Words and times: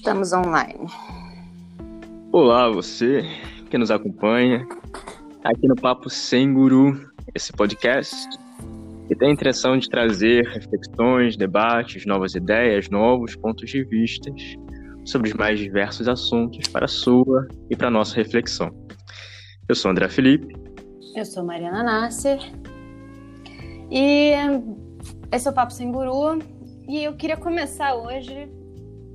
Estamos 0.00 0.32
online. 0.32 0.86
Olá, 2.32 2.70
você 2.70 3.22
que 3.68 3.76
nos 3.76 3.90
acompanha 3.90 4.66
aqui 5.44 5.68
no 5.68 5.76
Papo 5.76 6.08
Sem 6.08 6.54
Guru, 6.54 6.98
esse 7.34 7.52
podcast 7.52 8.16
que 9.06 9.14
tem 9.14 9.28
a 9.28 9.32
intenção 9.32 9.76
de 9.76 9.90
trazer 9.90 10.46
reflexões, 10.46 11.36
debates, 11.36 12.06
novas 12.06 12.34
ideias, 12.34 12.88
novos 12.88 13.36
pontos 13.36 13.68
de 13.68 13.84
vista 13.84 14.32
sobre 15.04 15.28
os 15.28 15.34
mais 15.34 15.60
diversos 15.60 16.08
assuntos 16.08 16.66
para 16.68 16.86
a 16.86 16.88
sua 16.88 17.46
e 17.68 17.76
para 17.76 17.88
a 17.88 17.90
nossa 17.90 18.16
reflexão. 18.16 18.70
Eu 19.68 19.74
sou 19.74 19.90
André 19.90 20.08
Felipe. 20.08 20.56
Eu 21.14 21.26
sou 21.26 21.44
Mariana 21.44 21.82
Nasser. 21.82 22.40
E 23.90 24.32
esse 25.30 25.46
é 25.46 25.50
o 25.50 25.54
Papo 25.54 25.74
Sem 25.74 25.92
Guru. 25.92 26.38
E 26.88 27.04
eu 27.04 27.12
queria 27.12 27.36
começar 27.36 27.94
hoje 27.94 28.48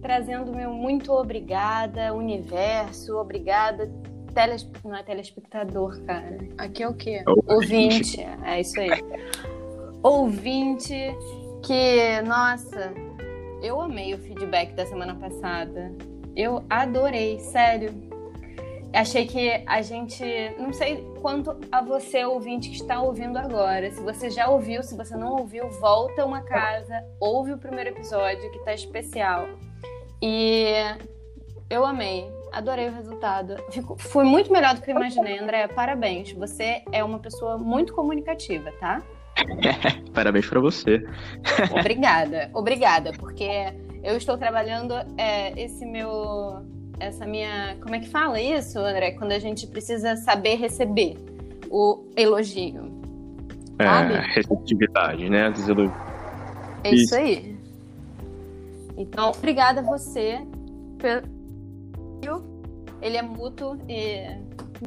trazendo 0.05 0.55
meu 0.55 0.71
muito 0.71 1.11
obrigada, 1.11 2.13
universo, 2.13 3.17
obrigada, 3.17 3.91
teles... 4.35 4.69
não 4.83 4.95
é 4.95 5.01
telespectador, 5.01 5.99
cara. 6.03 6.37
Aqui 6.59 6.83
é 6.83 6.87
o 6.87 6.93
quê? 6.93 7.23
Ouvinte. 7.47 8.21
É 8.43 8.61
isso 8.61 8.79
aí. 8.79 9.03
Ouvinte 10.03 10.93
que, 11.63 12.21
nossa, 12.21 12.93
eu 13.63 13.81
amei 13.81 14.13
o 14.13 14.19
feedback 14.19 14.73
da 14.73 14.85
semana 14.85 15.15
passada. 15.15 15.91
Eu 16.35 16.63
adorei, 16.69 17.39
sério. 17.39 17.91
Achei 18.93 19.25
que 19.25 19.63
a 19.65 19.81
gente. 19.81 20.23
Não 20.59 20.71
sei 20.71 21.03
quanto 21.19 21.57
a 21.71 21.81
você, 21.81 22.23
ouvinte, 22.23 22.69
que 22.69 22.75
está 22.75 23.01
ouvindo 23.01 23.37
agora. 23.39 23.89
Se 23.89 24.01
você 24.01 24.29
já 24.29 24.47
ouviu, 24.49 24.83
se 24.83 24.95
você 24.95 25.17
não 25.17 25.31
ouviu, 25.31 25.67
volta 25.81 26.23
uma 26.23 26.41
casa, 26.41 27.03
ouve 27.19 27.53
o 27.53 27.57
primeiro 27.57 27.89
episódio, 27.89 28.51
que 28.51 28.59
tá 28.59 28.73
especial. 28.73 29.47
E 30.27 30.73
eu 31.69 31.85
amei, 31.85 32.27
adorei 32.51 32.87
o 32.87 32.91
resultado. 32.91 33.57
Fico, 33.69 33.95
foi 33.95 34.23
muito 34.23 34.51
melhor 34.51 34.73
do 34.73 34.81
que 34.81 34.89
eu 34.89 34.95
imaginei, 34.95 35.37
André. 35.37 35.67
Parabéns. 35.67 36.31
Você 36.31 36.81
é 36.91 37.03
uma 37.03 37.19
pessoa 37.19 37.59
muito 37.59 37.93
comunicativa, 37.93 38.71
tá? 38.79 39.03
Parabéns 40.15 40.47
para 40.47 40.59
você. 40.59 41.05
obrigada, 41.77 42.49
obrigada, 42.55 43.11
porque 43.19 43.47
eu 44.03 44.17
estou 44.17 44.35
trabalhando 44.35 44.95
é, 45.15 45.51
esse 45.61 45.85
meu, 45.85 46.65
essa 46.99 47.27
minha, 47.27 47.77
como 47.79 47.93
é 47.93 47.99
que 47.99 48.09
fala 48.09 48.41
isso, 48.41 48.79
André? 48.79 49.11
Quando 49.11 49.31
a 49.31 49.39
gente 49.39 49.67
precisa 49.67 50.15
saber 50.15 50.55
receber 50.55 51.17
o 51.69 52.03
elogio. 52.15 52.91
É, 53.77 54.33
receptividade, 54.33 55.29
né? 55.29 55.51
Dos 55.51 55.69
elogios. 55.69 55.95
É 56.83 56.95
isso 56.95 57.15
aí. 57.15 57.54
Então, 58.97 59.31
obrigada 59.31 59.81
a 59.81 59.83
você 59.83 60.39
pelo. 60.97 62.55
Ele 63.01 63.17
é 63.17 63.21
mútuo 63.21 63.77
e 63.87 64.25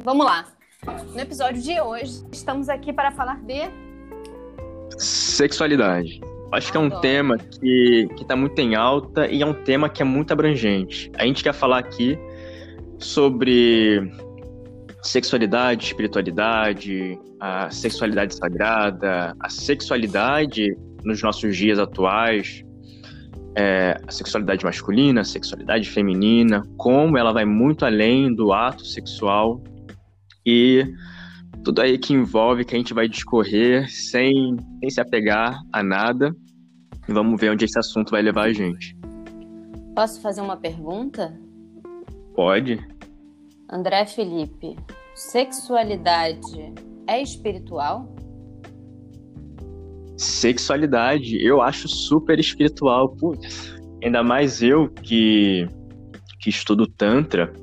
vamos 0.03 0.25
lá. 0.25 0.45
No 1.13 1.19
episódio 1.19 1.61
de 1.61 1.79
hoje, 1.79 2.23
estamos 2.31 2.69
aqui 2.69 2.91
para 2.91 3.11
falar 3.11 3.39
de 3.43 3.69
sexualidade. 4.97 6.19
Acho 6.51 6.71
que 6.71 6.77
é 6.77 6.79
um 6.79 6.87
Adoro. 6.87 7.01
tema 7.01 7.37
que, 7.37 8.09
que 8.17 8.25
tá 8.25 8.35
muito 8.35 8.57
em 8.59 8.75
alta 8.75 9.27
e 9.27 9.41
é 9.41 9.45
um 9.45 9.53
tema 9.53 9.87
que 9.87 10.01
é 10.01 10.05
muito 10.05 10.33
abrangente. 10.33 11.11
A 11.15 11.25
gente 11.25 11.43
quer 11.43 11.53
falar 11.53 11.77
aqui 11.77 12.17
sobre 12.97 14.11
sexualidade, 15.03 15.85
espiritualidade, 15.85 17.17
a 17.39 17.69
sexualidade 17.69 18.35
sagrada, 18.35 19.35
a 19.39 19.49
sexualidade 19.49 20.75
nos 21.03 21.21
nossos 21.21 21.55
dias 21.55 21.79
atuais, 21.79 22.65
é, 23.55 23.99
a 24.07 24.11
sexualidade 24.11 24.63
masculina, 24.63 25.21
a 25.21 25.25
sexualidade 25.25 25.89
feminina, 25.89 26.63
como 26.77 27.17
ela 27.17 27.31
vai 27.31 27.45
muito 27.45 27.85
além 27.85 28.33
do 28.33 28.53
ato 28.53 28.85
sexual 28.85 29.61
e 30.45 30.85
tudo 31.63 31.81
aí 31.81 31.97
que 31.97 32.13
envolve 32.13 32.63
que 32.63 32.75
a 32.75 32.77
gente 32.77 32.93
vai 32.93 33.07
discorrer 33.07 33.89
sem, 33.89 34.57
sem 34.79 34.89
se 34.89 35.01
apegar 35.01 35.59
a 35.73 35.83
nada. 35.83 36.35
E 37.07 37.11
vamos 37.11 37.39
ver 37.39 37.51
onde 37.51 37.65
esse 37.65 37.77
assunto 37.77 38.11
vai 38.11 38.21
levar 38.21 38.43
a 38.43 38.53
gente. 38.53 38.95
Posso 39.95 40.21
fazer 40.21 40.41
uma 40.41 40.55
pergunta? 40.55 41.37
Pode. 42.35 42.79
André 43.69 44.05
Felipe, 44.05 44.75
sexualidade 45.15 46.73
é 47.07 47.21
espiritual? 47.21 48.15
Sexualidade, 50.19 51.41
eu 51.41 51.61
acho 51.61 51.87
super 51.87 52.37
espiritual. 52.39 53.15
Putz, 53.15 53.73
ainda 54.03 54.21
mais 54.21 54.61
eu 54.61 54.89
que, 54.89 55.65
que 56.41 56.49
estudo 56.49 56.85
Tantra, 56.85 57.53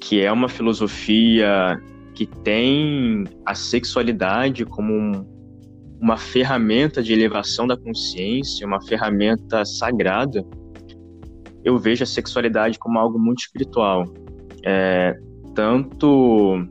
que 0.00 0.18
é 0.18 0.32
uma 0.32 0.48
filosofia 0.48 1.78
que 2.14 2.24
tem 2.24 3.24
a 3.44 3.54
sexualidade 3.54 4.64
como 4.64 4.94
um, 4.94 5.12
uma 6.00 6.16
ferramenta 6.16 7.02
de 7.02 7.12
elevação 7.12 7.66
da 7.66 7.76
consciência, 7.76 8.66
uma 8.66 8.80
ferramenta 8.86 9.62
sagrada. 9.66 10.42
Eu 11.62 11.76
vejo 11.76 12.02
a 12.02 12.06
sexualidade 12.06 12.78
como 12.78 12.98
algo 12.98 13.18
muito 13.18 13.40
espiritual. 13.40 14.04
É, 14.64 15.14
tanto 15.54 16.66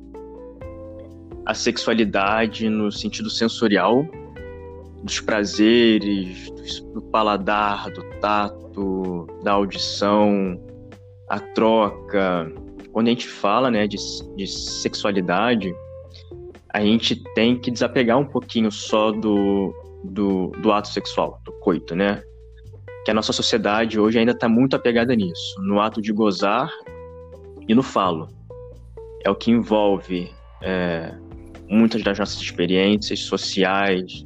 a 1.45 1.53
sexualidade 1.53 2.67
no 2.67 2.91
sentido 2.91 3.29
sensorial, 3.29 4.03
dos 5.03 5.19
prazeres, 5.19 6.49
do 6.93 7.01
paladar, 7.01 7.89
do 7.91 8.03
tato, 8.19 9.27
da 9.43 9.53
audição, 9.53 10.59
a 11.29 11.39
troca. 11.39 12.51
Quando 12.91 13.07
a 13.07 13.11
gente 13.11 13.27
fala 13.27 13.69
né, 13.69 13.87
de, 13.87 13.97
de 14.35 14.47
sexualidade, 14.47 15.73
a 16.73 16.81
gente 16.81 17.15
tem 17.33 17.59
que 17.59 17.71
desapegar 17.71 18.17
um 18.17 18.25
pouquinho 18.25 18.71
só 18.71 19.11
do, 19.11 19.73
do, 20.03 20.51
do 20.61 20.71
ato 20.71 20.89
sexual, 20.89 21.39
do 21.45 21.51
coito, 21.53 21.95
né? 21.95 22.21
Que 23.05 23.11
a 23.11 23.13
nossa 23.13 23.31
sociedade 23.31 23.99
hoje 23.99 24.19
ainda 24.19 24.31
está 24.31 24.49
muito 24.49 24.75
apegada 24.75 25.15
nisso, 25.15 25.61
no 25.61 25.79
ato 25.79 26.01
de 26.01 26.11
gozar 26.11 26.69
e 27.67 27.73
no 27.73 27.83
falo. 27.83 28.27
É 29.23 29.29
o 29.29 29.35
que 29.35 29.51
envolve 29.51 30.29
é, 30.61 31.13
muitas 31.69 32.03
das 32.03 32.19
nossas 32.19 32.41
experiências 32.41 33.19
sociais, 33.21 34.25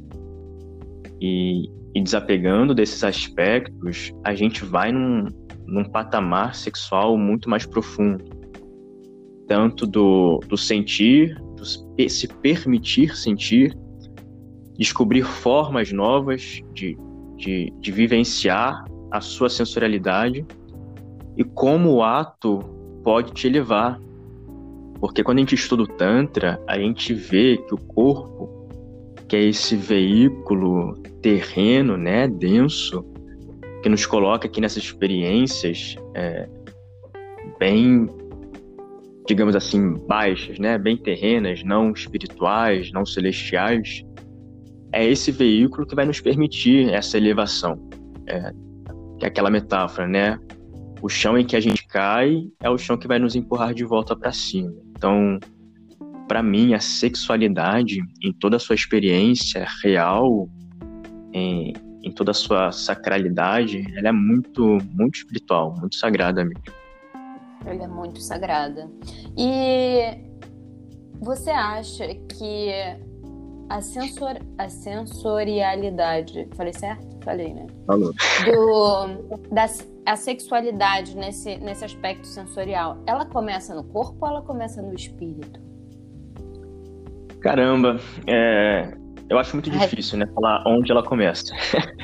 e, 1.22 1.70
e 1.94 2.02
desapegando 2.02 2.74
desses 2.74 3.04
aspectos, 3.04 4.12
a 4.24 4.34
gente 4.34 4.64
vai 4.64 4.90
num, 4.90 5.28
num 5.64 5.84
patamar 5.84 6.56
sexual 6.56 7.16
muito 7.16 7.48
mais 7.48 7.64
profundo. 7.64 8.24
Tanto 9.46 9.86
do, 9.86 10.40
do 10.48 10.56
sentir, 10.56 11.40
do 11.56 11.64
se 11.64 12.26
permitir 12.26 13.16
sentir, 13.16 13.78
descobrir 14.76 15.22
formas 15.22 15.92
novas 15.92 16.60
de, 16.74 16.98
de, 17.36 17.72
de 17.78 17.92
vivenciar 17.92 18.84
a 19.12 19.20
sua 19.20 19.48
sensorialidade 19.48 20.44
e 21.36 21.44
como 21.44 21.92
o 21.92 22.02
ato 22.02 22.58
pode 23.04 23.32
te 23.32 23.46
elevar. 23.46 24.00
Porque 24.98 25.22
quando 25.22 25.38
a 25.38 25.40
gente 25.40 25.54
estuda 25.54 25.84
o 25.84 25.86
Tantra, 25.86 26.60
a 26.66 26.78
gente 26.78 27.14
vê 27.14 27.58
que 27.58 27.74
o 27.74 27.78
corpo, 27.78 28.61
que 29.32 29.36
é 29.36 29.44
esse 29.44 29.74
veículo 29.76 30.92
terreno, 31.22 31.96
né, 31.96 32.28
denso, 32.28 33.02
que 33.82 33.88
nos 33.88 34.04
coloca 34.04 34.46
aqui 34.46 34.60
nessas 34.60 34.82
experiências 34.82 35.96
é, 36.14 36.46
bem, 37.58 38.10
digamos 39.26 39.56
assim, 39.56 39.94
baixas, 40.06 40.58
né, 40.58 40.76
bem 40.76 40.98
terrenas, 40.98 41.64
não 41.64 41.92
espirituais, 41.92 42.92
não 42.92 43.06
celestiais, 43.06 44.04
é 44.92 45.06
esse 45.06 45.32
veículo 45.32 45.86
que 45.86 45.94
vai 45.94 46.04
nos 46.04 46.20
permitir 46.20 46.90
essa 46.92 47.16
elevação. 47.16 47.88
É, 48.26 48.52
é 49.22 49.26
aquela 49.28 49.48
metáfora, 49.48 50.06
né? 50.06 50.38
O 51.00 51.08
chão 51.08 51.38
em 51.38 51.46
que 51.46 51.56
a 51.56 51.60
gente 51.60 51.86
cai 51.86 52.46
é 52.60 52.68
o 52.68 52.76
chão 52.76 52.98
que 52.98 53.08
vai 53.08 53.18
nos 53.18 53.34
empurrar 53.34 53.72
de 53.72 53.82
volta 53.82 54.14
para 54.14 54.30
cima. 54.30 54.74
Então, 54.94 55.40
para 56.28 56.42
mim, 56.42 56.74
a 56.74 56.80
sexualidade, 56.80 58.00
em 58.22 58.32
toda 58.32 58.56
a 58.56 58.58
sua 58.58 58.74
experiência 58.74 59.66
real, 59.82 60.48
em, 61.32 61.72
em 62.02 62.12
toda 62.12 62.30
a 62.30 62.34
sua 62.34 62.72
sacralidade, 62.72 63.84
ela 63.96 64.08
é 64.08 64.12
muito, 64.12 64.78
muito 64.92 65.16
espiritual, 65.16 65.74
muito 65.78 65.96
sagrada 65.96 66.44
mesmo. 66.44 66.62
Ela 67.64 67.84
é 67.84 67.88
muito 67.88 68.20
sagrada. 68.20 68.90
E 69.36 70.18
você 71.20 71.50
acha 71.50 72.06
que 72.14 72.70
a, 73.68 73.80
sensor, 73.80 74.38
a 74.58 74.68
sensorialidade, 74.68 76.48
falei 76.56 76.72
certo? 76.72 77.12
Falei, 77.24 77.54
né? 77.54 77.66
Falou. 77.86 78.12
Do, 78.44 79.38
da, 79.52 79.66
a 80.04 80.16
sexualidade 80.16 81.16
nesse, 81.16 81.56
nesse 81.58 81.84
aspecto 81.84 82.26
sensorial, 82.26 83.00
ela 83.06 83.24
começa 83.24 83.74
no 83.74 83.84
corpo 83.84 84.18
ou 84.20 84.28
ela 84.28 84.42
começa 84.42 84.82
no 84.82 84.92
espírito? 84.92 85.71
Caramba, 87.42 87.98
é, 88.26 88.92
eu 89.28 89.38
acho 89.38 89.56
muito 89.56 89.70
difícil, 89.70 90.18
né, 90.18 90.26
falar 90.34 90.62
onde 90.66 90.92
ela 90.92 91.02
começa. 91.02 91.54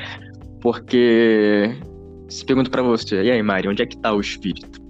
Porque 0.60 1.70
se 2.28 2.44
pergunto 2.44 2.70
para 2.70 2.82
você, 2.82 3.22
e 3.22 3.30
aí, 3.30 3.42
Mari, 3.42 3.68
onde 3.68 3.82
é 3.82 3.86
que 3.86 3.94
está 3.94 4.12
o 4.12 4.20
espírito? 4.20 4.80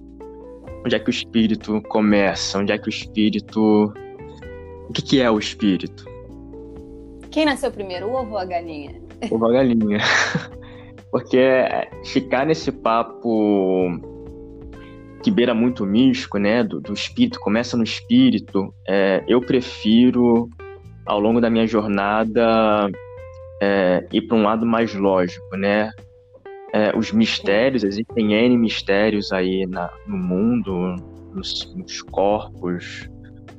Onde 0.84 0.96
é 0.96 0.98
que 0.98 1.08
o 1.08 1.10
espírito 1.10 1.82
começa? 1.82 2.58
Onde 2.58 2.72
é 2.72 2.78
que 2.78 2.88
o 2.88 2.90
espírito. 2.90 3.92
O 4.88 4.92
que, 4.92 5.02
que 5.02 5.20
é 5.20 5.30
o 5.30 5.38
espírito? 5.38 6.06
Quem 7.30 7.44
nasceu 7.44 7.70
primeiro, 7.70 8.08
o 8.08 8.14
ovo 8.14 8.32
ou 8.32 8.38
a 8.38 8.44
galinha? 8.44 8.94
Ovo 9.30 9.44
ou 9.44 9.50
a 9.50 9.54
galinha. 9.54 9.98
Porque 11.10 11.40
ficar 12.04 12.46
nesse 12.46 12.72
papo 12.72 13.90
que 15.28 15.30
beira 15.30 15.52
muito 15.52 15.84
místico, 15.84 16.38
né, 16.38 16.64
do, 16.64 16.80
do 16.80 16.94
espírito, 16.94 17.38
começa 17.38 17.76
no 17.76 17.84
espírito, 17.84 18.72
é, 18.88 19.22
eu 19.28 19.42
prefiro, 19.42 20.48
ao 21.04 21.20
longo 21.20 21.38
da 21.38 21.50
minha 21.50 21.66
jornada, 21.66 22.90
é, 23.60 24.06
ir 24.10 24.22
para 24.22 24.38
um 24.38 24.42
lado 24.42 24.64
mais 24.64 24.94
lógico, 24.94 25.54
né? 25.54 25.90
É, 26.72 26.96
os 26.96 27.12
mistérios, 27.12 27.84
existem 27.84 28.32
N 28.32 28.56
mistérios 28.56 29.30
aí 29.30 29.66
na, 29.66 29.90
no 30.06 30.16
mundo, 30.16 30.96
nos, 31.34 31.74
nos 31.74 32.00
corpos, 32.00 33.06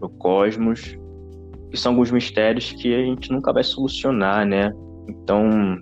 no 0.01 0.09
cosmos, 0.09 0.97
que 1.69 1.77
são 1.77 1.91
alguns 1.91 2.09
mistérios 2.09 2.71
que 2.71 2.95
a 2.95 3.03
gente 3.03 3.31
nunca 3.31 3.53
vai 3.53 3.63
solucionar, 3.63 4.43
né? 4.43 4.73
Então, 5.07 5.77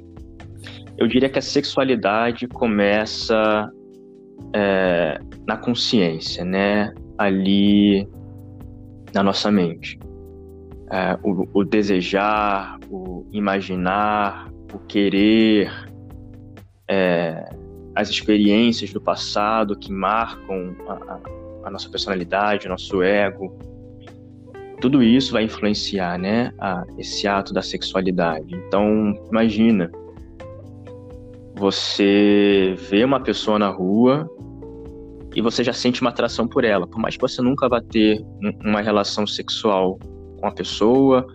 eu 0.97 1.07
diria 1.07 1.29
que 1.29 1.39
a 1.39 1.41
sexualidade 1.41 2.45
começa 2.45 3.71
é, 4.53 5.19
na 5.47 5.57
consciência, 5.57 6.43
né? 6.43 6.93
Ali 7.17 8.07
na 9.13 9.23
nossa 9.23 9.51
mente. 9.51 9.99
É, 10.91 11.17
o, 11.23 11.47
o, 11.53 11.63
desejar, 11.63 12.79
o 12.89 13.25
imaginar, 13.31 14.49
o 14.73 14.79
querer, 14.79 15.71
é, 16.87 17.49
as 17.95 18.09
experiências 18.09 18.93
do 18.93 19.01
passado 19.01 19.77
que 19.77 19.91
marcam 19.91 20.75
a, 20.87 21.19
a, 21.65 21.71
nossa 21.71 21.89
personalidade, 21.89 22.67
o 22.67 22.69
nosso 22.69 23.01
ego. 23.01 23.57
Tudo 24.79 25.01
isso 25.01 25.33
vai 25.33 25.43
influenciar, 25.43 26.17
né? 26.17 26.53
A, 26.59 26.85
esse 26.97 27.27
ato 27.27 27.53
da 27.53 27.61
sexualidade. 27.61 28.55
Então, 28.55 29.13
imagina 29.29 29.91
você 31.57 32.75
vê 32.89 33.03
uma 33.03 33.19
pessoa 33.19 33.57
na 33.57 33.69
rua 33.69 34.29
e 35.35 35.41
você 35.41 35.63
já 35.63 35.73
sente 35.73 36.01
uma 36.01 36.11
atração 36.11 36.47
por 36.47 36.63
ela, 36.63 36.87
por 36.87 36.99
mais 36.99 37.15
que 37.15 37.21
você 37.21 37.41
nunca 37.41 37.67
vá 37.67 37.81
ter 37.81 38.23
uma 38.63 38.81
relação 38.81 39.25
sexual 39.25 39.97
com 40.39 40.47
a 40.47 40.51
pessoa, 40.51 41.25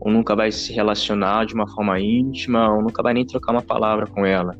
ou 0.00 0.10
nunca 0.10 0.34
vai 0.34 0.50
se 0.50 0.72
relacionar 0.72 1.46
de 1.46 1.54
uma 1.54 1.68
forma 1.68 2.00
íntima, 2.00 2.74
ou 2.74 2.82
nunca 2.82 3.02
vai 3.02 3.14
nem 3.14 3.26
trocar 3.26 3.52
uma 3.52 3.62
palavra 3.62 4.06
com 4.06 4.24
ela. 4.24 4.54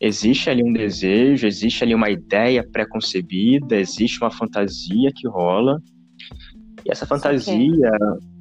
Existe 0.00 0.48
ali 0.48 0.62
um 0.62 0.72
desejo, 0.72 1.46
existe 1.46 1.82
ali 1.82 1.94
uma 1.94 2.08
ideia 2.08 2.66
pré-concebida, 2.70 3.76
existe 3.76 4.20
uma 4.22 4.30
fantasia 4.30 5.10
que 5.14 5.26
rola, 5.26 5.80
e 6.84 6.90
essa 6.90 7.06
fantasia 7.06 7.90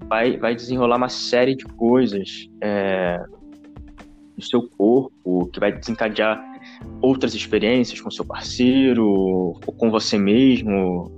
vai, 0.07 0.37
vai 0.37 0.55
desenrolar 0.55 0.97
uma 0.97 1.09
série 1.09 1.55
de 1.55 1.65
coisas. 1.65 2.47
É, 2.61 3.19
do 4.37 4.45
seu 4.45 4.69
corpo, 4.69 5.47
que 5.51 5.59
vai 5.59 5.71
desencadear 5.71 6.39
outras 7.01 7.33
experiências 7.33 7.99
com 7.99 8.11
seu 8.11 8.23
parceiro 8.23 9.05
ou 9.07 9.73
com 9.73 9.89
você 9.89 10.17
mesmo. 10.17 11.11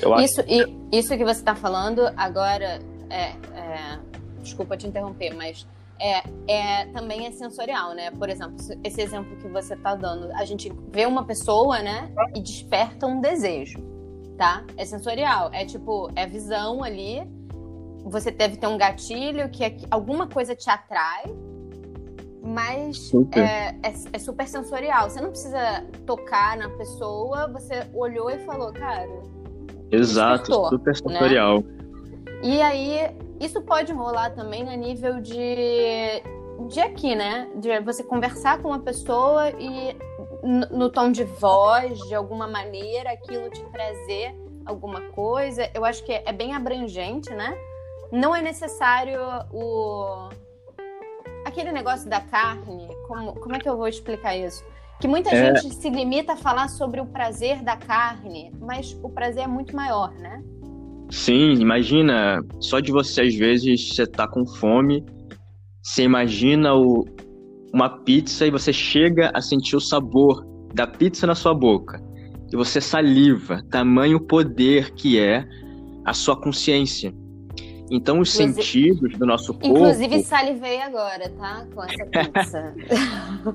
Eu 0.00 0.18
isso, 0.20 0.40
acho... 0.40 0.88
isso 0.90 1.16
que 1.16 1.24
você 1.24 1.40
está 1.40 1.54
falando 1.54 2.02
agora 2.16 2.80
é, 3.10 3.32
é, 3.54 3.98
desculpa 4.42 4.76
te 4.76 4.86
interromper, 4.86 5.34
mas 5.34 5.66
é, 5.98 6.22
é, 6.46 6.86
também 6.86 7.26
é 7.26 7.30
sensorial, 7.32 7.94
né? 7.94 8.10
Por 8.10 8.28
exemplo, 8.28 8.56
esse 8.84 9.00
exemplo 9.00 9.36
que 9.36 9.48
você 9.48 9.74
está 9.74 9.94
dando, 9.94 10.32
a 10.32 10.44
gente 10.44 10.72
vê 10.90 11.06
uma 11.06 11.24
pessoa, 11.24 11.80
né, 11.80 12.10
e 12.34 12.40
desperta 12.40 13.06
um 13.06 13.20
desejo, 13.20 13.78
tá? 14.36 14.64
É 14.76 14.84
sensorial, 14.84 15.50
é 15.52 15.64
tipo, 15.64 16.10
é 16.14 16.26
visão 16.26 16.82
ali. 16.82 17.22
Você 18.04 18.30
deve 18.30 18.56
ter 18.56 18.66
um 18.68 18.78
gatilho 18.78 19.48
que 19.50 19.64
é, 19.64 19.76
alguma 19.90 20.26
coisa 20.28 20.54
te 20.54 20.70
atrai 20.70 21.24
mas 22.46 22.98
super. 22.98 23.42
É, 23.42 23.78
é, 23.82 23.94
é, 24.12 24.18
super 24.18 24.46
sensorial. 24.46 25.10
Você 25.10 25.20
não 25.20 25.30
precisa 25.30 25.84
tocar 26.06 26.56
na 26.56 26.68
pessoa, 26.70 27.48
você 27.48 27.86
olhou 27.92 28.30
e 28.30 28.38
falou, 28.40 28.72
cara. 28.72 29.08
Exato, 29.90 30.52
super 30.68 30.92
né? 30.92 30.94
sensorial. 30.94 31.60
Né? 31.60 32.40
E 32.42 32.62
aí, 32.62 33.16
isso 33.40 33.60
pode 33.62 33.92
rolar 33.92 34.30
também 34.30 34.68
a 34.68 34.76
nível 34.76 35.20
de, 35.20 36.22
de 36.68 36.80
aqui, 36.80 37.14
né? 37.14 37.48
De 37.56 37.80
você 37.80 38.02
conversar 38.02 38.60
com 38.60 38.68
uma 38.68 38.80
pessoa 38.80 39.50
e 39.50 39.96
no 40.70 40.90
tom 40.90 41.10
de 41.10 41.24
voz, 41.24 41.98
de 42.06 42.14
alguma 42.14 42.46
maneira, 42.46 43.10
aquilo 43.10 43.50
te 43.50 43.64
trazer 43.64 44.34
alguma 44.64 45.00
coisa. 45.12 45.68
Eu 45.74 45.84
acho 45.84 46.04
que 46.04 46.12
é 46.12 46.32
bem 46.32 46.54
abrangente, 46.54 47.32
né? 47.34 47.56
Não 48.12 48.34
é 48.34 48.40
necessário 48.40 49.20
o 49.52 50.28
aquele 51.56 51.72
negócio 51.72 52.08
da 52.08 52.20
carne, 52.20 52.86
como, 53.08 53.32
como 53.32 53.56
é 53.56 53.58
que 53.58 53.68
eu 53.68 53.76
vou 53.78 53.88
explicar 53.88 54.36
isso? 54.36 54.62
Que 55.00 55.08
muita 55.08 55.34
é... 55.34 55.56
gente 55.56 55.74
se 55.74 55.88
limita 55.88 56.34
a 56.34 56.36
falar 56.36 56.68
sobre 56.68 57.00
o 57.00 57.06
prazer 57.06 57.62
da 57.62 57.76
carne, 57.76 58.52
mas 58.60 58.96
o 59.02 59.08
prazer 59.08 59.44
é 59.44 59.46
muito 59.46 59.74
maior, 59.74 60.12
né? 60.12 60.42
Sim, 61.10 61.54
imagina, 61.54 62.44
só 62.60 62.78
de 62.80 62.92
você 62.92 63.22
às 63.22 63.34
vezes 63.34 63.94
você 63.94 64.06
tá 64.06 64.28
com 64.28 64.46
fome, 64.46 65.04
você 65.82 66.02
imagina 66.02 66.74
o, 66.74 67.06
uma 67.72 67.88
pizza 67.88 68.46
e 68.46 68.50
você 68.50 68.72
chega 68.72 69.30
a 69.32 69.40
sentir 69.40 69.76
o 69.76 69.80
sabor 69.80 70.44
da 70.74 70.86
pizza 70.86 71.26
na 71.26 71.34
sua 71.34 71.54
boca. 71.54 72.02
E 72.52 72.56
você 72.56 72.80
saliva, 72.80 73.62
tamanho 73.70 74.20
poder 74.20 74.92
que 74.92 75.18
é 75.18 75.46
a 76.04 76.12
sua 76.12 76.36
consciência. 76.36 77.14
Então, 77.90 78.20
os 78.20 78.34
inclusive, 78.34 78.62
sentidos 78.62 79.18
do 79.18 79.26
nosso 79.26 79.52
corpo. 79.54 79.66
Inclusive, 79.66 80.22
salivei 80.22 80.80
agora, 80.80 81.28
tá? 81.30 81.66
Com 81.72 81.84
essa 81.84 82.06
pizza. 82.06 82.74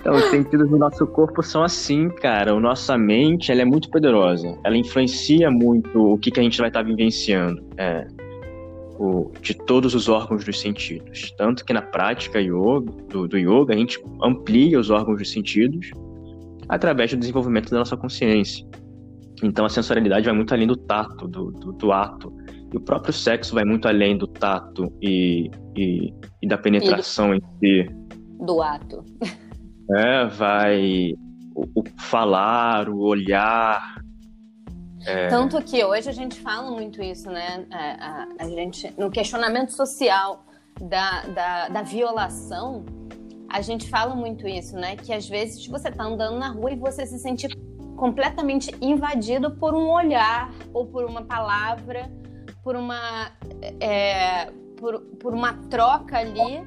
então, 0.00 0.14
os 0.14 0.24
sentidos 0.30 0.68
do 0.68 0.76
nosso 0.76 1.06
corpo 1.06 1.42
são 1.42 1.62
assim, 1.62 2.08
cara. 2.08 2.52
A 2.52 2.60
nossa 2.60 2.98
mente, 2.98 3.52
ela 3.52 3.62
é 3.62 3.64
muito 3.64 3.88
poderosa. 3.90 4.58
Ela 4.64 4.76
influencia 4.76 5.50
muito 5.50 6.14
o 6.14 6.18
que, 6.18 6.30
que 6.30 6.40
a 6.40 6.42
gente 6.42 6.58
vai 6.58 6.68
estar 6.68 6.82
vivenciando. 6.82 7.64
É, 7.76 8.06
o, 8.98 9.30
de 9.40 9.54
todos 9.54 9.94
os 9.94 10.08
órgãos 10.08 10.44
dos 10.44 10.58
sentidos. 10.58 11.32
Tanto 11.38 11.64
que 11.64 11.72
na 11.72 11.82
prática 11.82 12.40
yoga, 12.40 12.92
do, 13.08 13.28
do 13.28 13.38
yoga, 13.38 13.74
a 13.74 13.76
gente 13.76 14.02
amplia 14.22 14.78
os 14.78 14.90
órgãos 14.90 15.18
dos 15.18 15.30
sentidos 15.30 15.90
através 16.68 17.12
do 17.12 17.16
desenvolvimento 17.16 17.70
da 17.70 17.78
nossa 17.78 17.96
consciência. 17.96 18.66
Então, 19.40 19.64
a 19.64 19.68
sensorialidade 19.68 20.26
vai 20.26 20.34
muito 20.34 20.52
além 20.52 20.66
do 20.66 20.76
tato, 20.76 21.28
do, 21.28 21.52
do, 21.52 21.72
do 21.72 21.92
ato 21.92 22.32
e 22.72 22.76
o 22.76 22.80
próprio 22.80 23.12
sexo 23.12 23.54
vai 23.54 23.64
muito 23.64 23.88
além 23.88 24.16
do 24.16 24.26
tato 24.26 24.92
e, 25.00 25.50
e, 25.76 26.12
e 26.42 26.48
da 26.48 26.58
penetração 26.58 27.34
e 27.34 27.38
em 27.38 27.42
si. 27.58 27.90
Do 28.40 28.62
ato. 28.62 29.04
É, 29.90 30.26
vai 30.26 31.14
o, 31.54 31.80
o 31.80 31.82
falar, 31.96 32.90
o 32.90 32.98
olhar. 32.98 34.02
É... 35.06 35.28
Tanto 35.28 35.62
que 35.62 35.82
hoje 35.82 36.10
a 36.10 36.12
gente 36.12 36.38
fala 36.40 36.70
muito 36.70 37.02
isso, 37.02 37.30
né? 37.30 37.66
A, 37.70 37.78
a, 37.78 38.28
a 38.40 38.48
gente, 38.50 38.92
no 38.98 39.10
questionamento 39.10 39.70
social 39.70 40.44
da, 40.78 41.22
da, 41.22 41.68
da 41.68 41.80
violação, 41.80 42.84
a 43.48 43.62
gente 43.62 43.88
fala 43.88 44.14
muito 44.14 44.46
isso, 44.46 44.76
né? 44.76 44.94
Que 44.94 45.14
às 45.14 45.26
vezes 45.26 45.66
você 45.66 45.90
tá 45.90 46.04
andando 46.04 46.38
na 46.38 46.50
rua 46.50 46.72
e 46.72 46.76
você 46.76 47.06
se 47.06 47.18
sente 47.18 47.48
completamente 47.96 48.74
invadido 48.80 49.52
por 49.52 49.74
um 49.74 49.90
olhar 49.90 50.52
ou 50.74 50.86
por 50.86 51.06
uma 51.06 51.22
palavra 51.22 52.10
por 52.68 52.76
uma, 52.76 53.32
é, 53.80 54.50
por, 54.76 55.00
por 55.18 55.32
uma 55.32 55.54
troca 55.70 56.18
ali 56.18 56.62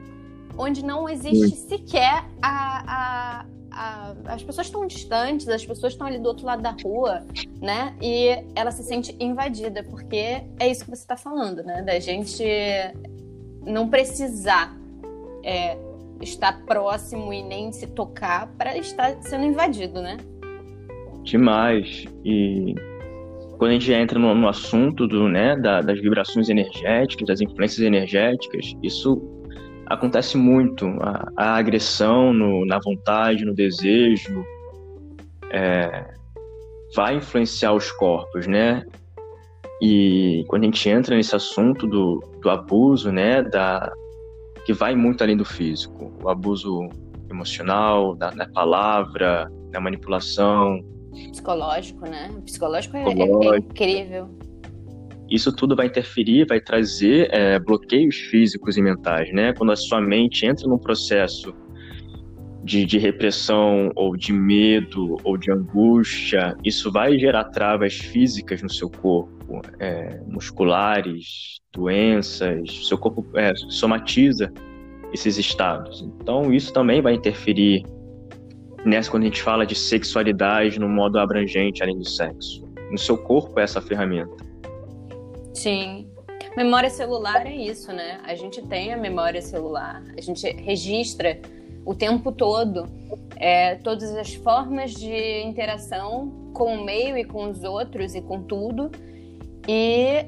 onde 0.57 0.83
não 0.83 1.07
existe 1.07 1.55
sequer 1.55 2.25
a, 2.41 2.81
a, 2.87 3.45
a, 3.69 4.15
as 4.33 4.41
pessoas 4.41 4.65
estão 4.65 4.87
distantes, 4.87 5.47
as 5.47 5.63
pessoas 5.63 5.93
estão 5.93 6.07
ali 6.07 6.17
do 6.17 6.27
outro 6.27 6.43
lado 6.43 6.63
da 6.63 6.71
rua, 6.71 7.23
né? 7.61 7.95
E 8.01 8.29
ela 8.55 8.71
se 8.71 8.83
sente 8.83 9.15
invadida, 9.19 9.83
porque 9.83 10.41
é 10.59 10.67
isso 10.71 10.85
que 10.85 10.89
você 10.89 11.03
está 11.03 11.15
falando, 11.15 11.61
né? 11.61 11.83
Da 11.83 11.99
gente 11.99 12.43
não 13.63 13.87
precisar 13.87 14.75
é, 15.43 15.77
estar 16.19 16.65
próximo 16.65 17.31
e 17.31 17.43
nem 17.43 17.71
se 17.71 17.85
tocar 17.85 18.47
para 18.57 18.75
estar 18.75 19.21
sendo 19.21 19.45
invadido, 19.45 20.01
né? 20.01 20.17
Demais. 21.21 22.05
E 22.25 22.73
quando 23.61 23.69
a 23.69 23.73
gente 23.75 23.93
entra 23.93 24.17
no, 24.17 24.33
no 24.33 24.47
assunto 24.47 25.07
do, 25.07 25.29
né, 25.29 25.55
da, 25.55 25.81
das 25.81 26.01
vibrações 26.01 26.49
energéticas, 26.49 27.27
das 27.27 27.41
influências 27.41 27.85
energéticas, 27.85 28.73
isso 28.81 29.21
acontece 29.85 30.35
muito. 30.35 30.87
A, 30.99 31.27
a 31.37 31.55
agressão 31.57 32.33
no, 32.33 32.65
na 32.65 32.79
vontade, 32.79 33.45
no 33.45 33.53
desejo, 33.53 34.43
é, 35.51 36.11
vai 36.95 37.17
influenciar 37.17 37.73
os 37.73 37.91
corpos, 37.91 38.47
né? 38.47 38.83
E 39.79 40.43
quando 40.47 40.63
a 40.63 40.65
gente 40.65 40.89
entra 40.89 41.15
nesse 41.15 41.35
assunto 41.35 41.85
do, 41.85 42.19
do 42.41 42.49
abuso, 42.49 43.11
né, 43.11 43.43
da, 43.43 43.93
que 44.65 44.73
vai 44.73 44.95
muito 44.95 45.23
além 45.23 45.37
do 45.37 45.45
físico, 45.45 46.11
o 46.23 46.29
abuso 46.29 46.89
emocional, 47.29 48.15
da, 48.15 48.31
da 48.31 48.47
palavra, 48.47 49.47
na 49.71 49.79
manipulação. 49.79 50.83
Psicológico, 51.31 52.01
né? 52.01 52.31
Psicológico, 52.45 52.97
é, 52.97 53.03
Psicológico. 53.03 53.53
É, 53.53 53.55
é, 53.55 53.59
incrível. 53.59 54.29
Isso 55.29 55.55
tudo 55.55 55.75
vai 55.75 55.87
interferir, 55.87 56.45
vai 56.45 56.59
trazer 56.59 57.29
é, 57.33 57.57
bloqueios 57.57 58.15
físicos 58.15 58.75
e 58.75 58.81
mentais, 58.81 59.31
né? 59.31 59.53
Quando 59.53 59.71
a 59.71 59.75
sua 59.75 60.01
mente 60.01 60.45
entra 60.45 60.67
num 60.67 60.77
processo 60.77 61.53
de, 62.63 62.85
de, 62.85 62.97
repressão 62.97 63.91
ou 63.95 64.15
de 64.15 64.33
medo 64.33 65.17
ou 65.23 65.37
de 65.37 65.51
angústia, 65.51 66.55
isso 66.63 66.91
vai 66.91 67.17
gerar 67.17 67.45
travas 67.45 67.97
físicas 67.97 68.61
no 68.61 68.69
seu 68.69 68.89
corpo, 68.89 69.61
é, 69.79 70.19
musculares, 70.27 71.59
doenças, 71.73 72.87
seu 72.87 72.97
corpo 72.97 73.25
é, 73.35 73.53
somatiza 73.55 74.51
esses 75.13 75.37
estados. 75.37 76.01
Então 76.01 76.53
isso 76.53 76.73
também 76.73 77.01
vai 77.01 77.13
interferir 77.13 77.83
nessa 78.85 79.09
quando 79.09 79.23
a 79.23 79.25
gente 79.27 79.41
fala 79.41 79.65
de 79.65 79.75
sexualidade 79.75 80.79
no 80.79 80.89
modo 80.89 81.19
abrangente 81.19 81.83
além 81.83 81.97
do 81.97 82.07
sexo. 82.07 82.67
No 82.91 82.97
seu 82.97 83.17
corpo 83.17 83.59
é 83.59 83.63
essa 83.63 83.81
ferramenta. 83.81 84.35
Sim. 85.53 86.07
Memória 86.57 86.89
celular 86.89 87.45
é 87.45 87.55
isso, 87.55 87.93
né? 87.93 88.19
A 88.23 88.35
gente 88.35 88.61
tem 88.63 88.91
a 88.91 88.97
memória 88.97 89.41
celular, 89.41 90.03
a 90.17 90.21
gente 90.21 90.45
registra 90.51 91.39
o 91.85 91.95
tempo 91.95 92.31
todo 92.31 92.87
é, 93.41 93.75
todas 93.75 94.15
as 94.15 94.35
formas 94.35 94.91
de 94.93 95.41
interação 95.41 96.51
com 96.53 96.75
o 96.75 96.85
meio 96.85 97.17
e 97.17 97.25
com 97.25 97.49
os 97.49 97.63
outros 97.63 98.13
e 98.13 98.21
com 98.21 98.43
tudo. 98.43 98.91
E 99.67 100.25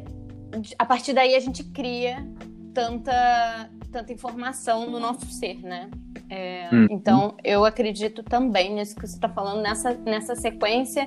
a 0.79 0.86
partir 0.86 1.13
daí 1.13 1.36
a 1.36 1.39
gente 1.39 1.63
cria 1.63 2.27
tanta, 2.74 3.69
tanta 3.94 4.12
informação 4.12 4.90
no 4.90 5.00
nosso 5.00 5.26
ser, 5.28 5.62
né? 5.62 5.90
É, 6.30 6.68
uhum. 6.74 6.88
Então 6.90 7.36
eu 7.44 7.64
acredito 7.64 8.24
também 8.24 8.74
nisso 8.74 8.96
que 8.96 9.08
você 9.08 9.14
está 9.16 9.30
falando, 9.30 9.62
nessa, 9.62 9.94
nessa 9.94 10.36
sequência 10.36 11.06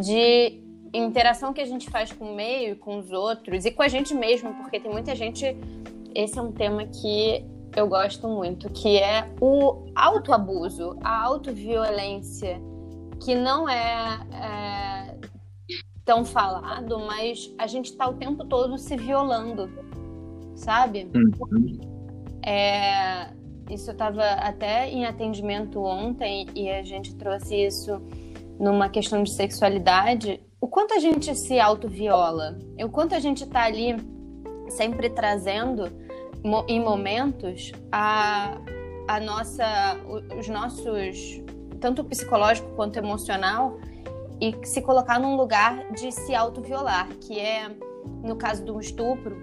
de 0.00 0.62
interação 0.94 1.52
que 1.52 1.60
a 1.60 1.66
gente 1.66 1.90
faz 1.90 2.12
com 2.12 2.32
o 2.32 2.36
meio 2.36 2.72
e 2.72 2.76
com 2.76 2.96
os 2.98 3.10
outros 3.10 3.64
e 3.64 3.72
com 3.72 3.82
a 3.82 3.88
gente 3.88 4.14
mesmo, 4.14 4.54
porque 4.54 4.78
tem 4.78 4.90
muita 4.90 5.14
gente. 5.14 5.44
Esse 6.14 6.38
é 6.38 6.42
um 6.42 6.52
tema 6.52 6.86
que 6.86 7.44
eu 7.76 7.86
gosto 7.88 8.26
muito, 8.28 8.70
que 8.70 8.98
é 8.98 9.28
o 9.40 9.86
autoabuso, 9.94 10.96
a 11.02 11.24
autoviolência, 11.24 12.60
que 13.22 13.34
não 13.34 13.68
é, 13.68 14.20
é 14.32 15.18
tão 16.04 16.24
falado, 16.24 16.98
mas 17.00 17.52
a 17.58 17.66
gente 17.66 17.90
está 17.90 18.08
o 18.08 18.14
tempo 18.14 18.44
todo 18.44 18.78
se 18.78 18.96
violando, 18.96 19.68
sabe? 20.56 21.10
Uhum. 21.14 21.97
É, 22.44 23.30
isso 23.70 23.90
eu 23.90 23.92
estava 23.92 24.22
até 24.22 24.88
em 24.88 25.04
atendimento 25.04 25.82
ontem 25.82 26.46
e 26.54 26.70
a 26.70 26.82
gente 26.82 27.14
trouxe 27.14 27.54
isso 27.54 28.00
numa 28.58 28.88
questão 28.88 29.22
de 29.22 29.30
sexualidade. 29.32 30.40
O 30.60 30.66
quanto 30.66 30.94
a 30.94 30.98
gente 30.98 31.34
se 31.34 31.60
autoviola, 31.60 32.58
o 32.82 32.88
quanto 32.88 33.14
a 33.14 33.20
gente 33.20 33.44
está 33.44 33.64
ali 33.64 33.96
sempre 34.70 35.10
trazendo 35.10 35.90
em 36.66 36.80
momentos 36.80 37.72
a, 37.92 38.58
a 39.06 39.20
nossa, 39.20 39.96
os 40.38 40.48
nossos, 40.48 41.42
tanto 41.80 42.04
psicológico 42.04 42.70
quanto 42.74 42.96
emocional, 42.96 43.78
e 44.40 44.54
se 44.64 44.80
colocar 44.82 45.18
num 45.18 45.36
lugar 45.36 45.90
de 45.92 46.12
se 46.12 46.34
autoviolar, 46.34 47.08
que 47.20 47.38
é, 47.38 47.70
no 48.22 48.36
caso 48.36 48.64
do 48.64 48.78
estupro, 48.80 49.36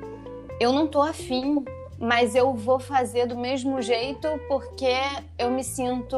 eu 0.59 0.71
não 0.71 0.87
tô 0.87 1.01
afim, 1.01 1.63
mas 1.99 2.35
eu 2.35 2.53
vou 2.53 2.79
fazer 2.79 3.27
do 3.27 3.37
mesmo 3.37 3.81
jeito 3.81 4.27
porque 4.47 4.93
eu 5.37 5.51
me 5.51 5.63
sinto. 5.63 6.17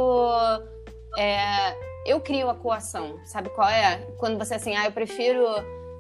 É, 1.18 1.76
eu 2.06 2.20
crio 2.20 2.50
a 2.50 2.56
coação, 2.56 3.16
sabe 3.26 3.50
qual 3.50 3.68
é? 3.68 3.98
Quando 4.18 4.38
você 4.38 4.54
é 4.54 4.58
assim, 4.58 4.76
ah, 4.76 4.86
eu 4.86 4.92
prefiro 4.92 5.44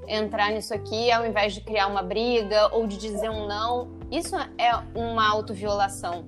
entrar 0.07 0.51
nisso 0.51 0.73
aqui 0.73 1.11
ao 1.11 1.25
invés 1.25 1.53
de 1.53 1.61
criar 1.61 1.87
uma 1.87 2.01
briga 2.01 2.73
ou 2.73 2.87
de 2.87 2.97
dizer 2.97 3.29
um 3.29 3.47
não. 3.47 3.89
Isso 4.11 4.35
é 4.35 4.71
uma 4.95 5.29
autoviolação. 5.29 6.25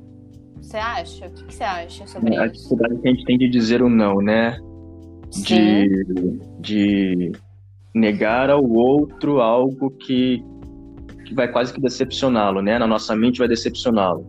Você 0.61 0.77
acha? 0.77 1.27
O 1.27 1.31
que, 1.31 1.55
você 1.55 1.63
acha 1.63 2.05
sobre 2.05 2.29
a 2.29 2.33
isso? 2.33 2.43
A 2.43 2.47
dificuldade 2.47 3.01
que 3.01 3.07
a 3.07 3.11
gente 3.11 3.25
tem 3.25 3.37
de 3.37 3.49
dizer 3.49 3.81
o 3.81 3.89
não, 3.89 4.17
né? 4.17 4.59
De, 5.45 6.05
de 6.59 7.31
negar 7.93 8.49
ao 8.49 8.63
outro 8.69 9.39
algo 9.39 9.91
que, 9.91 10.43
que 11.29 11.35
vai 11.35 11.47
quase 11.47 11.71
que 11.71 11.79
decepcioná-lo, 11.79 12.61
né? 12.61 12.79
Na 12.79 12.87
nossa 12.87 13.15
mente 13.15 13.37
vai 13.37 13.47
decepcioná-lo. 13.47 14.25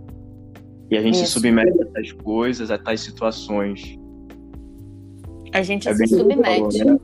E 0.90 0.96
a 0.96 1.02
gente 1.02 1.14
isso. 1.14 1.26
se 1.26 1.32
submete 1.32 1.82
a 1.82 1.86
tais 1.86 2.12
coisas, 2.12 2.70
a 2.70 2.76
tais 2.76 3.00
situações. 3.00 3.98
A 5.52 5.62
gente 5.62 5.88
é 5.88 5.94
se 5.94 6.06
submete. 6.08 6.78
Falou, 6.78 6.94
né? 6.94 6.98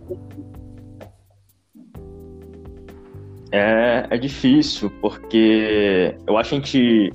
É, 3.53 4.07
é 4.11 4.19
difícil, 4.19 4.91
porque 5.01 6.15
eu 6.27 6.37
acho 6.37 6.51
que 6.51 6.57
a 6.57 6.59
gente, 6.59 7.13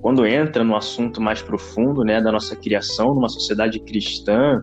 quando 0.00 0.24
entra 0.24 0.64
no 0.64 0.74
assunto 0.74 1.20
mais 1.20 1.42
profundo 1.42 2.02
né, 2.04 2.22
da 2.22 2.32
nossa 2.32 2.56
criação 2.56 3.14
numa 3.14 3.28
sociedade 3.28 3.78
cristã, 3.80 4.62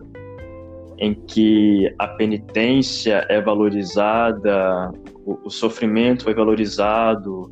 em 0.98 1.14
que 1.14 1.92
a 1.98 2.08
penitência 2.08 3.26
é 3.28 3.40
valorizada, 3.40 4.90
o, 5.24 5.46
o 5.46 5.50
sofrimento 5.50 6.28
é 6.30 6.34
valorizado, 6.34 7.50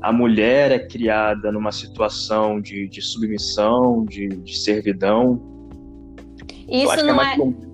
a 0.00 0.12
mulher 0.12 0.70
é 0.70 0.78
criada 0.78 1.50
numa 1.50 1.72
situação 1.72 2.60
de, 2.60 2.88
de 2.88 3.02
submissão, 3.02 4.04
de, 4.04 4.28
de 4.28 4.56
servidão. 4.56 5.40
Isso 6.68 6.92
é 6.92 7.02
não 7.02 7.20
é, 7.20 7.34
é 7.34 7.68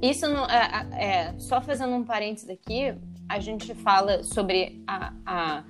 isso 0.00 0.28
não 0.28 0.44
é, 0.46 0.86
é, 0.92 1.34
só 1.38 1.60
fazendo 1.60 1.92
um 1.92 2.04
parênteses 2.04 2.48
aqui, 2.48 2.94
a 3.28 3.40
gente 3.40 3.74
fala 3.74 4.22
sobre 4.22 4.82
a, 4.86 5.12
a, 5.26 5.64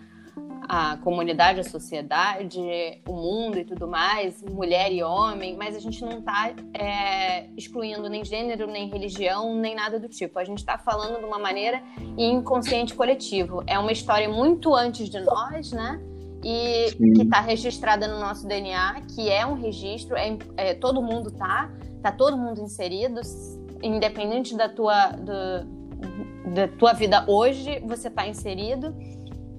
a 0.68 0.98
comunidade, 0.98 1.60
a 1.60 1.64
sociedade, 1.64 2.60
o 3.08 3.12
mundo 3.12 3.58
e 3.58 3.64
tudo 3.64 3.88
mais, 3.88 4.42
mulher 4.42 4.92
e 4.92 5.02
homem, 5.02 5.56
mas 5.56 5.74
a 5.74 5.80
gente 5.80 6.04
não 6.04 6.18
está 6.18 6.52
é, 6.74 7.48
excluindo 7.56 8.06
nem 8.10 8.22
gênero, 8.22 8.66
nem 8.66 8.88
religião, 8.88 9.54
nem 9.54 9.74
nada 9.74 9.98
do 9.98 10.08
tipo. 10.08 10.38
A 10.38 10.44
gente 10.44 10.58
está 10.58 10.76
falando 10.76 11.18
de 11.18 11.24
uma 11.24 11.38
maneira 11.38 11.82
inconsciente 12.18 12.94
coletivo. 12.94 13.64
É 13.66 13.78
uma 13.78 13.90
história 13.90 14.28
muito 14.28 14.74
antes 14.74 15.08
de 15.08 15.20
nós, 15.20 15.72
né? 15.72 15.98
E 16.44 16.90
Sim. 16.90 17.14
que 17.14 17.22
está 17.22 17.40
registrada 17.40 18.06
no 18.06 18.20
nosso 18.20 18.46
DNA, 18.46 19.00
que 19.14 19.30
é 19.30 19.46
um 19.46 19.54
registro, 19.54 20.16
é, 20.16 20.36
é, 20.56 20.74
todo 20.74 21.02
mundo 21.02 21.30
tá, 21.30 21.70
tá 22.02 22.12
todo 22.12 22.36
mundo 22.36 22.60
inserido, 22.60 23.20
independente 23.82 24.54
da 24.54 24.68
tua, 24.68 25.08
do, 25.08 26.52
da 26.52 26.68
tua 26.68 26.92
vida 26.92 27.24
hoje, 27.26 27.80
você 27.86 28.08
está 28.08 28.26
inserido. 28.26 28.94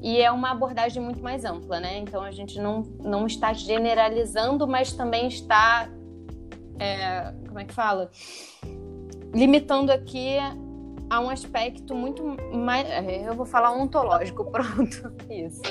E 0.02 0.22
é 0.22 0.32
uma 0.32 0.52
abordagem 0.52 1.02
muito 1.02 1.22
mais 1.22 1.44
ampla, 1.44 1.80
né? 1.80 1.98
Então 2.00 2.22
a 2.22 2.32
gente 2.32 2.60
não, 2.60 2.84
não 3.04 3.26
está 3.26 3.52
generalizando, 3.52 4.68
mas 4.68 4.94
também 4.94 5.28
está. 5.28 5.90
É, 6.80 7.34
como 7.48 7.60
é 7.60 7.66
que 7.66 7.74
fala? 7.74 8.10
Limitando 9.34 9.92
aqui 9.92 10.38
a 11.10 11.20
um 11.20 11.30
aspecto 11.30 11.94
muito 11.94 12.24
mais. 12.54 12.88
É, 12.90 13.28
eu 13.28 13.34
vou 13.34 13.46
falar 13.46 13.72
ontológico, 13.72 14.46
pronto. 14.52 15.12
Isso. 15.30 15.62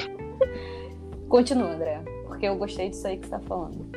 Continua, 1.29 1.73
André, 1.73 2.03
porque 2.27 2.47
eu 2.47 2.57
gostei 2.57 2.91
disso 2.91 3.07
aí 3.07 3.17
que 3.17 3.27
você 3.27 3.35
está 3.35 3.47
falando. 3.47 3.89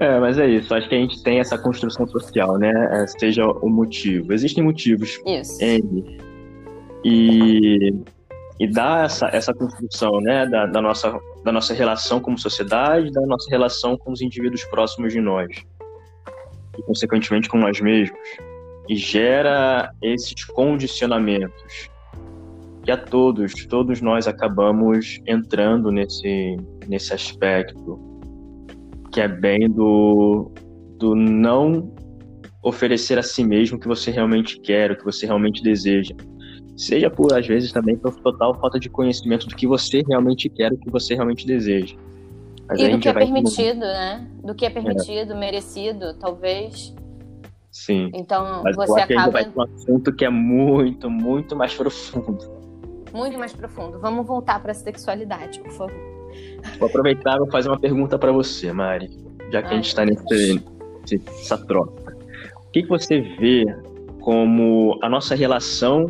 É, 0.00 0.18
mas 0.18 0.38
é 0.38 0.46
isso. 0.48 0.74
Acho 0.74 0.88
que 0.88 0.94
a 0.94 0.98
gente 0.98 1.22
tem 1.22 1.38
essa 1.38 1.56
construção 1.56 2.06
social, 2.06 2.58
né? 2.58 2.72
É, 2.92 3.06
seja 3.06 3.44
o 3.46 3.68
motivo. 3.68 4.32
Existem 4.32 4.62
motivos 4.62 5.20
isso. 5.24 5.62
N 5.62 6.18
e, 7.04 7.92
e 8.58 8.66
dá 8.66 9.02
essa, 9.04 9.26
essa 9.32 9.52
construção 9.52 10.20
né, 10.20 10.46
da, 10.46 10.66
da, 10.66 10.80
nossa, 10.80 11.18
da 11.44 11.50
nossa 11.50 11.74
relação 11.74 12.20
como 12.20 12.38
sociedade, 12.38 13.10
da 13.10 13.22
nossa 13.22 13.50
relação 13.50 13.96
com 13.96 14.12
os 14.12 14.20
indivíduos 14.20 14.64
próximos 14.64 15.12
de 15.12 15.20
nós 15.20 15.48
e, 16.78 16.82
consequentemente, 16.82 17.48
com 17.48 17.58
nós 17.58 17.80
mesmos. 17.80 18.18
E 18.88 18.96
gera 18.96 19.90
esses 20.02 20.44
condicionamentos 20.44 21.90
que 22.84 22.90
a 22.90 22.96
todos, 22.96 23.66
todos 23.66 24.00
nós 24.00 24.28
acabamos 24.28 25.20
entrando 25.26 25.90
nesse, 25.90 26.56
nesse 26.86 27.14
aspecto, 27.14 27.98
que 29.10 29.20
é 29.20 29.28
bem 29.28 29.70
do, 29.70 30.52
do 30.98 31.14
não 31.14 31.92
oferecer 32.62 33.18
a 33.18 33.22
si 33.22 33.42
mesmo 33.42 33.78
o 33.78 33.80
que 33.80 33.88
você 33.88 34.10
realmente 34.10 34.60
quer, 34.60 34.90
o 34.90 34.96
que 34.96 35.04
você 35.04 35.24
realmente 35.26 35.62
deseja 35.62 36.14
seja 36.76 37.10
por, 37.10 37.32
às 37.32 37.46
vezes, 37.46 37.72
também 37.72 37.96
por 37.96 38.14
total 38.16 38.54
falta 38.54 38.78
de 38.78 38.88
conhecimento 38.88 39.46
do 39.46 39.54
que 39.54 39.66
você 39.66 40.02
realmente 40.06 40.48
quer, 40.48 40.72
o 40.72 40.76
que 40.76 40.90
você 40.90 41.14
realmente 41.14 41.46
deseja. 41.46 41.96
Mas 42.68 42.80
e 42.80 42.88
do 42.88 42.98
que 42.98 43.08
é 43.08 43.12
permitido, 43.12 43.80
né? 43.80 44.26
Do 44.42 44.54
que 44.54 44.64
é 44.66 44.70
permitido, 44.70 45.32
é. 45.32 45.36
merecido, 45.36 46.14
talvez. 46.14 46.94
Sim. 47.70 48.10
Então, 48.14 48.62
Mas 48.62 48.76
você 48.76 49.00
acaba... 49.00 49.32
vai 49.32 49.52
um 49.54 49.62
assunto 49.62 50.14
que 50.14 50.24
é 50.24 50.30
muito, 50.30 51.10
muito 51.10 51.56
mais 51.56 51.74
profundo. 51.74 52.38
Muito 53.12 53.38
mais 53.38 53.52
profundo. 53.52 53.98
Vamos 53.98 54.26
voltar 54.26 54.62
para 54.62 54.72
a 54.72 54.74
sexualidade, 54.74 55.60
por 55.60 55.72
favor. 55.72 56.14
Vou 56.78 56.88
aproveitar 56.88 57.36
e 57.36 57.38
vou 57.38 57.50
fazer 57.50 57.68
uma 57.68 57.78
pergunta 57.78 58.18
para 58.18 58.32
você, 58.32 58.72
Mari. 58.72 59.10
Já 59.50 59.60
que 59.60 59.68
Ai, 59.68 59.72
a 59.72 59.76
gente 59.76 59.88
está 59.88 60.04
nessa 60.04 61.58
troca. 61.66 62.16
que, 62.72 62.82
que 62.82 62.88
você 62.88 63.20
vê 63.20 63.64
como 64.20 64.98
a 65.02 65.08
nossa 65.08 65.34
relação 65.34 66.06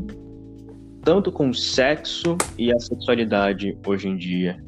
tanto 1.04 1.30
com 1.30 1.50
o 1.50 1.54
sexo 1.54 2.36
e 2.58 2.72
a 2.72 2.78
sexualidade 2.80 3.78
hoje 3.86 4.08
em 4.08 4.16
dia? 4.16 4.62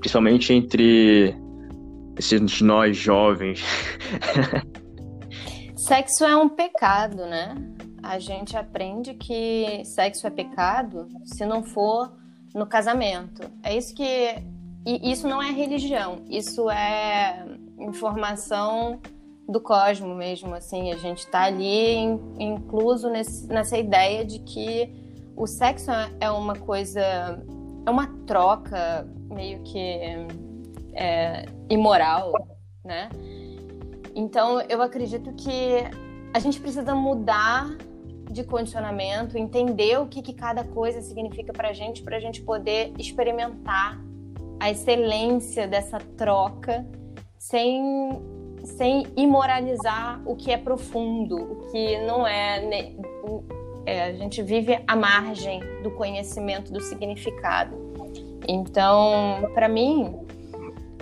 Principalmente 0.00 0.52
entre 0.52 1.34
esses 2.18 2.60
nós 2.60 2.96
jovens. 2.96 3.62
Sexo 5.76 6.24
é 6.24 6.36
um 6.36 6.48
pecado, 6.48 7.26
né? 7.26 7.56
A 8.00 8.18
gente 8.20 8.56
aprende 8.56 9.14
que 9.14 9.82
sexo 9.84 10.26
é 10.28 10.30
pecado 10.30 11.08
se 11.24 11.44
não 11.44 11.62
for 11.62 12.12
no 12.54 12.66
casamento. 12.66 13.42
É 13.64 13.76
isso 13.76 13.92
que. 13.92 14.04
E 14.86 15.10
isso 15.10 15.26
não 15.26 15.42
é 15.42 15.50
religião, 15.50 16.22
isso 16.28 16.70
é 16.70 17.44
informação 17.78 19.00
do 19.48 19.60
cosmo 19.60 20.14
mesmo, 20.14 20.54
assim. 20.54 20.92
A 20.92 20.96
gente 20.96 21.18
está 21.18 21.44
ali 21.44 21.96
incluso 22.38 23.10
nesse, 23.10 23.46
nessa 23.48 23.76
ideia 23.76 24.24
de 24.24 24.38
que 24.40 25.01
o 25.36 25.46
sexo 25.46 25.90
é 26.20 26.30
uma 26.30 26.54
coisa. 26.56 27.00
É 27.84 27.90
uma 27.90 28.06
troca 28.26 29.08
meio 29.30 29.62
que 29.62 30.00
é, 30.94 31.46
imoral, 31.68 32.32
né? 32.84 33.08
Então, 34.14 34.60
eu 34.62 34.82
acredito 34.82 35.32
que 35.32 35.84
a 36.34 36.38
gente 36.38 36.60
precisa 36.60 36.94
mudar 36.94 37.76
de 38.30 38.44
condicionamento, 38.44 39.36
entender 39.36 39.98
o 39.98 40.06
que, 40.06 40.22
que 40.22 40.32
cada 40.32 40.64
coisa 40.64 41.02
significa 41.02 41.52
para 41.52 41.72
gente, 41.72 42.02
para 42.02 42.16
a 42.16 42.20
gente 42.20 42.40
poder 42.42 42.92
experimentar 42.98 44.00
a 44.58 44.70
excelência 44.70 45.66
dessa 45.66 45.98
troca 46.16 46.86
sem, 47.38 48.12
sem 48.64 49.06
imoralizar 49.16 50.22
o 50.24 50.36
que 50.36 50.50
é 50.50 50.56
profundo, 50.56 51.36
o 51.36 51.70
que 51.70 51.98
não 52.06 52.26
é, 52.26 52.60
é. 53.86 54.04
A 54.04 54.12
gente 54.12 54.42
vive 54.42 54.82
à 54.86 54.96
margem 54.96 55.60
do 55.82 55.90
conhecimento 55.90 56.72
do 56.72 56.80
significado. 56.80 57.76
Então, 58.48 59.50
para 59.54 59.68
mim, 59.68 60.26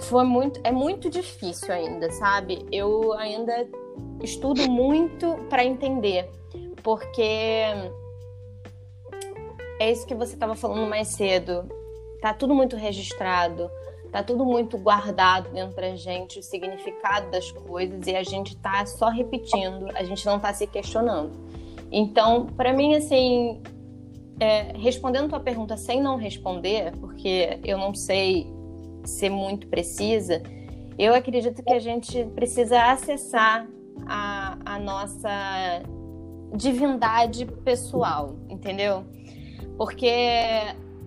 foi 0.02 0.24
muito, 0.24 0.60
é 0.64 0.72
muito 0.72 1.08
difícil 1.08 1.72
ainda, 1.72 2.10
sabe? 2.12 2.66
Eu 2.70 3.12
ainda 3.14 3.66
estudo 4.22 4.68
muito 4.70 5.36
para 5.48 5.64
entender, 5.64 6.28
porque 6.82 7.22
é 9.80 9.90
isso 9.90 10.06
que 10.06 10.14
você 10.14 10.34
estava 10.34 10.54
falando 10.54 10.88
mais 10.88 11.08
cedo. 11.08 11.68
Tá 12.20 12.34
tudo 12.34 12.54
muito 12.54 12.76
registrado, 12.76 13.70
tá 14.12 14.22
tudo 14.22 14.44
muito 14.44 14.76
guardado 14.76 15.50
dentro 15.50 15.76
da 15.76 15.96
gente, 15.96 16.38
o 16.38 16.42
significado 16.42 17.30
das 17.30 17.50
coisas 17.50 18.06
e 18.06 18.14
a 18.14 18.22
gente 18.22 18.56
tá 18.56 18.84
só 18.84 19.08
repetindo, 19.08 19.88
a 19.94 20.02
gente 20.04 20.26
não 20.26 20.38
tá 20.38 20.52
se 20.52 20.66
questionando. 20.66 21.32
Então, 21.90 22.46
para 22.46 22.72
mim, 22.72 22.94
assim, 22.94 23.60
é, 24.38 24.72
respondendo 24.76 25.28
tua 25.28 25.40
pergunta 25.40 25.76
sem 25.76 26.00
não 26.00 26.16
responder, 26.16 26.92
porque 26.98 27.58
eu 27.64 27.76
não 27.76 27.94
sei 27.94 28.46
ser 29.04 29.30
muito 29.30 29.66
precisa, 29.66 30.42
eu 30.98 31.14
acredito 31.14 31.62
que 31.62 31.72
a 31.72 31.78
gente 31.78 32.24
precisa 32.34 32.80
acessar 32.82 33.66
a, 34.06 34.56
a 34.64 34.78
nossa 34.78 35.82
divindade 36.54 37.46
pessoal, 37.64 38.36
entendeu? 38.48 39.04
Porque 39.76 40.10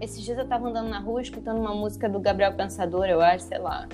esses 0.02 0.22
dias 0.22 0.38
eu 0.38 0.48
tava 0.48 0.68
andando 0.68 0.90
na 0.90 1.00
rua 1.00 1.22
escutando 1.22 1.60
uma 1.60 1.74
música 1.74 2.10
do 2.10 2.20
Gabriel 2.20 2.54
Pensador, 2.54 3.06
eu 3.06 3.22
acho, 3.22 3.46
sei 3.46 3.60
lá. 3.60 3.88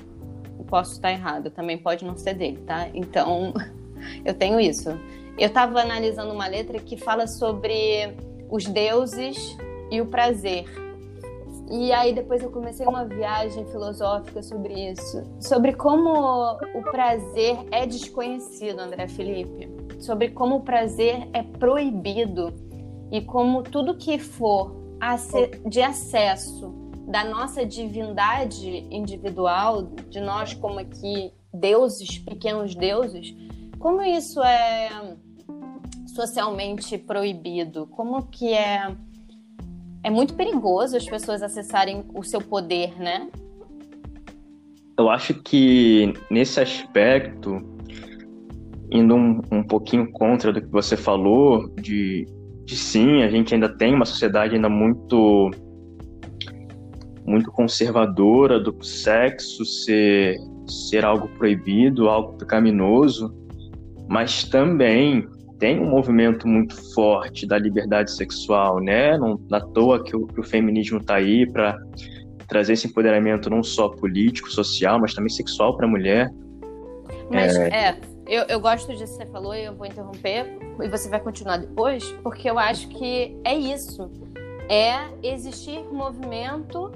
Posso 0.68 0.92
estar 0.92 1.10
errado, 1.10 1.50
também 1.50 1.76
pode 1.78 2.04
não 2.04 2.16
ser 2.16 2.34
dele, 2.34 2.58
tá? 2.58 2.88
Então, 2.94 3.52
eu 4.24 4.34
tenho 4.34 4.60
isso. 4.60 4.90
Eu 5.40 5.48
tava 5.48 5.80
analisando 5.80 6.34
uma 6.34 6.46
letra 6.46 6.78
que 6.78 6.98
fala 6.98 7.26
sobre 7.26 8.14
os 8.50 8.66
deuses 8.66 9.56
e 9.90 9.98
o 9.98 10.04
prazer. 10.04 10.66
E 11.70 11.90
aí 11.94 12.12
depois 12.12 12.42
eu 12.42 12.50
comecei 12.50 12.86
uma 12.86 13.06
viagem 13.06 13.64
filosófica 13.64 14.42
sobre 14.42 14.90
isso, 14.90 15.24
sobre 15.40 15.72
como 15.72 16.10
o 16.74 16.82
prazer 16.90 17.56
é 17.70 17.86
desconhecido, 17.86 18.80
André 18.80 19.08
Felipe, 19.08 19.66
sobre 19.98 20.28
como 20.28 20.56
o 20.56 20.60
prazer 20.60 21.26
é 21.32 21.42
proibido. 21.42 22.52
E 23.10 23.22
como 23.22 23.62
tudo 23.62 23.96
que 23.96 24.18
for 24.18 24.76
de 25.66 25.80
acesso 25.80 26.70
da 27.08 27.24
nossa 27.24 27.64
divindade 27.64 28.86
individual, 28.90 29.84
de 30.10 30.20
nós 30.20 30.52
como 30.52 30.78
aqui 30.78 31.32
deuses, 31.52 32.18
pequenos 32.18 32.74
deuses, 32.74 33.34
como 33.78 34.02
isso 34.02 34.42
é 34.42 35.16
socialmente 36.14 36.98
proibido, 36.98 37.86
como 37.86 38.22
que 38.26 38.52
é 38.52 38.94
é 40.02 40.08
muito 40.08 40.34
perigoso 40.34 40.96
as 40.96 41.04
pessoas 41.04 41.42
acessarem 41.42 42.04
o 42.14 42.22
seu 42.22 42.40
poder, 42.40 42.98
né? 42.98 43.28
Eu 44.98 45.10
acho 45.10 45.34
que 45.34 46.12
nesse 46.30 46.60
aspecto, 46.60 47.58
indo 48.90 49.14
um, 49.14 49.40
um 49.52 49.62
pouquinho 49.62 50.10
contra 50.10 50.52
do 50.52 50.60
que 50.60 50.68
você 50.68 50.96
falou, 50.96 51.68
de, 51.76 52.26
de 52.64 52.76
sim, 52.76 53.22
a 53.22 53.30
gente 53.30 53.54
ainda 53.54 53.68
tem 53.68 53.94
uma 53.94 54.06
sociedade 54.06 54.54
ainda 54.54 54.68
muito 54.68 55.50
muito 57.26 57.52
conservadora 57.52 58.58
do 58.58 58.82
sexo 58.82 59.64
ser, 59.64 60.36
ser 60.66 61.04
algo 61.04 61.28
proibido, 61.28 62.08
algo 62.08 62.36
pecaminoso, 62.36 63.32
mas 64.08 64.42
também 64.44 65.28
tem 65.60 65.78
um 65.78 65.88
movimento 65.88 66.48
muito 66.48 66.74
forte 66.94 67.46
da 67.46 67.58
liberdade 67.58 68.10
sexual, 68.10 68.80
né? 68.80 69.16
Não 69.18 69.38
à 69.52 69.60
toa 69.60 70.02
que 70.02 70.16
o, 70.16 70.26
que 70.26 70.40
o 70.40 70.42
feminismo 70.42 70.98
está 70.98 71.16
aí 71.16 71.46
para 71.52 71.78
trazer 72.48 72.72
esse 72.72 72.88
empoderamento 72.88 73.48
não 73.50 73.62
só 73.62 73.90
político, 73.90 74.50
social, 74.50 74.98
mas 74.98 75.14
também 75.14 75.28
sexual 75.28 75.76
para 75.76 75.86
a 75.86 75.88
mulher. 75.88 76.30
Mas 77.30 77.54
é, 77.54 77.68
é 77.68 78.00
eu, 78.26 78.44
eu 78.48 78.58
gosto 78.58 78.88
disso 78.96 79.18
que 79.18 79.24
você 79.24 79.30
falou 79.30 79.54
e 79.54 79.64
eu 79.64 79.74
vou 79.74 79.86
interromper 79.86 80.46
e 80.82 80.88
você 80.88 81.10
vai 81.10 81.20
continuar 81.20 81.58
depois, 81.58 82.10
porque 82.22 82.48
eu 82.48 82.58
acho 82.58 82.88
que 82.88 83.38
é 83.44 83.54
isso. 83.54 84.10
É 84.68 84.96
existir 85.22 85.84
movimento 85.92 86.90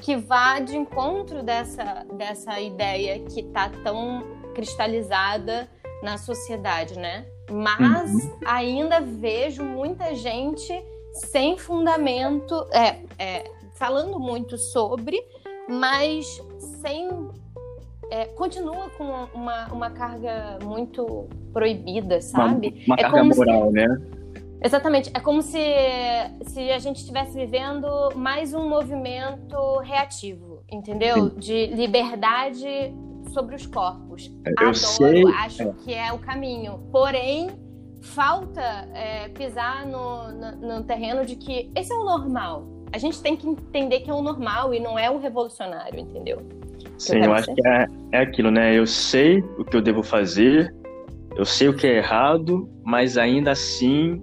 que 0.00 0.16
vá 0.16 0.58
de 0.58 0.76
encontro 0.76 1.42
dessa, 1.42 2.04
dessa 2.16 2.60
ideia 2.60 3.20
que 3.20 3.40
está 3.40 3.70
tão 3.84 4.24
cristalizada 4.54 5.68
na 6.02 6.18
sociedade, 6.18 6.98
né? 6.98 7.26
Mas 7.50 8.12
uhum. 8.12 8.36
ainda 8.44 9.00
vejo 9.00 9.62
muita 9.62 10.14
gente 10.14 10.72
sem 11.12 11.56
fundamento, 11.58 12.66
é, 12.72 13.00
é, 13.18 13.50
falando 13.74 14.18
muito 14.18 14.56
sobre, 14.56 15.22
mas 15.68 16.42
sem. 16.80 17.08
É, 18.10 18.24
continua 18.24 18.88
com 18.96 19.04
uma, 19.34 19.66
uma 19.66 19.90
carga 19.90 20.58
muito 20.64 21.28
proibida, 21.52 22.22
sabe? 22.22 22.82
Uma, 22.86 22.94
uma 22.94 22.94
é 22.94 23.02
carga 23.02 23.24
moral, 23.24 23.68
se, 23.68 23.72
né? 23.74 24.00
Exatamente. 24.62 25.10
É 25.12 25.20
como 25.20 25.42
se, 25.42 25.58
se 26.46 26.70
a 26.70 26.78
gente 26.78 26.96
estivesse 26.96 27.32
vivendo 27.32 27.86
mais 28.16 28.54
um 28.54 28.66
movimento 28.68 29.78
reativo, 29.80 30.62
entendeu? 30.70 31.30
Sim. 31.30 31.34
De 31.36 31.66
liberdade 31.66 32.94
sobre 33.38 33.54
os 33.54 33.66
corpos. 33.66 34.32
É, 34.44 34.50
eu 34.50 34.68
Adoro, 34.68 34.74
sei. 34.74 35.24
acho 35.26 35.62
é. 35.62 35.72
que 35.84 35.94
é 35.94 36.12
o 36.12 36.18
caminho. 36.18 36.80
Porém, 36.90 37.50
falta 38.02 38.60
é, 38.94 39.28
pisar 39.28 39.86
no, 39.86 40.32
no, 40.32 40.56
no, 40.56 40.82
terreno 40.84 41.24
de 41.24 41.36
que 41.36 41.70
esse 41.76 41.92
é 41.92 41.96
o 41.96 42.04
normal. 42.04 42.66
A 42.92 42.98
gente 42.98 43.22
tem 43.22 43.36
que 43.36 43.46
entender 43.46 44.00
que 44.00 44.10
é 44.10 44.14
o 44.14 44.22
normal 44.22 44.74
e 44.74 44.80
não 44.80 44.98
é 44.98 45.10
o 45.10 45.18
revolucionário, 45.18 46.00
entendeu? 46.00 46.42
Sim, 46.96 47.18
eu, 47.18 47.32
acho 47.32 47.54
que 47.54 47.68
é, 47.68 47.86
é 48.12 48.18
aquilo, 48.18 48.50
né? 48.50 48.76
Eu 48.76 48.86
sei 48.86 49.40
o 49.56 49.64
que 49.64 49.76
eu 49.76 49.82
devo 49.82 50.02
fazer, 50.02 50.74
eu 51.36 51.44
sei 51.44 51.68
o 51.68 51.76
que 51.76 51.86
é 51.86 51.98
errado, 51.98 52.68
mas 52.82 53.16
ainda 53.16 53.52
assim 53.52 54.20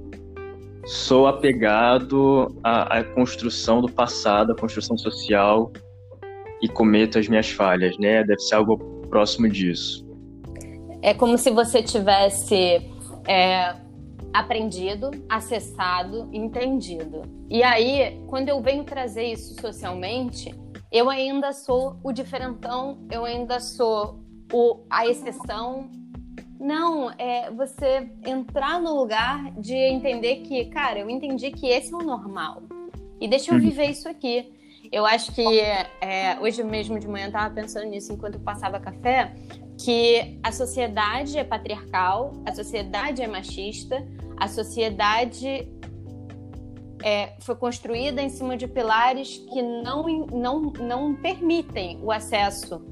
sou 0.86 1.28
apegado 1.28 2.54
à, 2.64 3.00
à 3.00 3.04
construção 3.04 3.82
do 3.82 3.90
passado, 3.90 4.52
à 4.52 4.56
construção 4.56 4.98
social 4.98 5.72
e 6.62 6.68
cometo 6.68 7.20
as 7.20 7.28
minhas 7.28 7.50
falhas, 7.50 7.98
né? 7.98 8.24
Deve 8.24 8.40
ser 8.40 8.56
algo 8.56 8.95
próximo 9.16 9.48
disso. 9.48 10.06
É 11.02 11.14
como 11.14 11.38
se 11.38 11.50
você 11.50 11.82
tivesse 11.82 12.82
é, 13.26 13.74
aprendido, 14.34 15.10
acessado, 15.30 16.28
entendido. 16.34 17.22
E 17.50 17.64
aí, 17.64 18.22
quando 18.28 18.50
eu 18.50 18.62
venho 18.62 18.84
trazer 18.84 19.32
isso 19.32 19.56
socialmente, 19.62 20.54
eu 20.92 21.10
ainda 21.10 21.54
sou 21.54 21.98
o 22.04 22.12
diferentão, 22.12 23.08
eu 23.10 23.24
ainda 23.24 23.62
sou 23.62 24.20
o, 24.52 24.82
a 24.90 25.08
exceção. 25.08 25.90
Não, 26.60 27.10
é 27.12 27.50
você 27.52 28.12
entrar 28.26 28.82
no 28.82 28.98
lugar 28.98 29.50
de 29.52 29.76
entender 29.76 30.42
que, 30.42 30.66
cara, 30.66 31.00
eu 31.00 31.10
entendi 31.10 31.52
que 31.52 31.68
esse 31.68 31.94
é 31.94 31.96
o 31.96 32.04
normal. 32.04 32.64
E 33.22 33.30
deixa 33.30 33.52
eu 33.52 33.56
uhum. 33.56 33.62
viver 33.62 33.86
isso 33.92 34.10
aqui. 34.10 34.52
Eu 34.92 35.06
acho 35.06 35.32
que 35.34 35.60
é, 35.60 36.38
hoje 36.42 36.64
mesmo 36.64 37.00
de 37.00 37.08
manhã 37.08 37.28
eu 37.28 37.32
tava 37.32 37.54
pensando 37.54 37.88
nisso 37.88 38.14
enquanto 38.14 38.36
eu 38.36 38.42
passava 38.42 38.80
café, 38.80 39.34
que 39.78 40.40
a 40.42 40.52
sociedade 40.52 41.38
é 41.38 41.44
patriarcal, 41.44 42.34
a 42.46 42.54
sociedade 42.54 43.22
é 43.22 43.28
machista, 43.28 44.06
a 44.38 44.48
sociedade 44.48 45.68
é, 47.04 47.34
foi 47.42 47.56
construída 47.56 48.22
em 48.22 48.30
cima 48.30 48.58
de 48.58 48.68
pilares 48.68 49.38
que 49.38 49.62
não, 49.62 50.04
não, 50.28 50.62
não 50.80 51.16
permitem 51.16 52.00
o 52.02 52.12
acesso 52.12 52.84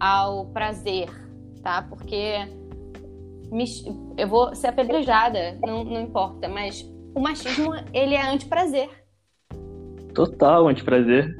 ao 0.00 0.46
prazer, 0.46 1.08
tá? 1.62 1.82
Porque 1.82 2.38
me, 3.50 3.64
eu 4.16 4.26
vou 4.26 4.54
ser 4.54 4.68
apedrejada, 4.68 5.58
não, 5.62 5.84
não 5.84 6.00
importa, 6.00 6.48
mas 6.48 6.82
o 7.14 7.20
machismo, 7.20 7.72
ele 7.92 8.14
é 8.14 8.22
anti-prazer. 8.22 8.88
Total 10.14 10.68
anti-prazer. 10.68 11.36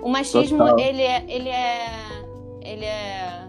o 0.00 0.08
machismo, 0.08 0.58
Total. 0.58 0.78
ele 0.78 1.02
é, 1.02 1.24
ele 1.28 1.48
é, 1.48 1.86
ele 2.62 2.84
é, 2.84 3.48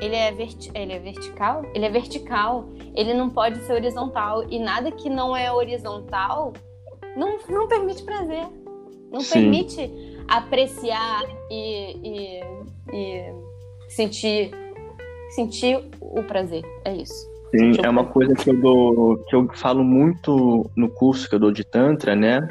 ele 0.00 0.14
é, 0.14 0.32
verti 0.32 0.70
ele 0.74 0.92
é 0.92 0.98
vertical? 0.98 1.62
Ele 1.74 1.84
é 1.84 1.90
vertical. 1.90 2.68
Ele 2.94 3.14
não 3.14 3.30
pode 3.30 3.58
ser 3.60 3.74
horizontal. 3.74 4.44
E 4.50 4.58
nada 4.58 4.90
que 4.90 5.08
não 5.08 5.36
é 5.36 5.52
horizontal 5.52 6.52
não, 7.16 7.38
não 7.48 7.68
permite 7.68 8.02
prazer. 8.02 8.46
Não 9.10 9.20
Sim. 9.20 9.40
permite 9.40 9.90
apreciar 10.28 11.24
e, 11.50 11.96
e, 12.04 12.40
e 12.92 13.34
sentir, 13.88 14.50
sentir 15.30 15.84
o 16.00 16.22
prazer. 16.22 16.62
É 16.84 16.94
isso. 16.94 17.28
Sim, 17.50 17.72
é 17.82 17.88
uma 17.88 18.04
coisa 18.04 18.32
que 18.34 18.48
eu 18.48 18.60
dou, 18.60 19.18
que 19.28 19.34
eu 19.34 19.48
falo 19.54 19.82
muito 19.82 20.70
no 20.76 20.88
curso 20.88 21.28
que 21.28 21.34
eu 21.34 21.38
dou 21.40 21.50
de 21.50 21.64
Tantra, 21.64 22.14
né? 22.14 22.46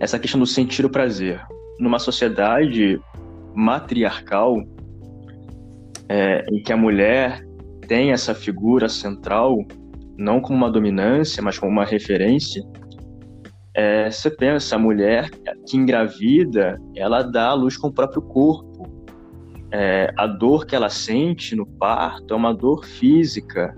Essa 0.00 0.18
questão 0.18 0.40
do 0.40 0.46
sentir 0.46 0.84
o 0.84 0.90
prazer. 0.90 1.40
Numa 1.78 1.98
sociedade 1.98 2.98
matriarcal, 3.54 4.56
é, 6.08 6.44
em 6.50 6.62
que 6.62 6.72
a 6.72 6.76
mulher 6.76 7.46
tem 7.86 8.10
essa 8.10 8.34
figura 8.34 8.88
central, 8.88 9.58
não 10.16 10.40
como 10.40 10.56
uma 10.56 10.70
dominância, 10.70 11.42
mas 11.42 11.58
como 11.58 11.70
uma 11.70 11.84
referência, 11.84 12.62
é, 13.74 14.10
você 14.10 14.30
pensa, 14.30 14.76
a 14.76 14.78
mulher 14.78 15.30
que 15.68 15.76
engravida, 15.76 16.80
ela 16.96 17.22
dá 17.22 17.48
a 17.48 17.54
luz 17.54 17.76
com 17.76 17.88
o 17.88 17.92
próprio 17.92 18.22
corpo. 18.22 18.88
É, 19.70 20.12
a 20.16 20.26
dor 20.26 20.66
que 20.66 20.74
ela 20.74 20.88
sente 20.88 21.54
no 21.54 21.64
parto 21.64 22.34
é 22.34 22.36
uma 22.36 22.52
dor 22.52 22.84
física, 22.84 23.72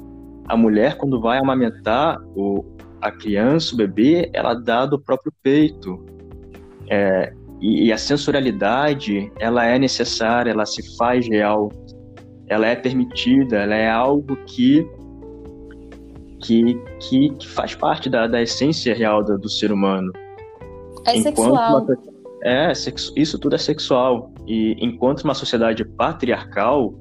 a 0.49 0.57
mulher, 0.57 0.97
quando 0.97 1.21
vai 1.21 1.39
amamentar 1.39 2.19
o, 2.35 2.65
a 3.03 3.11
criança, 3.11 3.75
o 3.75 3.77
bebê, 3.77 4.31
ela 4.33 4.55
dá 4.55 4.87
do 4.87 4.99
próprio 4.99 5.33
peito. 5.43 6.05
É, 6.89 7.33
e, 7.61 7.87
e, 7.87 7.93
a 7.93 7.99
sensorialidade, 7.99 9.31
ela 9.39 9.67
é 9.67 9.79
necessária, 9.79 10.51
ela 10.51 10.65
se 10.65 10.97
faz 10.97 11.29
real, 11.29 11.71
ela 12.47 12.67
é 12.67 12.77
permitida, 12.77 13.59
ela 13.59 13.75
é 13.75 13.91
algo 13.91 14.37
que 14.47 14.87
que, 16.43 16.75
que, 16.99 17.31
que 17.31 17.49
faz 17.49 17.75
parte 17.75 18.11
da, 18.11 18.27
da 18.27 18.43
essência 18.43 18.93
real 18.95 19.23
do, 19.23 19.39
do 19.39 19.49
ser 19.49 19.71
humano. 19.71 20.11
É 21.07 21.17
enquanto 21.17 21.37
sexual. 21.37 21.85
Uma, 21.85 21.97
é, 22.45 22.73
isso 23.17 23.39
tudo 23.39 23.55
é 23.55 23.59
sexual. 23.59 24.33
E 24.47 24.77
enquanto 24.85 25.23
uma 25.23 25.35
sociedade 25.35 25.85
patriarcal, 25.85 26.93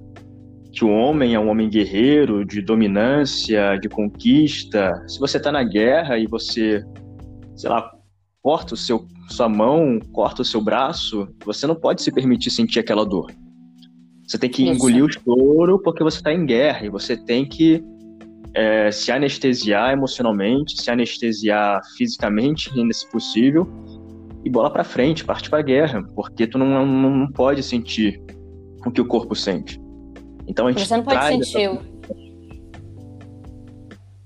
que 0.72 0.86
o 0.86 0.90
homem 0.90 1.36
é 1.36 1.40
um 1.40 1.50
homem 1.50 1.70
guerreiro, 1.70 2.46
de 2.46 2.62
dominância, 2.62 3.78
de 3.78 3.90
conquista. 3.90 4.92
Se 5.08 5.20
você 5.20 5.38
está 5.38 5.52
na 5.52 5.64
guerra 5.64 6.18
e 6.18 6.26
você, 6.28 6.84
sei 7.56 7.70
lá, 7.70 7.92
corta 8.42 8.74
o 8.74 8.78
seu, 8.78 9.06
sua 9.30 9.50
mão, 9.50 10.00
corta 10.14 10.42
o 10.42 10.46
seu 10.46 10.62
braço, 10.62 11.28
você 11.46 11.68
não 11.68 11.76
pode 11.76 12.02
se 12.02 12.12
permitir 12.12 12.50
sentir 12.52 12.80
aquela 12.80 13.06
dor. 13.06 13.32
Você 14.26 14.38
tem 14.38 14.50
que 14.50 14.64
Isso. 14.64 14.72
engolir 14.72 15.04
o 15.04 15.12
choro 15.12 15.78
porque 15.80 16.04
você 16.04 16.18
está 16.18 16.32
em 16.32 16.46
guerra 16.46 16.86
e 16.86 16.90
você 16.90 17.18
tem 17.18 17.46
que 17.46 17.84
é, 18.54 18.90
se 18.90 19.12
anestesiar 19.12 19.92
emocionalmente, 19.92 20.82
se 20.82 20.90
anestesiar 20.90 21.82
fisicamente, 21.98 22.72
se 22.94 23.12
possível, 23.12 23.68
e 24.46 24.50
bola 24.50 24.72
para 24.72 24.86
frente, 24.86 25.26
parte 25.26 25.50
para 25.50 25.62
guerra, 25.62 26.02
porque 26.16 26.48
tu 26.48 26.58
não, 26.58 26.86
não, 26.86 27.10
não 27.18 27.32
pode 27.32 27.62
sentir 27.62 28.22
o 28.86 28.92
que 28.92 29.02
o 29.02 29.06
corpo 29.06 29.36
sente. 29.36 29.81
Então 30.48 30.68
a 30.68 30.72
gente 30.72 30.88
Você 30.88 30.98
não 30.98 31.04
pode 31.04 31.26
sentir. 31.26 31.70
Essa... 31.70 31.82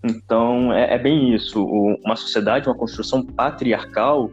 Então 0.03 0.73
é, 0.73 0.93
é, 0.93 0.99
bem 0.99 1.33
isso. 1.33 1.63
O, 1.63 1.95
uma 2.05 2.15
sociedade, 2.15 2.67
uma 2.67 2.75
construção 2.75 3.25
patriarcal 3.25 4.31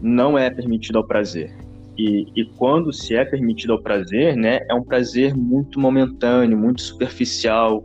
não 0.00 0.38
é 0.38 0.50
permitida 0.50 0.98
ao 0.98 1.06
prazer. 1.06 1.54
E, 1.98 2.26
e 2.36 2.44
quando 2.56 2.92
se 2.92 3.14
é 3.14 3.24
permitido 3.24 3.72
ao 3.72 3.80
prazer, 3.80 4.36
né, 4.36 4.60
é 4.68 4.74
um 4.74 4.82
prazer 4.82 5.34
muito 5.34 5.80
momentâneo, 5.80 6.56
muito 6.56 6.82
superficial, 6.82 7.82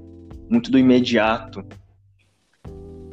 muito 0.49 0.69
do 0.69 0.77
imediato. 0.77 1.63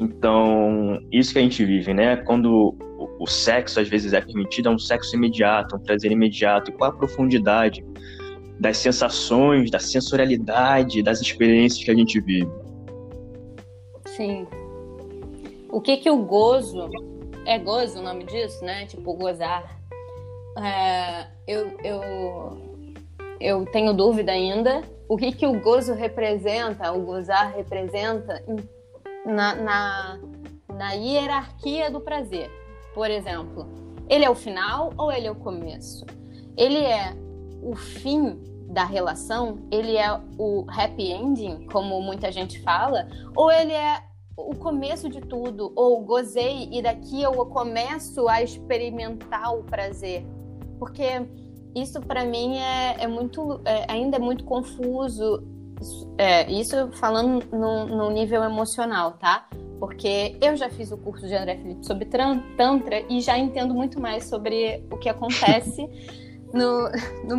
Então, 0.00 1.00
isso 1.10 1.32
que 1.32 1.38
a 1.38 1.42
gente 1.42 1.64
vive, 1.64 1.92
né? 1.92 2.16
Quando 2.16 2.76
o, 2.98 3.24
o 3.24 3.26
sexo 3.26 3.80
às 3.80 3.88
vezes 3.88 4.12
é 4.12 4.20
permitido, 4.20 4.68
é 4.68 4.72
um 4.72 4.78
sexo 4.78 5.14
imediato, 5.16 5.76
um 5.76 5.80
prazer 5.80 6.12
imediato. 6.12 6.70
E 6.70 6.74
qual 6.74 6.90
a 6.90 6.94
profundidade 6.94 7.84
das 8.60 8.78
sensações, 8.78 9.70
da 9.70 9.78
sensorialidade, 9.78 11.02
das 11.02 11.20
experiências 11.20 11.84
que 11.84 11.90
a 11.90 11.94
gente 11.94 12.20
vive. 12.20 12.50
Sim. 14.06 14.46
O 15.70 15.80
que 15.80 15.98
que 15.98 16.10
o 16.10 16.18
gozo 16.18 16.88
é 17.46 17.58
gozo 17.58 18.00
o 18.00 18.02
nome 18.02 18.24
disso, 18.24 18.64
né? 18.64 18.86
Tipo 18.86 19.14
gozar. 19.14 19.78
É, 20.58 21.26
eu, 21.46 21.78
eu 21.84 22.68
eu 23.40 23.64
tenho 23.66 23.92
dúvida 23.92 24.32
ainda. 24.32 24.82
O 25.08 25.16
que 25.16 25.32
que 25.32 25.46
o 25.46 25.60
gozo 25.60 25.94
representa? 25.94 26.92
O 26.92 27.02
gozar 27.02 27.54
representa 27.54 28.44
na, 29.24 29.54
na, 29.54 30.20
na 30.74 30.92
hierarquia 30.92 31.90
do 31.90 32.00
prazer. 32.00 32.50
Por 32.94 33.10
exemplo, 33.10 33.66
ele 34.08 34.24
é 34.24 34.30
o 34.30 34.34
final 34.34 34.92
ou 34.98 35.12
ele 35.12 35.26
é 35.26 35.30
o 35.30 35.36
começo? 35.36 36.04
Ele 36.56 36.78
é 36.78 37.14
o 37.62 37.74
fim 37.74 38.38
da 38.68 38.84
relação, 38.84 39.58
ele 39.70 39.96
é 39.96 40.20
o 40.38 40.64
happy 40.68 41.10
ending, 41.10 41.66
como 41.72 42.00
muita 42.02 42.30
gente 42.30 42.60
fala, 42.60 43.08
ou 43.34 43.50
ele 43.50 43.72
é 43.72 44.02
o 44.36 44.54
começo 44.54 45.08
de 45.08 45.20
tudo, 45.20 45.72
ou 45.74 46.00
gozei 46.02 46.68
e 46.70 46.82
daqui 46.82 47.22
eu 47.22 47.32
começo 47.46 48.28
a 48.28 48.42
experimentar 48.42 49.54
o 49.54 49.64
prazer. 49.64 50.24
Porque 50.78 51.26
isso 51.74 52.00
para 52.00 52.24
mim 52.24 52.56
é, 52.56 52.96
é 53.02 53.06
muito, 53.08 53.60
é, 53.64 53.84
ainda 53.88 54.16
é 54.16 54.20
muito 54.20 54.44
confuso. 54.44 55.42
É, 56.16 56.50
isso 56.50 56.90
falando 56.92 57.44
no, 57.52 57.86
no 57.86 58.10
nível 58.10 58.42
emocional, 58.42 59.12
tá? 59.12 59.48
porque 59.78 60.36
eu 60.40 60.56
já 60.56 60.68
fiz 60.68 60.90
o 60.90 60.96
curso 60.96 61.26
de 61.26 61.34
André 61.34 61.56
Felipe 61.56 61.86
sobre 61.86 62.04
Tantra 62.04 63.00
e 63.08 63.20
já 63.20 63.38
entendo 63.38 63.74
muito 63.74 64.00
mais 64.00 64.24
sobre 64.24 64.84
o 64.90 64.96
que 64.96 65.08
acontece 65.08 65.86
no, 66.52 66.88
no, 67.24 67.36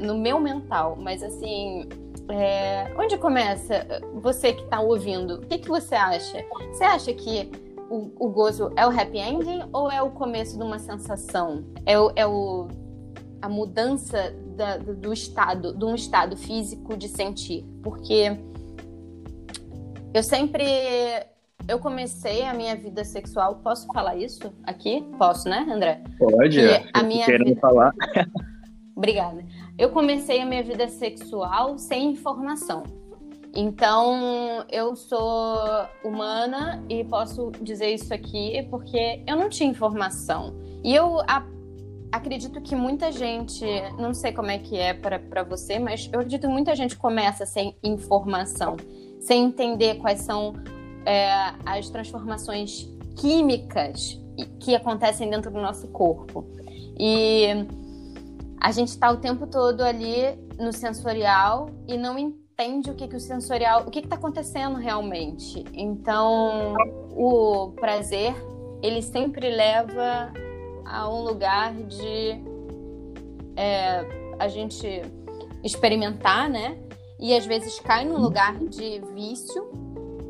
no 0.00 0.18
meu 0.18 0.40
mental. 0.40 0.96
Mas 1.00 1.22
assim, 1.22 1.88
é, 2.28 2.92
onde 2.98 3.16
começa 3.18 3.86
você 4.22 4.52
que 4.52 4.62
está 4.62 4.80
ouvindo? 4.80 5.36
O 5.36 5.40
que, 5.40 5.58
que 5.58 5.68
você 5.68 5.94
acha? 5.94 6.44
Você 6.72 6.84
acha 6.84 7.12
que 7.12 7.50
o, 7.90 8.10
o, 8.18 8.28
gozo 8.30 8.72
é 8.76 8.86
o 8.86 8.90
happy 8.90 9.18
ending 9.18 9.62
ou 9.72 9.90
é 9.90 10.02
o 10.02 10.10
começo 10.10 10.56
de 10.56 10.62
uma 10.62 10.78
sensação? 10.78 11.64
É 11.84 11.98
o, 11.98 12.12
é 12.16 12.26
o 12.26 12.68
a 13.40 13.48
mudança 13.48 14.34
da, 14.56 14.78
do 14.78 15.12
estado, 15.12 15.72
de 15.72 15.84
um 15.84 15.94
estado 15.94 16.36
físico 16.36 16.96
de 16.96 17.08
sentir? 17.08 17.64
Porque 17.82 18.36
eu 20.12 20.22
sempre 20.22 20.64
eu 21.68 21.78
comecei 21.78 22.44
a 22.44 22.54
minha 22.54 22.76
vida 22.76 23.04
sexual. 23.04 23.56
Posso 23.56 23.86
falar 23.88 24.16
isso 24.16 24.52
aqui? 24.64 25.04
Posso, 25.18 25.48
né, 25.48 25.66
André? 25.68 26.02
Pode. 26.18 26.60
E 26.60 26.88
a 26.92 27.02
minha 27.02 27.24
querendo 27.24 27.48
vida... 27.48 27.60
falar. 27.60 27.92
Obrigada. 28.94 29.44
Eu 29.76 29.90
comecei 29.90 30.40
a 30.40 30.46
minha 30.46 30.62
vida 30.62 30.88
sexual 30.88 31.76
sem 31.76 32.12
informação. 32.12 32.84
Então, 33.54 34.64
eu 34.70 34.94
sou 34.94 35.58
humana 36.04 36.82
e 36.88 37.04
posso 37.04 37.50
dizer 37.60 37.92
isso 37.94 38.12
aqui 38.12 38.66
porque 38.70 39.22
eu 39.26 39.36
não 39.36 39.48
tinha 39.48 39.68
informação. 39.68 40.54
E 40.84 40.94
eu 40.94 41.20
a, 41.22 41.44
acredito 42.12 42.60
que 42.60 42.76
muita 42.76 43.10
gente, 43.10 43.64
não 43.98 44.14
sei 44.14 44.32
como 44.32 44.50
é 44.50 44.58
que 44.58 44.76
é 44.76 44.94
para 44.94 45.42
você, 45.42 45.78
mas 45.78 46.08
eu 46.12 46.20
acredito 46.20 46.42
que 46.42 46.52
muita 46.52 46.74
gente 46.76 46.96
começa 46.96 47.44
sem 47.44 47.76
informação, 47.82 48.76
sem 49.20 49.44
entender 49.44 49.96
quais 49.96 50.20
são 50.20 50.54
é, 51.06 51.54
as 51.64 51.88
transformações 51.88 52.86
químicas 53.16 54.20
que 54.60 54.74
acontecem 54.74 55.30
dentro 55.30 55.50
do 55.50 55.60
nosso 55.60 55.88
corpo. 55.88 56.44
E 56.98 57.46
a 58.60 58.70
gente 58.72 58.88
está 58.88 59.10
o 59.10 59.16
tempo 59.16 59.46
todo 59.46 59.80
ali 59.80 60.36
no 60.58 60.72
sensorial 60.72 61.70
e 61.86 61.96
não 61.96 62.18
entende 62.18 62.90
o 62.90 62.94
que, 62.94 63.08
que 63.08 63.16
o 63.16 63.20
sensorial, 63.20 63.84
o 63.86 63.90
que 63.90 64.00
está 64.00 64.16
acontecendo 64.16 64.76
realmente. 64.76 65.64
Então, 65.72 66.74
o 67.12 67.72
prazer, 67.76 68.34
ele 68.82 69.00
sempre 69.00 69.48
leva 69.48 70.32
a 70.84 71.08
um 71.08 71.22
lugar 71.22 71.74
de 71.74 72.42
é, 73.56 74.34
a 74.38 74.48
gente 74.48 75.02
experimentar, 75.64 76.50
né? 76.50 76.78
e 77.18 77.34
às 77.34 77.46
vezes 77.46 77.78
cai 77.80 78.04
num 78.04 78.18
lugar 78.18 78.58
de 78.58 79.00
vício. 79.14 79.85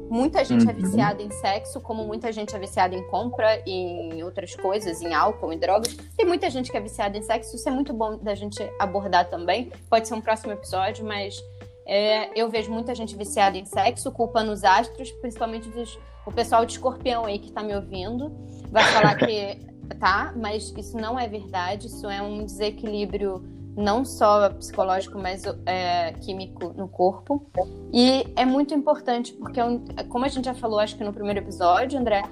Muita 0.09 0.45
gente 0.45 0.63
é 0.63 0.65
uhum. 0.65 0.71
é 0.71 0.75
viciada 0.75 1.23
em 1.23 1.31
sexo, 1.31 1.81
como 1.81 2.05
muita 2.05 2.33
gente 2.33 2.55
é 2.55 2.59
viciada 2.59 2.95
em 2.95 3.03
compra 3.09 3.63
e 3.67 3.73
em 3.73 4.23
outras 4.23 4.55
coisas, 4.55 5.03
em 5.03 5.13
álcool, 5.15 5.53
em 5.53 5.59
drogas. 5.59 5.97
Tem 6.17 6.27
muita 6.27 6.49
gente 6.51 6.71
que 6.71 6.77
é 6.77 6.81
viciada 6.81 7.17
em 7.17 7.23
sexo, 7.23 7.57
isso 7.57 7.69
é 7.69 7.73
muito 7.73 7.93
bom 7.93 8.17
da 8.17 8.35
gente 8.35 8.59
abordar 8.79 9.29
também. 9.29 9.73
Pode 9.91 10.07
ser 10.09 10.15
um 10.15 10.21
próximo 10.21 10.53
episódio, 10.53 11.05
mas 11.05 11.43
é, 11.87 12.31
eu 12.39 12.49
vejo 12.49 12.71
muita 12.73 12.95
gente 12.95 13.17
viciada 13.17 13.57
em 13.57 13.65
sexo, 13.65 14.11
culpando 14.11 14.53
os 14.53 14.65
astros, 14.65 15.11
principalmente 15.13 15.69
dos, 15.69 15.99
o 16.25 16.33
pessoal 16.33 16.65
de 16.65 16.73
escorpião 16.73 17.25
aí 17.25 17.39
que 17.39 17.53
tá 17.53 17.63
me 17.63 17.75
ouvindo. 17.75 18.33
Vai 18.71 18.85
falar 18.85 19.15
que 19.17 19.59
tá, 20.01 20.33
mas 20.37 20.73
isso 20.77 20.97
não 20.97 21.19
é 21.19 21.29
verdade, 21.29 21.87
isso 21.87 22.09
é 22.09 22.21
um 22.21 22.45
desequilíbrio 22.45 23.56
não 23.77 24.05
só 24.05 24.49
psicológico, 24.51 25.19
mas 25.19 25.43
é, 25.67 26.13
químico 26.15 26.73
no 26.77 26.89
corpo. 26.89 27.47
E 27.93 28.27
é 28.35 28.45
muito 28.47 28.75
importante, 28.75 29.33
porque, 29.35 29.61
é 29.61 30.03
como 30.05 30.25
a 30.25 30.29
gente 30.29 30.47
já 30.47 30.55
falou, 30.55 30.79
acho 30.79 30.97
que 30.97 31.05
no 31.05 31.13
primeiro 31.13 31.41
episódio, 31.41 31.99
André, 31.99 32.23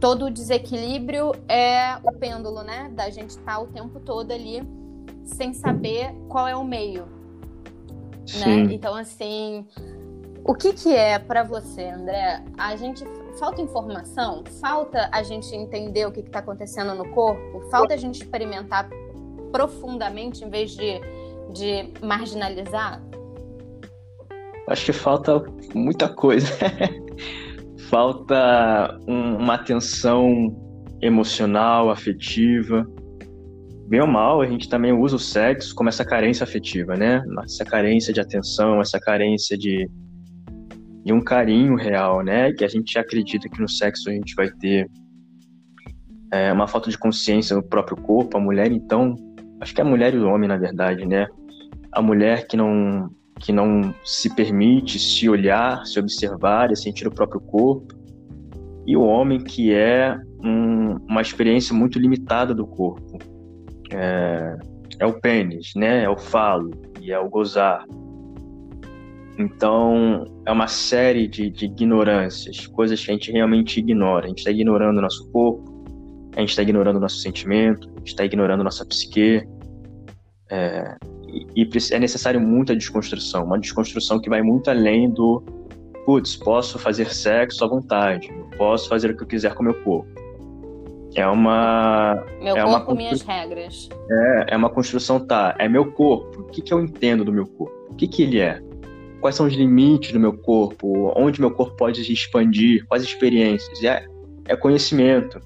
todo 0.00 0.26
o 0.26 0.30
desequilíbrio 0.30 1.32
é 1.48 1.96
o 2.02 2.12
pêndulo, 2.12 2.62
né? 2.62 2.90
Da 2.92 3.08
gente 3.10 3.30
estar 3.30 3.54
tá 3.54 3.60
o 3.60 3.66
tempo 3.68 4.00
todo 4.00 4.32
ali 4.32 4.62
sem 5.24 5.54
saber 5.54 6.14
qual 6.28 6.48
é 6.48 6.56
o 6.56 6.64
meio. 6.64 7.06
Né? 8.40 8.74
Então, 8.74 8.94
assim, 8.94 9.66
o 10.44 10.54
que, 10.54 10.72
que 10.72 10.94
é 10.94 11.18
para 11.18 11.42
você, 11.42 11.88
André? 11.88 12.42
A 12.56 12.74
gente 12.74 13.04
falta 13.38 13.62
informação? 13.62 14.42
Falta 14.60 15.08
a 15.12 15.22
gente 15.22 15.54
entender 15.54 16.06
o 16.06 16.12
que 16.12 16.20
está 16.20 16.40
acontecendo 16.40 16.94
no 16.94 17.08
corpo? 17.10 17.60
Falta 17.70 17.94
a 17.94 17.96
gente 17.96 18.22
experimentar 18.22 18.88
profundamente 19.50 20.44
em 20.44 20.50
vez 20.50 20.72
de, 20.72 21.00
de 21.52 21.92
marginalizar? 22.04 23.02
Acho 24.68 24.86
que 24.86 24.92
falta 24.92 25.42
muita 25.74 26.08
coisa. 26.08 26.52
falta 27.88 28.98
um, 29.08 29.36
uma 29.36 29.54
atenção 29.54 30.54
emocional, 31.00 31.90
afetiva. 31.90 32.86
Bem 33.88 34.00
ou 34.00 34.06
mal, 34.06 34.42
a 34.42 34.46
gente 34.46 34.68
também 34.68 34.92
usa 34.92 35.16
o 35.16 35.18
sexo 35.18 35.74
como 35.74 35.88
essa 35.88 36.04
carência 36.04 36.44
afetiva, 36.44 36.94
né? 36.94 37.22
Essa 37.42 37.64
carência 37.64 38.12
de 38.12 38.20
atenção, 38.20 38.80
essa 38.80 39.00
carência 39.00 39.56
de, 39.56 39.88
de 41.04 41.12
um 41.12 41.22
carinho 41.22 41.74
real, 41.74 42.22
né? 42.22 42.52
Que 42.52 42.64
a 42.64 42.68
gente 42.68 42.98
acredita 42.98 43.48
que 43.48 43.60
no 43.60 43.68
sexo 43.68 44.10
a 44.10 44.12
gente 44.12 44.34
vai 44.34 44.50
ter 44.50 44.86
é, 46.30 46.52
uma 46.52 46.68
falta 46.68 46.90
de 46.90 46.98
consciência 46.98 47.56
no 47.56 47.62
próprio 47.62 47.96
corpo. 47.96 48.36
A 48.36 48.40
mulher, 48.40 48.70
então, 48.70 49.14
acho 49.60 49.74
que 49.74 49.80
é 49.80 49.84
a 49.84 49.86
mulher 49.86 50.14
e 50.14 50.18
o 50.18 50.28
homem, 50.28 50.48
na 50.48 50.56
verdade, 50.56 51.04
né? 51.06 51.26
A 51.92 52.02
mulher 52.02 52.46
que 52.46 52.56
não 52.56 53.10
que 53.40 53.52
não 53.52 53.94
se 54.04 54.34
permite 54.34 54.98
se 54.98 55.28
olhar, 55.28 55.86
se 55.86 56.00
observar 56.00 56.72
e 56.72 56.76
sentir 56.76 57.06
o 57.06 57.14
próprio 57.14 57.40
corpo, 57.40 57.94
e 58.84 58.96
o 58.96 59.02
homem 59.02 59.38
que 59.38 59.72
é 59.72 60.18
um, 60.42 60.96
uma 61.08 61.20
experiência 61.20 61.74
muito 61.74 61.98
limitada 61.98 62.52
do 62.52 62.66
corpo. 62.66 63.18
É, 63.92 64.56
é 64.98 65.06
o 65.06 65.20
pênis, 65.20 65.72
né? 65.76 66.02
É 66.02 66.08
o 66.08 66.16
falo 66.16 66.70
e 67.00 67.12
é 67.12 67.18
o 67.18 67.28
gozar. 67.28 67.84
Então, 69.38 70.24
é 70.44 70.50
uma 70.50 70.66
série 70.66 71.28
de, 71.28 71.48
de 71.48 71.66
ignorâncias, 71.66 72.66
coisas 72.66 73.04
que 73.04 73.10
a 73.10 73.14
gente 73.14 73.30
realmente 73.30 73.78
ignora. 73.78 74.24
A 74.24 74.28
gente 74.28 74.38
está 74.38 74.50
ignorando 74.50 74.98
o 74.98 75.02
nosso 75.02 75.30
corpo, 75.30 75.67
a 76.38 76.40
gente 76.40 76.50
está 76.50 76.62
ignorando 76.62 76.96
o 76.96 77.00
nosso 77.00 77.16
sentimento, 77.16 77.88
a 77.88 77.98
gente 77.98 78.08
está 78.08 78.24
ignorando 78.24 78.62
nossa 78.62 78.86
psique. 78.86 79.44
É, 80.48 80.96
e, 81.26 81.62
e 81.62 81.68
é 81.92 81.98
necessário 81.98 82.40
muita 82.40 82.76
desconstrução, 82.76 83.44
uma 83.44 83.58
desconstrução 83.58 84.20
que 84.20 84.30
vai 84.30 84.40
muito 84.40 84.70
além 84.70 85.10
do 85.10 85.42
putz, 86.06 86.36
posso 86.36 86.78
fazer 86.78 87.12
sexo 87.12 87.64
à 87.64 87.68
vontade, 87.68 88.32
posso 88.56 88.88
fazer 88.88 89.10
o 89.10 89.16
que 89.16 89.24
eu 89.24 89.26
quiser 89.26 89.52
com 89.54 89.62
o 89.62 89.64
meu 89.64 89.74
corpo. 89.82 90.08
É 91.16 91.26
uma. 91.26 92.24
Meu 92.40 92.56
é 92.56 92.62
corpo, 92.62 92.92
uma 92.92 92.94
minhas 92.94 93.22
regras. 93.22 93.88
É, 94.08 94.54
é 94.54 94.56
uma 94.56 94.70
construção, 94.70 95.18
tá? 95.18 95.56
É 95.58 95.68
meu 95.68 95.90
corpo. 95.90 96.42
O 96.42 96.44
que, 96.44 96.62
que 96.62 96.72
eu 96.72 96.80
entendo 96.80 97.24
do 97.24 97.32
meu 97.32 97.46
corpo? 97.46 97.74
O 97.90 97.94
que, 97.94 98.06
que 98.06 98.22
ele 98.22 98.38
é? 98.38 98.62
Quais 99.20 99.34
são 99.34 99.46
os 99.46 99.54
limites 99.54 100.12
do 100.12 100.20
meu 100.20 100.38
corpo? 100.38 101.12
Onde 101.16 101.40
meu 101.40 101.50
corpo 101.50 101.76
pode 101.76 102.04
se 102.04 102.12
expandir? 102.12 102.86
Quais 102.86 103.02
experiências? 103.02 103.82
É, 103.82 104.06
é 104.46 104.54
conhecimento. 104.54 105.40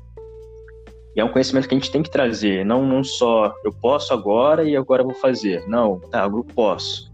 E 1.15 1.21
é 1.21 1.25
um 1.25 1.29
conhecimento 1.29 1.69
que 1.69 1.75
a 1.75 1.79
gente 1.79 1.91
tem 1.91 2.03
que 2.03 2.11
trazer, 2.11 2.65
não, 2.65 2.87
não 2.87 3.05
só 3.05 3.55
eu 3.65 3.73
posso 3.73 4.15
agora 4.15 4.65
e 4.65 4.77
agora 4.77 5.03
vou 5.03 5.15
fazer. 5.15 5.63
Não, 5.69 6.01
tá, 6.01 6.25
eu 6.25 6.45
posso. 6.55 7.13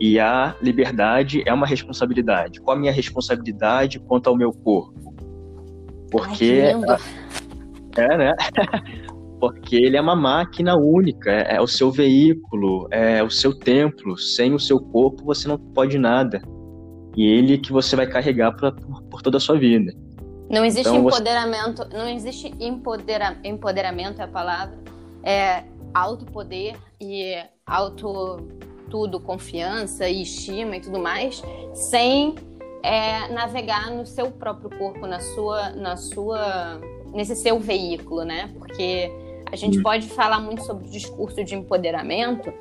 E 0.00 0.18
a 0.18 0.54
liberdade 0.60 1.42
é 1.46 1.52
uma 1.52 1.66
responsabilidade. 1.66 2.60
Qual 2.60 2.76
a 2.76 2.80
minha 2.80 2.92
responsabilidade 2.92 3.98
quanto 4.00 4.28
ao 4.28 4.36
meu 4.36 4.52
corpo? 4.52 5.14
Porque. 6.10 6.62
Ai, 6.88 7.00
é, 7.96 8.16
né? 8.16 8.34
Porque 9.40 9.76
ele 9.76 9.96
é 9.96 10.00
uma 10.00 10.16
máquina 10.16 10.74
única, 10.74 11.30
é, 11.30 11.56
é 11.56 11.60
o 11.60 11.66
seu 11.66 11.90
veículo, 11.90 12.88
é 12.90 13.22
o 13.22 13.28
seu 13.28 13.52
templo. 13.52 14.16
Sem 14.16 14.54
o 14.54 14.58
seu 14.58 14.80
corpo 14.80 15.24
você 15.24 15.46
não 15.46 15.58
pode 15.58 15.98
nada. 15.98 16.40
E 17.16 17.26
ele 17.26 17.58
que 17.58 17.70
você 17.70 17.94
vai 17.94 18.06
carregar 18.06 18.52
pra, 18.52 18.72
por, 18.72 19.02
por 19.02 19.22
toda 19.22 19.36
a 19.36 19.40
sua 19.40 19.58
vida. 19.58 19.92
Não 20.54 20.64
existe 20.64 20.88
então, 20.88 21.06
empoderamento, 21.06 21.84
você... 21.84 21.96
não 21.96 22.08
existe 22.08 22.54
empodera, 22.60 23.36
empoderamento 23.42 24.20
é 24.20 24.24
a 24.24 24.28
palavra, 24.28 24.78
é 25.22 25.64
alto 25.92 26.24
poder 26.24 26.76
e 27.00 27.36
alto 27.66 28.38
tudo, 28.88 29.18
confiança 29.18 30.08
e 30.08 30.22
estima 30.22 30.76
e 30.76 30.80
tudo 30.80 31.00
mais, 31.00 31.42
sem 31.72 32.36
é, 32.84 33.26
navegar 33.32 33.90
no 33.90 34.06
seu 34.06 34.30
próprio 34.30 34.70
corpo, 34.78 35.06
na 35.06 35.18
sua, 35.18 35.70
na 35.70 35.96
sua, 35.96 36.80
nesse 37.12 37.34
seu 37.34 37.58
veículo, 37.58 38.22
né? 38.22 38.52
Porque 38.56 39.10
a 39.50 39.56
gente 39.56 39.82
pode 39.82 40.06
falar 40.08 40.38
muito 40.38 40.62
sobre 40.62 40.86
o 40.86 40.90
discurso 40.90 41.42
de 41.42 41.56
empoderamento, 41.56 42.52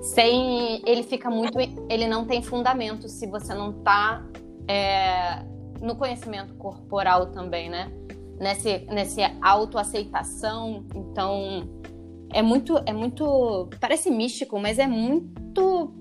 sem 0.00 0.80
ele 0.86 1.02
fica 1.02 1.28
muito, 1.28 1.58
ele 1.90 2.06
não 2.06 2.24
tem 2.24 2.42
fundamento 2.42 3.08
se 3.08 3.26
você 3.26 3.52
não 3.52 3.70
está 3.70 4.24
é, 4.66 5.44
no 5.82 5.96
conhecimento 5.96 6.54
corporal 6.54 7.26
também, 7.26 7.68
né? 7.68 7.90
Nesse, 8.38 8.86
nesse 8.86 9.20
autoaceitação. 9.42 10.84
Então, 10.94 11.68
é 12.32 12.40
muito, 12.40 12.78
é 12.86 12.92
muito. 12.92 13.68
Parece 13.80 14.10
místico, 14.10 14.58
mas 14.58 14.78
é 14.78 14.86
muito. 14.86 15.92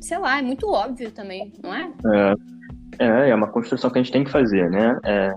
Sei 0.00 0.18
lá, 0.18 0.38
é 0.38 0.42
muito 0.42 0.68
óbvio 0.68 1.10
também, 1.10 1.52
não 1.62 1.74
é? 1.74 1.92
É, 2.98 3.06
é, 3.06 3.30
é 3.30 3.34
uma 3.34 3.48
construção 3.48 3.90
que 3.90 3.98
a 3.98 4.02
gente 4.02 4.12
tem 4.12 4.24
que 4.24 4.30
fazer, 4.30 4.70
né? 4.70 4.98
É, 5.04 5.34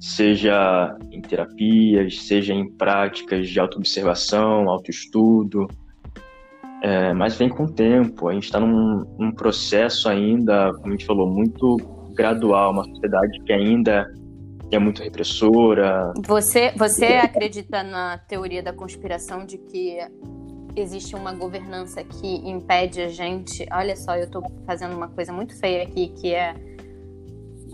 seja 0.00 0.96
em 1.10 1.20
terapias, 1.20 2.22
seja 2.22 2.52
em 2.52 2.70
práticas 2.72 3.48
de 3.48 3.58
autoobservação, 3.60 4.68
autoestudo. 4.68 5.68
É, 6.82 7.12
mas 7.12 7.36
vem 7.36 7.48
com 7.48 7.64
o 7.64 7.72
tempo. 7.72 8.28
A 8.28 8.34
gente 8.34 8.44
está 8.44 8.60
num, 8.60 9.04
num 9.18 9.32
processo 9.32 10.08
ainda, 10.08 10.72
como 10.74 10.88
a 10.88 10.90
gente 10.90 11.06
falou, 11.06 11.28
muito 11.28 11.95
gradual, 12.16 12.72
uma 12.72 12.84
sociedade 12.84 13.38
que 13.44 13.52
ainda 13.52 14.12
é 14.70 14.78
muito 14.78 15.02
repressora. 15.02 16.12
Você, 16.26 16.72
você 16.76 17.04
acredita 17.04 17.82
na 17.82 18.18
teoria 18.18 18.62
da 18.62 18.72
conspiração 18.72 19.44
de 19.44 19.58
que 19.58 19.98
existe 20.74 21.14
uma 21.14 21.32
governança 21.32 22.02
que 22.02 22.48
impede 22.48 23.00
a 23.00 23.08
gente? 23.08 23.66
Olha 23.72 23.94
só, 23.94 24.16
eu 24.16 24.24
estou 24.24 24.42
fazendo 24.66 24.96
uma 24.96 25.08
coisa 25.08 25.32
muito 25.32 25.58
feia 25.58 25.82
aqui 25.82 26.08
que 26.08 26.34
é 26.34 26.54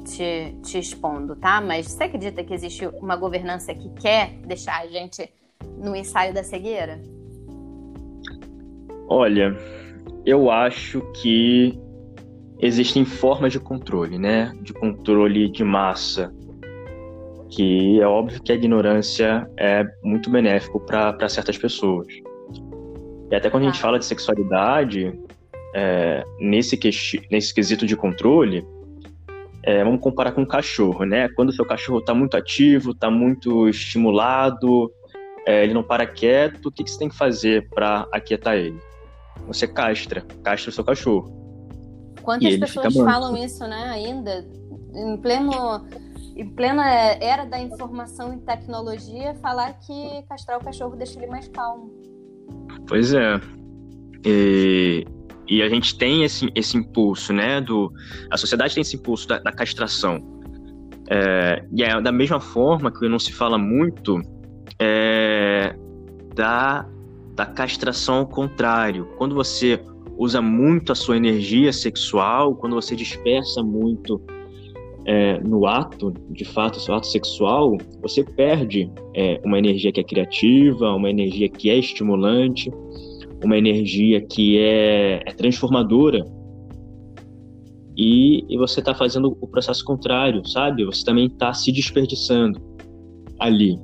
te, 0.04 0.56
te 0.62 0.78
expondo, 0.78 1.36
tá? 1.36 1.60
Mas 1.60 1.86
você 1.86 2.04
acredita 2.04 2.44
que 2.44 2.52
existe 2.52 2.86
uma 3.00 3.16
governança 3.16 3.74
que 3.74 3.88
quer 3.94 4.34
deixar 4.44 4.82
a 4.82 4.86
gente 4.86 5.28
no 5.78 5.96
ensaio 5.96 6.34
da 6.34 6.42
cegueira? 6.42 7.00
Olha, 9.08 9.56
eu 10.24 10.50
acho 10.50 11.00
que 11.20 11.78
existem 12.62 13.04
formas 13.04 13.52
de 13.52 13.58
controle, 13.58 14.16
né? 14.18 14.52
De 14.62 14.72
controle 14.72 15.50
de 15.50 15.64
massa, 15.64 16.32
que 17.50 18.00
é 18.00 18.06
óbvio 18.06 18.40
que 18.40 18.52
a 18.52 18.54
ignorância 18.54 19.50
é 19.58 19.84
muito 20.02 20.30
benéfico 20.30 20.78
para 20.78 21.28
certas 21.28 21.58
pessoas. 21.58 22.06
E 23.30 23.34
até 23.34 23.50
quando 23.50 23.64
a 23.64 23.66
gente 23.66 23.78
ah. 23.78 23.82
fala 23.82 23.98
de 23.98 24.04
sexualidade, 24.04 25.12
é, 25.74 26.22
nesse, 26.38 26.78
nesse 27.30 27.52
quesito 27.52 27.84
de 27.84 27.96
controle, 27.96 28.64
é, 29.64 29.82
vamos 29.82 30.00
comparar 30.00 30.32
com 30.32 30.42
um 30.42 30.46
cachorro, 30.46 31.04
né? 31.04 31.28
Quando 31.30 31.48
o 31.48 31.52
seu 31.52 31.64
cachorro 31.64 31.98
está 31.98 32.14
muito 32.14 32.36
ativo, 32.36 32.92
está 32.92 33.10
muito 33.10 33.68
estimulado, 33.68 34.90
é, 35.46 35.64
ele 35.64 35.74
não 35.74 35.82
para 35.82 36.06
quieto, 36.06 36.66
o 36.66 36.72
que, 36.72 36.84
que 36.84 36.90
você 36.90 36.98
tem 36.98 37.08
que 37.08 37.16
fazer 37.16 37.68
para 37.70 38.06
aquietar 38.12 38.54
ele? 38.56 38.78
Você 39.48 39.66
castra, 39.66 40.24
castra 40.44 40.70
o 40.70 40.72
seu 40.72 40.84
cachorro. 40.84 41.41
Quantas 42.20 42.56
pessoas 42.58 42.94
falam 42.94 43.36
isso, 43.36 43.66
né, 43.66 43.90
ainda? 43.90 44.46
Em 44.94 45.16
pleno 45.16 45.86
em 46.34 46.48
plena 46.48 46.84
era 47.20 47.44
da 47.44 47.60
informação 47.60 48.34
e 48.34 48.38
tecnologia, 48.38 49.34
falar 49.34 49.72
que 49.74 50.22
castrar 50.28 50.58
o 50.58 50.64
cachorro 50.64 50.96
deixa 50.96 51.18
ele 51.18 51.30
mais 51.30 51.48
calmo. 51.48 51.90
Pois 52.86 53.12
é. 53.12 53.40
E 54.24 55.04
E 55.48 55.62
a 55.62 55.68
gente 55.68 55.98
tem 55.98 56.24
esse, 56.24 56.50
esse 56.54 56.76
impulso, 56.76 57.32
né? 57.32 57.60
Do, 57.60 57.92
a 58.30 58.36
sociedade 58.36 58.74
tem 58.74 58.80
esse 58.80 58.96
impulso 58.96 59.28
da, 59.28 59.38
da 59.38 59.52
castração. 59.52 60.18
É, 61.10 61.64
e 61.72 61.82
é 61.82 62.00
da 62.00 62.12
mesma 62.12 62.40
forma 62.40 62.90
que 62.90 63.06
não 63.08 63.18
se 63.18 63.32
fala 63.32 63.58
muito 63.58 64.22
é, 64.78 65.74
da, 66.34 66.86
da 67.34 67.44
castração 67.44 68.18
ao 68.18 68.26
contrário. 68.26 69.06
Quando 69.18 69.34
você 69.34 69.78
usa 70.22 70.40
muito 70.40 70.92
a 70.92 70.94
sua 70.94 71.16
energia 71.16 71.72
sexual, 71.72 72.54
quando 72.54 72.74
você 72.74 72.94
dispersa 72.94 73.60
muito 73.62 74.20
é, 75.04 75.40
no 75.40 75.66
ato, 75.66 76.14
de 76.30 76.44
fato, 76.44 76.78
seu 76.78 76.94
ato 76.94 77.08
sexual, 77.08 77.76
você 78.00 78.22
perde 78.22 78.88
é, 79.16 79.40
uma 79.44 79.58
energia 79.58 79.90
que 79.90 79.98
é 79.98 80.04
criativa, 80.04 80.94
uma 80.94 81.10
energia 81.10 81.48
que 81.48 81.68
é 81.70 81.76
estimulante, 81.76 82.70
uma 83.44 83.58
energia 83.58 84.20
que 84.20 84.58
é, 84.58 85.22
é 85.26 85.32
transformadora. 85.32 86.24
E, 87.96 88.44
e 88.48 88.56
você 88.56 88.78
está 88.78 88.94
fazendo 88.94 89.36
o 89.40 89.48
processo 89.48 89.84
contrário, 89.84 90.46
sabe? 90.46 90.84
Você 90.84 91.04
também 91.04 91.26
está 91.26 91.52
se 91.52 91.72
desperdiçando 91.72 92.60
ali. 93.40 93.76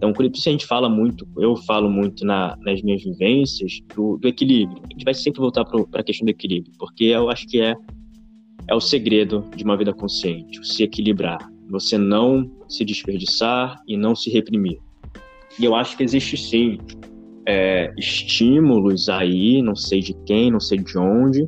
Então, 0.00 0.14
por 0.14 0.24
isso 0.24 0.48
a 0.48 0.52
gente 0.52 0.64
fala 0.64 0.88
muito, 0.88 1.28
eu 1.36 1.54
falo 1.54 1.90
muito 1.90 2.24
na, 2.24 2.56
nas 2.62 2.80
minhas 2.80 3.04
vivências 3.04 3.80
do, 3.94 4.16
do, 4.16 4.26
equilíbrio. 4.26 4.80
A 4.82 4.92
gente 4.94 5.04
vai 5.04 5.12
sempre 5.12 5.42
voltar 5.42 5.62
para 5.62 6.00
a 6.00 6.02
questão 6.02 6.24
do 6.24 6.30
equilíbrio, 6.30 6.72
porque 6.78 7.04
eu 7.04 7.28
acho 7.28 7.46
que 7.46 7.60
é, 7.60 7.76
é 8.66 8.74
o 8.74 8.80
segredo 8.80 9.44
de 9.54 9.62
uma 9.62 9.76
vida 9.76 9.92
consciente, 9.92 10.66
se 10.66 10.82
equilibrar. 10.82 11.38
Você 11.68 11.98
não 11.98 12.50
se 12.66 12.82
desperdiçar 12.82 13.78
e 13.86 13.94
não 13.94 14.16
se 14.16 14.30
reprimir. 14.30 14.78
E 15.58 15.66
eu 15.66 15.74
acho 15.74 15.98
que 15.98 16.02
existe 16.02 16.34
sim 16.34 16.78
é, 17.46 17.92
estímulos 17.98 19.10
aí, 19.10 19.60
não 19.60 19.76
sei 19.76 20.00
de 20.00 20.14
quem, 20.24 20.50
não 20.50 20.60
sei 20.60 20.78
de 20.78 20.96
onde, 20.96 21.46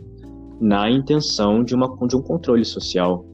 na 0.60 0.90
intenção 0.90 1.64
de, 1.64 1.74
uma, 1.74 1.88
de 2.06 2.16
um 2.16 2.20
controle 2.20 2.66
social. 2.66 3.24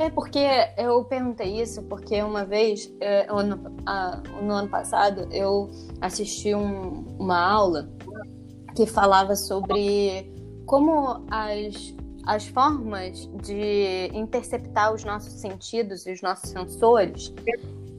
É 0.00 0.08
porque 0.08 0.40
eu 0.78 1.04
perguntei 1.04 1.60
isso 1.60 1.82
porque 1.82 2.22
uma 2.22 2.42
vez, 2.42 2.90
é, 3.00 3.26
no, 3.26 4.54
ano 4.54 4.68
passado, 4.70 5.28
eu 5.30 5.70
assisti 6.00 6.54
um, 6.54 7.04
uma 7.18 7.38
aula 7.38 7.86
que 8.74 8.86
falava 8.86 9.36
sobre 9.36 10.32
como 10.64 11.22
as, 11.30 11.94
as 12.24 12.46
formas 12.46 13.28
de 13.42 14.10
interceptar 14.14 14.94
os 14.94 15.04
nossos 15.04 15.34
sentidos 15.34 16.06
e 16.06 16.12
os 16.12 16.22
nossos 16.22 16.48
sensores 16.48 17.34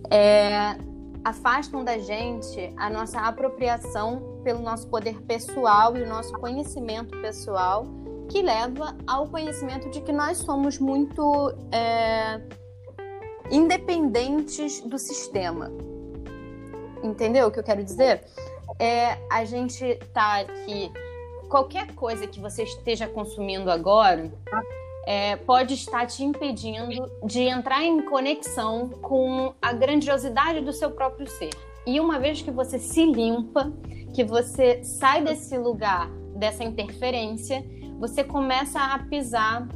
é, 0.09 0.75
afastam 1.23 1.83
da 1.83 1.99
gente 1.99 2.73
a 2.77 2.89
nossa 2.89 3.19
apropriação 3.19 4.41
pelo 4.43 4.63
nosso 4.63 4.87
poder 4.87 5.21
pessoal 5.21 5.95
e 5.95 6.01
o 6.01 6.09
nosso 6.09 6.33
conhecimento 6.39 7.15
pessoal 7.21 7.85
que 8.31 8.41
leva 8.41 8.95
ao 9.05 9.27
conhecimento 9.27 9.89
de 9.89 9.99
que 10.01 10.11
nós 10.11 10.37
somos 10.37 10.79
muito 10.79 11.53
é, 11.71 12.39
independentes 13.51 14.79
do 14.81 14.97
sistema. 14.97 15.69
Entendeu 17.03 17.47
o 17.47 17.51
que 17.51 17.59
eu 17.59 17.63
quero 17.63 17.83
dizer? 17.83 18.23
É, 18.79 19.17
a 19.29 19.43
gente 19.43 19.95
tá 20.13 20.39
aqui. 20.39 20.91
Qualquer 21.49 21.93
coisa 21.93 22.25
que 22.25 22.39
você 22.39 22.63
esteja 22.63 23.05
consumindo 23.05 23.69
agora 23.69 24.31
é, 25.05 25.35
pode 25.35 25.73
estar 25.73 26.05
te 26.05 26.23
impedindo 26.23 27.11
de 27.25 27.41
entrar 27.41 27.83
em 27.83 28.01
conexão 28.03 28.87
com 28.87 29.53
a 29.61 29.73
grandiosidade 29.73 30.61
do 30.61 30.71
seu 30.71 30.91
próprio 30.91 31.27
ser. 31.27 31.51
E 31.85 31.99
uma 31.99 32.17
vez 32.17 32.41
que 32.41 32.51
você 32.51 32.79
se 32.79 33.03
limpa, 33.03 33.73
que 34.13 34.23
você 34.23 34.81
sai 34.83 35.21
desse 35.21 35.57
lugar, 35.57 36.09
dessa 36.35 36.63
interferência, 36.63 37.65
você 38.01 38.23
começa 38.23 38.79
a 38.79 38.97
pisar. 38.97 39.67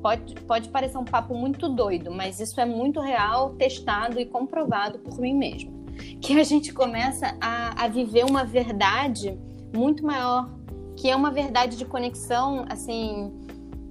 Pode, 0.00 0.34
pode 0.42 0.68
parecer 0.68 0.96
um 0.96 1.04
papo 1.04 1.34
muito 1.34 1.68
doido, 1.68 2.10
mas 2.10 2.38
isso 2.38 2.60
é 2.60 2.64
muito 2.64 3.00
real, 3.00 3.54
testado 3.54 4.20
e 4.20 4.26
comprovado 4.26 4.98
por 4.98 5.18
mim 5.18 5.34
mesmo. 5.34 5.84
Que 6.20 6.38
a 6.38 6.44
gente 6.44 6.72
começa 6.72 7.36
a, 7.40 7.84
a 7.84 7.88
viver 7.88 8.24
uma 8.24 8.44
verdade 8.44 9.36
muito 9.74 10.04
maior, 10.04 10.50
que 10.96 11.10
é 11.10 11.16
uma 11.16 11.30
verdade 11.30 11.76
de 11.76 11.84
conexão, 11.84 12.64
assim, 12.68 13.32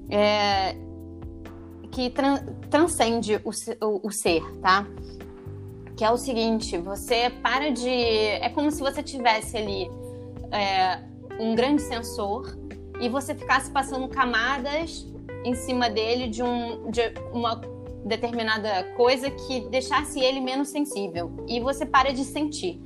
é, 0.09 0.75
que 1.91 2.09
tran, 2.11 2.45
transcende 2.69 3.41
o, 3.43 3.49
o, 3.85 4.07
o 4.07 4.11
ser, 4.11 4.43
tá? 4.61 4.87
Que 5.97 6.05
é 6.05 6.11
o 6.11 6.17
seguinte, 6.17 6.77
você 6.77 7.31
para 7.41 7.69
de. 7.71 7.89
É 7.89 8.49
como 8.49 8.71
se 8.71 8.81
você 8.81 9.01
tivesse 9.01 9.57
ali 9.57 9.89
é, 10.51 10.99
um 11.39 11.55
grande 11.55 11.81
sensor 11.81 12.62
e 13.03 13.09
você 13.09 13.35
ficasse 13.35 13.69
passando 13.69 14.07
camadas 14.07 15.05
em 15.43 15.53
cima 15.55 15.89
dele 15.89 16.29
de, 16.29 16.41
um, 16.41 16.89
de 16.89 17.13
uma 17.33 17.59
determinada 18.05 18.85
coisa 18.95 19.29
que 19.29 19.59
deixasse 19.69 20.21
ele 20.21 20.39
menos 20.39 20.69
sensível. 20.69 21.35
E 21.45 21.59
você 21.59 21.85
para 21.85 22.13
de 22.13 22.23
sentir. 22.23 22.81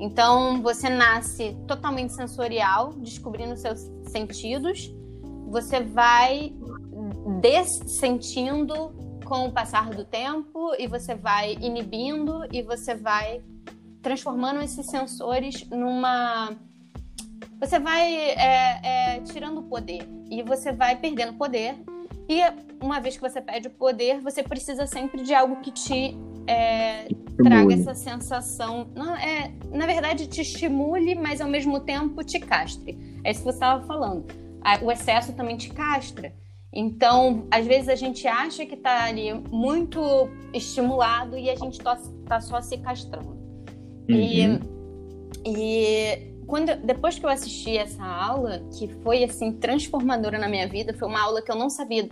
Então 0.00 0.60
você 0.60 0.88
nasce 0.88 1.56
totalmente 1.68 2.12
sensorial, 2.12 2.92
descobrindo 2.94 3.56
seus 3.56 3.88
sentidos. 4.08 4.92
Você 5.46 5.80
vai 5.80 6.52
dessentindo 7.40 8.92
com 9.24 9.46
o 9.46 9.52
passar 9.52 9.90
do 9.90 10.04
tempo 10.04 10.74
e 10.76 10.88
você 10.88 11.14
vai 11.14 11.52
inibindo 11.60 12.44
e 12.52 12.62
você 12.62 12.96
vai 12.96 13.40
transformando 14.02 14.60
esses 14.60 14.86
sensores 14.86 15.64
numa 15.70 16.56
você 17.62 17.78
vai 17.78 18.12
é, 18.12 18.80
é, 18.82 19.20
tirando 19.20 19.58
o 19.58 19.62
poder 19.62 20.04
e 20.28 20.42
você 20.42 20.72
vai 20.72 20.96
perdendo 20.96 21.34
poder. 21.34 21.76
E 22.28 22.40
uma 22.82 22.98
vez 22.98 23.14
que 23.14 23.22
você 23.22 23.40
perde 23.40 23.68
o 23.68 23.70
poder, 23.70 24.20
você 24.20 24.42
precisa 24.42 24.84
sempre 24.84 25.22
de 25.22 25.32
algo 25.32 25.60
que 25.60 25.70
te 25.70 26.16
é, 26.48 27.06
traga 27.36 27.72
essa 27.72 27.94
sensação. 27.94 28.90
Não, 28.96 29.14
é, 29.14 29.52
na 29.70 29.86
verdade, 29.86 30.26
te 30.26 30.40
estimule, 30.40 31.14
mas 31.14 31.40
ao 31.40 31.48
mesmo 31.48 31.78
tempo 31.78 32.24
te 32.24 32.40
castre. 32.40 32.98
É 33.22 33.30
isso 33.30 33.40
que 33.40 33.44
você 33.44 33.50
estava 33.50 33.86
falando. 33.86 34.26
O 34.82 34.90
excesso 34.90 35.32
também 35.32 35.56
te 35.56 35.70
castra. 35.70 36.34
Então, 36.72 37.46
às 37.48 37.64
vezes 37.64 37.88
a 37.88 37.94
gente 37.94 38.26
acha 38.26 38.66
que 38.66 38.74
está 38.74 39.04
ali 39.04 39.32
muito 39.52 40.00
estimulado 40.52 41.38
e 41.38 41.48
a 41.48 41.54
gente 41.54 41.78
está 41.78 42.40
só 42.40 42.60
se 42.60 42.76
castrando. 42.78 43.36
Uhum. 44.08 44.16
E, 44.16 44.60
e 45.46 46.31
quando, 46.52 46.76
depois 46.84 47.18
que 47.18 47.24
eu 47.24 47.30
assisti 47.30 47.78
essa 47.78 48.04
aula, 48.04 48.62
que 48.78 48.86
foi 49.02 49.24
assim 49.24 49.52
transformadora 49.52 50.38
na 50.38 50.46
minha 50.46 50.68
vida, 50.68 50.92
foi 50.92 51.08
uma 51.08 51.22
aula 51.22 51.40
que 51.40 51.50
eu 51.50 51.56
não 51.56 51.70
sabia 51.70 52.06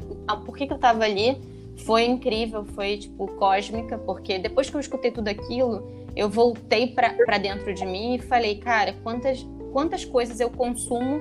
por 0.46 0.56
que, 0.56 0.66
que 0.66 0.72
eu 0.72 0.76
estava 0.76 1.04
ali. 1.04 1.38
Foi 1.84 2.06
incrível, 2.06 2.64
foi 2.64 2.96
tipo 2.96 3.26
cósmica, 3.36 3.98
porque 3.98 4.38
depois 4.38 4.70
que 4.70 4.76
eu 4.76 4.80
escutei 4.80 5.10
tudo 5.10 5.28
aquilo, 5.28 5.86
eu 6.16 6.30
voltei 6.30 6.86
para 6.86 7.36
dentro 7.36 7.74
de 7.74 7.84
mim 7.84 8.14
e 8.14 8.18
falei, 8.18 8.56
cara, 8.56 8.94
quantas, 9.02 9.46
quantas 9.74 10.06
coisas 10.06 10.40
eu 10.40 10.48
consumo 10.48 11.20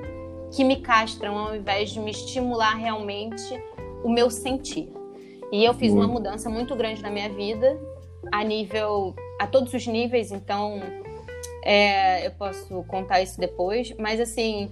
que 0.50 0.64
me 0.64 0.78
castram 0.78 1.38
ao 1.38 1.54
invés 1.54 1.90
de 1.90 2.00
me 2.00 2.12
estimular 2.12 2.76
realmente 2.76 3.44
o 4.02 4.10
meu 4.10 4.30
sentir. 4.30 4.90
E 5.52 5.66
eu 5.66 5.74
fiz 5.74 5.92
uma 5.92 6.08
mudança 6.08 6.50
muito 6.50 6.74
grande 6.74 7.02
na 7.02 7.10
minha 7.10 7.28
vida, 7.28 7.78
a 8.32 8.46
nível, 8.46 9.14
a 9.42 9.46
todos 9.46 9.74
os 9.74 9.86
níveis, 9.86 10.32
então 10.32 10.80
é, 11.64 12.28
eu 12.28 12.32
posso 12.32 12.84
contar 12.84 13.22
isso 13.22 13.40
depois, 13.40 13.94
mas 13.98 14.20
assim, 14.20 14.72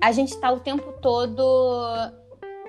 a 0.00 0.12
gente 0.12 0.30
está 0.30 0.50
o 0.50 0.60
tempo 0.60 0.92
todo 1.00 1.42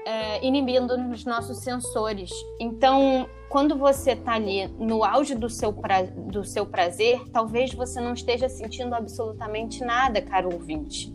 é, 0.05 0.45
inibindo 0.45 0.93
os 1.11 1.25
nossos 1.25 1.59
sensores. 1.59 2.31
Então, 2.59 3.27
quando 3.49 3.77
você 3.77 4.11
está 4.11 4.33
ali 4.33 4.67
no 4.79 5.03
auge 5.03 5.35
do 5.35 5.49
seu, 5.49 5.73
pra, 5.73 6.03
do 6.03 6.43
seu 6.43 6.65
prazer, 6.65 7.21
talvez 7.31 7.73
você 7.73 7.99
não 7.99 8.13
esteja 8.13 8.49
sentindo 8.49 8.93
absolutamente 8.93 9.83
nada, 9.83 10.21
caro 10.21 10.53
ouvinte. 10.53 11.13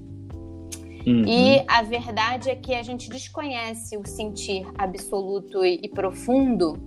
Uhum. 1.06 1.24
E 1.24 1.64
a 1.68 1.82
verdade 1.82 2.50
é 2.50 2.56
que 2.56 2.74
a 2.74 2.82
gente 2.82 3.08
desconhece 3.08 3.96
o 3.96 4.04
sentir 4.04 4.66
absoluto 4.76 5.64
e, 5.64 5.78
e 5.82 5.88
profundo 5.88 6.82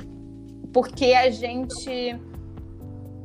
porque 0.74 1.14
a 1.14 1.30
gente 1.30 2.20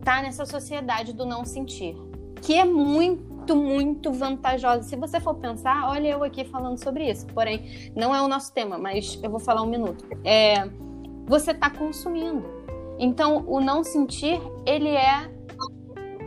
tá 0.04 0.22
nessa 0.22 0.44
sociedade 0.44 1.12
do 1.12 1.24
não 1.24 1.44
sentir, 1.44 1.96
que 2.42 2.54
é 2.54 2.64
muito, 2.64 3.56
muito 3.56 4.12
vantajosa. 4.12 4.82
Se 4.82 4.96
você 4.96 5.18
for 5.18 5.34
pensar, 5.34 5.88
olha 5.88 6.08
eu 6.08 6.22
aqui 6.22 6.44
falando 6.44 6.82
sobre 6.82 7.10
isso, 7.10 7.26
porém, 7.28 7.90
não 7.96 8.14
é 8.14 8.20
o 8.20 8.28
nosso 8.28 8.52
tema, 8.52 8.76
mas 8.78 9.18
eu 9.22 9.30
vou 9.30 9.40
falar 9.40 9.62
um 9.62 9.66
minuto. 9.66 10.04
É, 10.22 10.68
você 11.26 11.52
está 11.52 11.70
consumindo. 11.70 12.44
Então, 12.98 13.44
o 13.48 13.60
não 13.60 13.82
sentir, 13.82 14.40
ele 14.66 14.90
é 14.90 15.28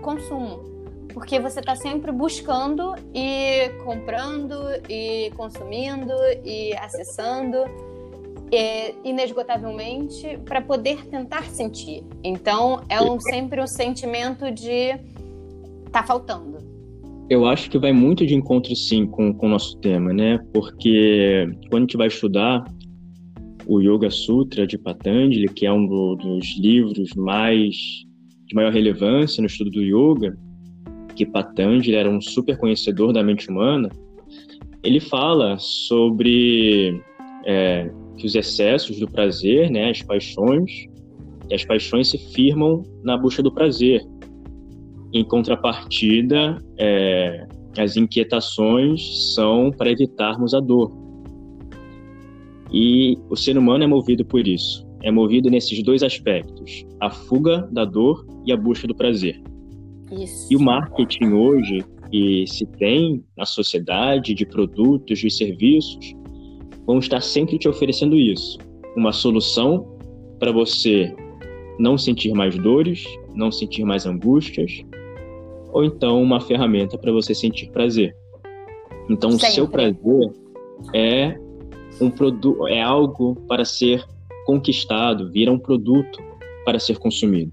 consumo. 0.01 0.65
Porque 1.13 1.39
você 1.39 1.59
está 1.59 1.75
sempre 1.75 2.11
buscando 2.11 2.93
e 3.13 3.69
comprando 3.83 4.55
e 4.89 5.31
consumindo 5.35 6.13
e 6.43 6.75
acessando 6.75 7.63
é, 8.51 8.93
inesgotavelmente 9.03 10.39
para 10.45 10.61
poder 10.61 11.05
tentar 11.07 11.43
sentir. 11.45 12.03
Então 12.23 12.81
é 12.89 13.01
um, 13.01 13.19
sempre 13.19 13.61
um 13.61 13.67
sentimento 13.67 14.51
de 14.51 14.97
tá 15.91 16.03
faltando, 16.03 16.57
Eu 17.29 17.45
acho 17.45 17.69
que 17.69 17.77
vai 17.79 17.91
muito 17.91 18.25
de 18.25 18.35
encontro, 18.35 18.75
sim, 18.75 19.05
com, 19.05 19.33
com 19.33 19.47
o 19.47 19.49
nosso 19.49 19.77
tema, 19.77 20.13
né? 20.13 20.37
Porque 20.53 21.49
quando 21.69 21.83
a 21.83 21.85
gente 21.85 21.97
vai 21.97 22.07
estudar 22.07 22.63
o 23.65 23.81
Yoga 23.81 24.09
Sutra 24.09 24.65
de 24.65 24.77
Patanjali, 24.77 25.47
que 25.49 25.65
é 25.65 25.71
um 25.71 25.85
do, 25.85 26.15
dos 26.15 26.57
livros 26.57 27.13
mais 27.15 27.75
de 28.47 28.55
maior 28.55 28.71
relevância 28.71 29.41
no 29.41 29.47
estudo 29.47 29.71
do 29.71 29.81
yoga, 29.81 30.37
que 31.15 31.25
Patanjali 31.25 31.95
era 31.95 32.09
um 32.09 32.21
super 32.21 32.57
conhecedor 32.57 33.11
da 33.11 33.21
mente 33.21 33.49
humana, 33.49 33.89
ele 34.83 35.01
fala 35.01 35.57
sobre 35.57 37.01
é, 37.45 37.91
que 38.17 38.25
os 38.25 38.35
excessos 38.35 38.99
do 38.99 39.07
prazer, 39.07 39.69
né, 39.69 39.89
as 39.89 40.01
paixões, 40.01 40.87
as 41.51 41.63
paixões 41.63 42.09
se 42.09 42.17
firmam 42.33 42.83
na 43.03 43.17
busca 43.17 43.41
do 43.41 43.51
prazer. 43.51 44.05
Em 45.13 45.23
contrapartida, 45.23 46.57
é, 46.77 47.47
as 47.77 47.95
inquietações 47.95 49.33
são 49.33 49.71
para 49.71 49.91
evitarmos 49.91 50.53
a 50.53 50.59
dor. 50.59 50.91
E 52.71 53.17
o 53.29 53.35
ser 53.35 53.57
humano 53.57 53.83
é 53.83 53.87
movido 53.87 54.25
por 54.25 54.45
isso. 54.45 54.85
É 55.03 55.11
movido 55.11 55.49
nesses 55.49 55.81
dois 55.83 56.03
aspectos: 56.03 56.85
a 56.99 57.09
fuga 57.09 57.67
da 57.71 57.85
dor 57.85 58.25
e 58.45 58.51
a 58.51 58.57
busca 58.57 58.87
do 58.87 58.95
prazer. 58.95 59.41
Isso. 60.11 60.51
E 60.51 60.55
o 60.55 60.59
marketing 60.59 61.31
hoje 61.31 61.85
que 62.11 62.45
se 62.47 62.65
tem 62.65 63.23
na 63.37 63.45
sociedade 63.45 64.33
de 64.33 64.45
produtos 64.45 65.23
e 65.23 65.29
serviços 65.29 66.13
vão 66.87 66.99
estar 66.99 67.21
sempre 67.21 67.59
te 67.59 67.67
oferecendo 67.67 68.15
isso, 68.15 68.57
uma 68.95 69.11
solução 69.11 69.85
para 70.39 70.51
você 70.51 71.13
não 71.77 71.97
sentir 71.97 72.33
mais 72.33 72.57
dores, 72.57 73.05
não 73.35 73.51
sentir 73.51 73.83
mais 73.83 74.05
angústias, 74.05 74.81
ou 75.73 75.83
então 75.83 76.21
uma 76.21 76.39
ferramenta 76.39 76.97
para 76.97 77.11
você 77.11 77.35
sentir 77.35 77.69
prazer. 77.71 78.15
Então, 79.09 79.29
o 79.29 79.39
seu 79.39 79.67
prazer 79.67 80.31
é 80.93 81.37
um 82.01 82.09
produto, 82.09 82.67
é 82.67 82.81
algo 82.81 83.35
para 83.47 83.65
ser 83.65 84.03
conquistado, 84.45 85.29
vira 85.29 85.51
um 85.51 85.59
produto 85.59 86.19
para 86.65 86.79
ser 86.79 86.97
consumido. 86.97 87.51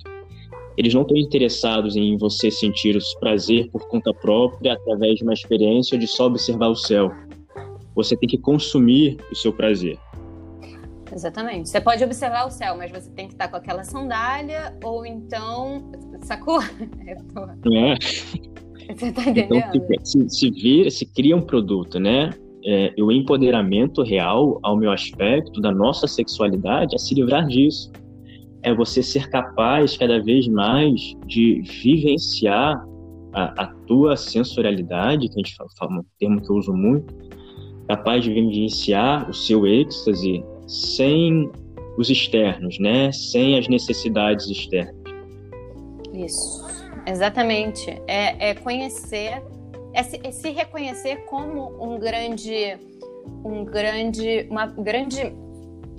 Eles 0.77 0.93
não 0.93 1.03
estão 1.03 1.17
interessados 1.17 1.97
em 1.97 2.17
você 2.17 2.51
sentir 2.51 2.97
o 2.97 3.21
prazer 3.21 3.71
por 3.71 3.87
conta 3.89 4.13
própria 4.13 4.73
através 4.73 5.17
de 5.17 5.23
uma 5.23 5.33
experiência 5.33 5.97
de 5.97 6.07
só 6.07 6.27
observar 6.27 6.69
o 6.69 6.75
céu. 6.75 7.13
Você 7.95 8.17
tem 8.17 8.29
que 8.29 8.39
consumir 8.39 9.19
o 9.31 9.35
seu 9.35 9.53
prazer. 9.53 9.99
Exatamente. 11.13 11.69
Você 11.69 11.81
pode 11.81 12.03
observar 12.03 12.47
o 12.47 12.51
céu, 12.51 12.77
mas 12.77 12.91
você 12.91 13.11
tem 13.11 13.29
que 13.29 13.35
estar 13.35 13.49
com 13.49 13.57
aquela 13.57 13.85
sandália, 13.85 14.77
ou 14.83 15.07
então. 15.07 15.91
Sacou? 16.23 16.61
É. 17.07 17.95
Você 18.95 19.13
tá 19.13 19.23
entendendo? 19.23 19.75
Então, 19.75 20.05
se, 20.05 20.29
se, 20.29 20.51
vira, 20.51 20.91
se 20.91 21.07
cria 21.07 21.35
um 21.35 21.41
produto, 21.41 21.99
né? 21.99 22.29
É, 22.67 22.93
o 22.99 23.11
empoderamento 23.11 24.03
real 24.03 24.61
ao 24.63 24.77
meu 24.77 24.93
aspecto 24.93 25.59
da 25.59 25.73
nossa 25.73 26.07
sexualidade 26.07 26.95
é 26.95 26.99
se 26.99 27.15
livrar 27.15 27.47
disso 27.47 27.91
é 28.65 28.75
você 28.75 29.03
ser 29.03 29.29
capaz 29.29 29.97
cada 29.97 30.21
vez 30.21 30.49
mais 30.49 31.15
de 31.27 31.61
vivenciar 31.83 32.83
a, 33.35 33.63
a 33.63 33.67
tua 33.87 34.17
sensorialidade, 34.17 35.29
que 35.29 35.35
a 35.35 35.39
gente 35.39 35.55
fala, 35.55 36.01
um 36.01 36.05
termo 36.19 36.41
que 36.41 36.51
eu 36.51 36.57
uso 36.57 36.73
muito, 36.73 37.15
capaz 37.89 38.25
de 38.25 38.33
vivenciar 38.33 39.29
o 39.29 39.35
seu 39.35 39.67
êxtase 39.67 40.45
sem 40.67 41.51
os 41.97 42.11
externos, 42.11 42.79
né? 42.79 43.13
Sem 43.13 43.59
as 43.59 43.69
necessidades 43.69 44.47
externas. 44.47 44.95
Isso, 46.13 46.67
exatamente. 47.07 47.91
É, 48.07 48.51
é 48.51 48.55
conhecer, 48.55 49.43
é 49.93 50.03
se, 50.03 50.21
é 50.23 50.31
se 50.31 50.51
reconhecer 50.51 51.25
como 51.27 51.73
um 51.83 51.99
grande, 51.99 52.79
um 53.45 53.65
grande, 53.65 54.47
uma 54.51 54.67
grande 54.67 55.33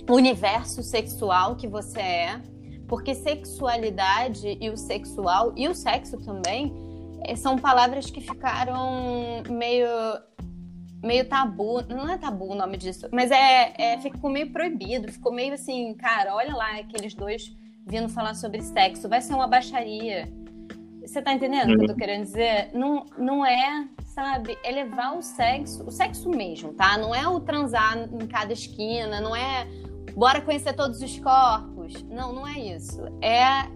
universo 0.09 0.83
sexual 0.83 1.55
que 1.55 1.67
você 1.67 1.99
é 1.99 2.41
porque 2.87 3.15
sexualidade 3.15 4.57
e 4.59 4.69
o 4.69 4.77
sexual 4.77 5.53
e 5.55 5.67
o 5.67 5.75
sexo 5.75 6.17
também 6.17 6.73
eh, 7.23 7.35
são 7.35 7.57
palavras 7.57 8.09
que 8.09 8.21
ficaram 8.21 9.43
meio 9.49 9.87
meio 11.05 11.25
tabu, 11.25 11.81
não 11.87 12.09
é 12.09 12.17
tabu 12.17 12.51
o 12.51 12.55
nome 12.55 12.77
disso, 12.77 13.07
mas 13.11 13.29
é, 13.31 13.73
é 13.77 13.99
ficou 13.99 14.29
meio 14.29 14.51
proibido, 14.51 15.11
ficou 15.11 15.31
meio 15.31 15.53
assim, 15.53 15.93
cara, 15.93 16.35
olha 16.35 16.55
lá 16.55 16.79
aqueles 16.79 17.13
dois 17.13 17.55
vindo 17.85 18.09
falar 18.09 18.33
sobre 18.33 18.61
sexo, 18.61 19.07
vai 19.07 19.21
ser 19.21 19.35
uma 19.35 19.47
baixaria. 19.47 20.27
Você 21.05 21.21
tá 21.21 21.31
entendendo 21.31 21.71
o 21.71 21.77
que 21.77 21.83
eu 21.83 21.87
tô 21.89 21.95
querendo 21.95 22.23
dizer? 22.23 22.71
Não, 22.73 23.05
não 23.15 23.45
é, 23.45 23.87
sabe, 24.05 24.57
elevar 24.63 25.13
é 25.13 25.17
o 25.17 25.21
sexo, 25.21 25.83
o 25.85 25.91
sexo 25.91 26.29
mesmo, 26.29 26.73
tá? 26.73 26.97
Não 26.97 27.13
é 27.13 27.27
o 27.27 27.39
transar 27.39 27.95
em 28.11 28.25
cada 28.25 28.51
esquina, 28.51 29.21
não 29.21 29.35
é 29.35 29.67
bora 30.15 30.41
conhecer 30.41 30.73
todos 30.73 30.99
os 31.01 31.19
corpos. 31.19 32.01
Não, 32.09 32.33
não 32.33 32.47
é 32.47 32.57
isso. 32.57 32.99
É, 33.21 33.69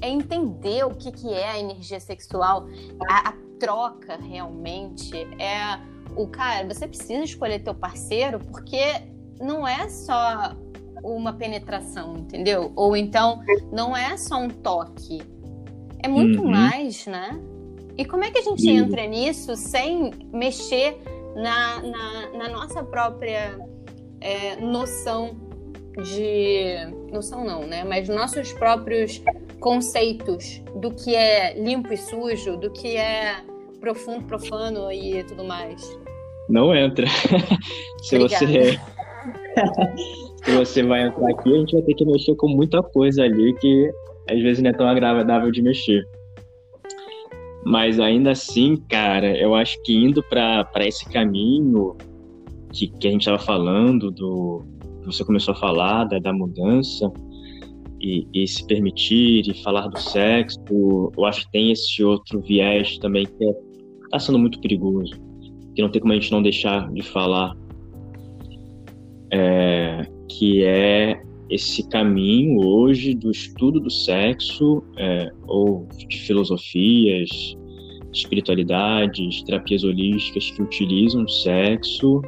é 0.00 0.08
entender 0.08 0.84
o 0.86 0.94
que, 0.94 1.12
que 1.12 1.30
é 1.34 1.50
a 1.50 1.58
energia 1.58 2.00
sexual, 2.00 2.66
a, 3.06 3.28
a 3.28 3.32
troca 3.60 4.16
realmente. 4.16 5.14
É 5.38 5.91
o 6.16 6.26
cara, 6.26 6.66
você 6.72 6.86
precisa 6.86 7.24
escolher 7.24 7.60
teu 7.60 7.74
parceiro 7.74 8.38
porque 8.38 8.82
não 9.40 9.66
é 9.66 9.88
só 9.88 10.54
uma 11.02 11.32
penetração, 11.32 12.16
entendeu? 12.16 12.72
Ou 12.76 12.96
então 12.96 13.40
não 13.72 13.96
é 13.96 14.16
só 14.16 14.36
um 14.36 14.48
toque. 14.48 15.20
É 15.98 16.08
muito 16.08 16.42
uhum. 16.42 16.50
mais, 16.50 17.06
né? 17.06 17.40
E 17.96 18.04
como 18.04 18.24
é 18.24 18.30
que 18.30 18.38
a 18.38 18.42
gente 18.42 18.66
uhum. 18.68 18.78
entra 18.78 19.06
nisso 19.06 19.56
sem 19.56 20.10
mexer 20.32 20.98
na, 21.34 21.82
na, 21.82 22.30
na 22.38 22.48
nossa 22.48 22.82
própria 22.82 23.58
é, 24.20 24.56
noção 24.56 25.36
de 26.02 26.76
noção 27.12 27.44
não, 27.44 27.66
né? 27.66 27.84
Mas 27.84 28.08
nossos 28.08 28.52
próprios 28.52 29.22
conceitos 29.60 30.62
do 30.76 30.90
que 30.90 31.14
é 31.14 31.54
limpo 31.60 31.92
e 31.92 31.96
sujo, 31.96 32.56
do 32.56 32.70
que 32.70 32.96
é 32.96 33.42
profundo, 33.82 34.24
profano 34.26 34.92
e 34.92 35.24
tudo 35.24 35.44
mais. 35.44 35.98
Não 36.48 36.72
entra. 36.74 37.06
se 38.00 38.16
você 38.16 38.78
se 40.44 40.50
você 40.56 40.82
vai 40.84 41.08
entrar 41.08 41.28
aqui, 41.30 41.52
a 41.52 41.58
gente 41.58 41.72
vai 41.72 41.82
ter 41.82 41.94
que 41.94 42.04
mexer 42.04 42.36
com 42.36 42.48
muita 42.48 42.80
coisa 42.80 43.24
ali 43.24 43.52
que 43.54 43.90
às 44.30 44.40
vezes 44.40 44.62
não 44.62 44.70
é 44.70 44.72
tão 44.72 44.86
agradável 44.86 45.50
de 45.50 45.60
mexer. 45.60 46.06
Mas 47.64 47.98
ainda 47.98 48.30
assim, 48.30 48.76
cara, 48.88 49.36
eu 49.36 49.54
acho 49.54 49.80
que 49.82 49.94
indo 49.94 50.22
para 50.22 50.64
esse 50.86 51.08
caminho 51.10 51.96
que, 52.72 52.86
que 52.86 53.08
a 53.08 53.10
gente 53.10 53.22
estava 53.22 53.38
falando 53.38 54.10
do, 54.10 54.64
você 55.04 55.24
começou 55.24 55.54
a 55.54 55.56
falar 55.56 56.04
da, 56.04 56.18
da 56.18 56.32
mudança 56.32 57.12
e, 58.00 58.26
e, 58.34 58.48
se 58.48 58.66
permitir 58.66 59.48
e 59.48 59.62
falar 59.62 59.86
do 59.88 59.98
sexo, 59.98 60.58
eu 61.16 61.24
acho 61.24 61.44
que 61.46 61.52
tem 61.52 61.70
esse 61.70 62.02
outro 62.02 62.40
viés 62.40 62.98
também 62.98 63.26
que 63.26 63.71
está 64.12 64.18
sendo 64.18 64.38
muito 64.38 64.60
perigoso, 64.60 65.14
que 65.74 65.80
não 65.80 65.90
tem 65.90 66.00
como 66.00 66.12
a 66.12 66.16
gente 66.16 66.30
não 66.30 66.42
deixar 66.42 66.92
de 66.92 67.02
falar, 67.02 67.56
é, 69.32 70.06
que 70.28 70.62
é 70.62 71.22
esse 71.48 71.88
caminho 71.88 72.60
hoje 72.66 73.14
do 73.14 73.30
estudo 73.30 73.80
do 73.80 73.90
sexo 73.90 74.82
é, 74.98 75.30
ou 75.46 75.88
de 76.08 76.18
filosofias, 76.18 77.56
espiritualidades, 78.12 79.42
terapias 79.44 79.82
holísticas 79.82 80.50
que 80.50 80.62
utilizam 80.62 81.24
o 81.24 81.28
sexo 81.28 82.20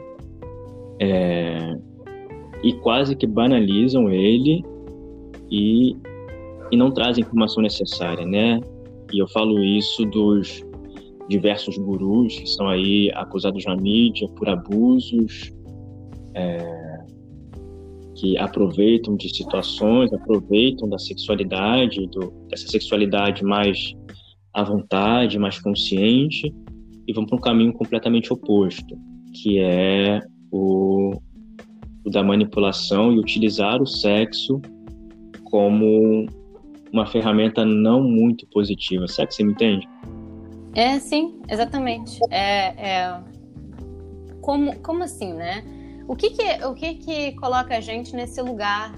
é, 0.98 1.76
e 2.62 2.72
quase 2.80 3.14
que 3.14 3.26
banalizam 3.26 4.10
ele 4.10 4.64
e, 5.50 5.94
e 6.72 6.76
não 6.76 6.90
trazem 6.90 7.22
informação 7.22 7.62
necessária, 7.62 8.24
né? 8.24 8.58
E 9.12 9.18
eu 9.18 9.28
falo 9.28 9.62
isso 9.62 10.06
dos 10.06 10.64
diversos 11.28 11.76
gurus 11.78 12.38
que 12.38 12.46
são 12.46 12.68
aí 12.68 13.10
acusados 13.14 13.64
na 13.64 13.76
mídia 13.76 14.28
por 14.36 14.48
abusos, 14.48 15.50
é, 16.34 17.04
que 18.16 18.36
aproveitam 18.38 19.16
de 19.16 19.34
situações, 19.34 20.12
aproveitam 20.12 20.88
da 20.88 20.98
sexualidade, 20.98 22.06
do, 22.08 22.32
dessa 22.48 22.68
sexualidade 22.68 23.42
mais 23.42 23.94
à 24.52 24.62
vontade, 24.62 25.38
mais 25.38 25.58
consciente, 25.58 26.54
e 27.06 27.12
vão 27.12 27.26
para 27.26 27.36
um 27.36 27.40
caminho 27.40 27.72
completamente 27.72 28.32
oposto, 28.32 28.96
que 29.42 29.58
é 29.58 30.20
o 30.50 31.12
da 32.10 32.22
manipulação 32.22 33.12
e 33.12 33.18
utilizar 33.18 33.82
o 33.82 33.86
sexo 33.86 34.60
como 35.44 36.26
uma 36.92 37.06
ferramenta 37.06 37.64
não 37.64 38.02
muito 38.02 38.46
positiva. 38.48 39.08
Será 39.08 39.26
que 39.26 39.34
você 39.34 39.42
me 39.42 39.52
entende? 39.52 39.88
É, 40.74 40.98
sim, 40.98 41.40
exatamente. 41.48 42.18
É, 42.30 42.74
é... 42.90 43.20
Como, 44.40 44.76
como 44.80 45.02
assim, 45.04 45.32
né? 45.32 45.64
O 46.06 46.14
que 46.14 46.30
que, 46.30 46.64
o 46.64 46.74
que 46.74 46.94
que 46.94 47.32
coloca 47.36 47.76
a 47.76 47.80
gente 47.80 48.14
nesse 48.14 48.42
lugar 48.42 48.94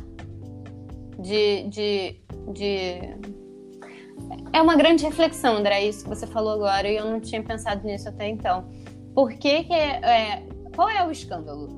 de, 1.19 1.69
de, 1.69 2.21
de... 2.53 2.99
é 4.53 4.61
uma 4.61 4.75
grande 4.75 5.05
reflexão, 5.05 5.57
André, 5.57 5.85
isso 5.85 6.03
que 6.03 6.09
você 6.09 6.27
falou 6.27 6.55
agora, 6.55 6.89
e 6.89 6.97
eu 6.97 7.05
não 7.05 7.21
tinha 7.21 7.43
pensado 7.43 7.87
nisso 7.87 8.09
até 8.09 8.29
então. 8.29 8.69
Por 9.15 9.33
que, 9.35 9.65
que 9.65 9.73
é, 9.73 10.01
é, 10.03 10.49
qual 10.75 10.89
é 10.89 11.07
o 11.07 11.11
escândalo? 11.11 11.69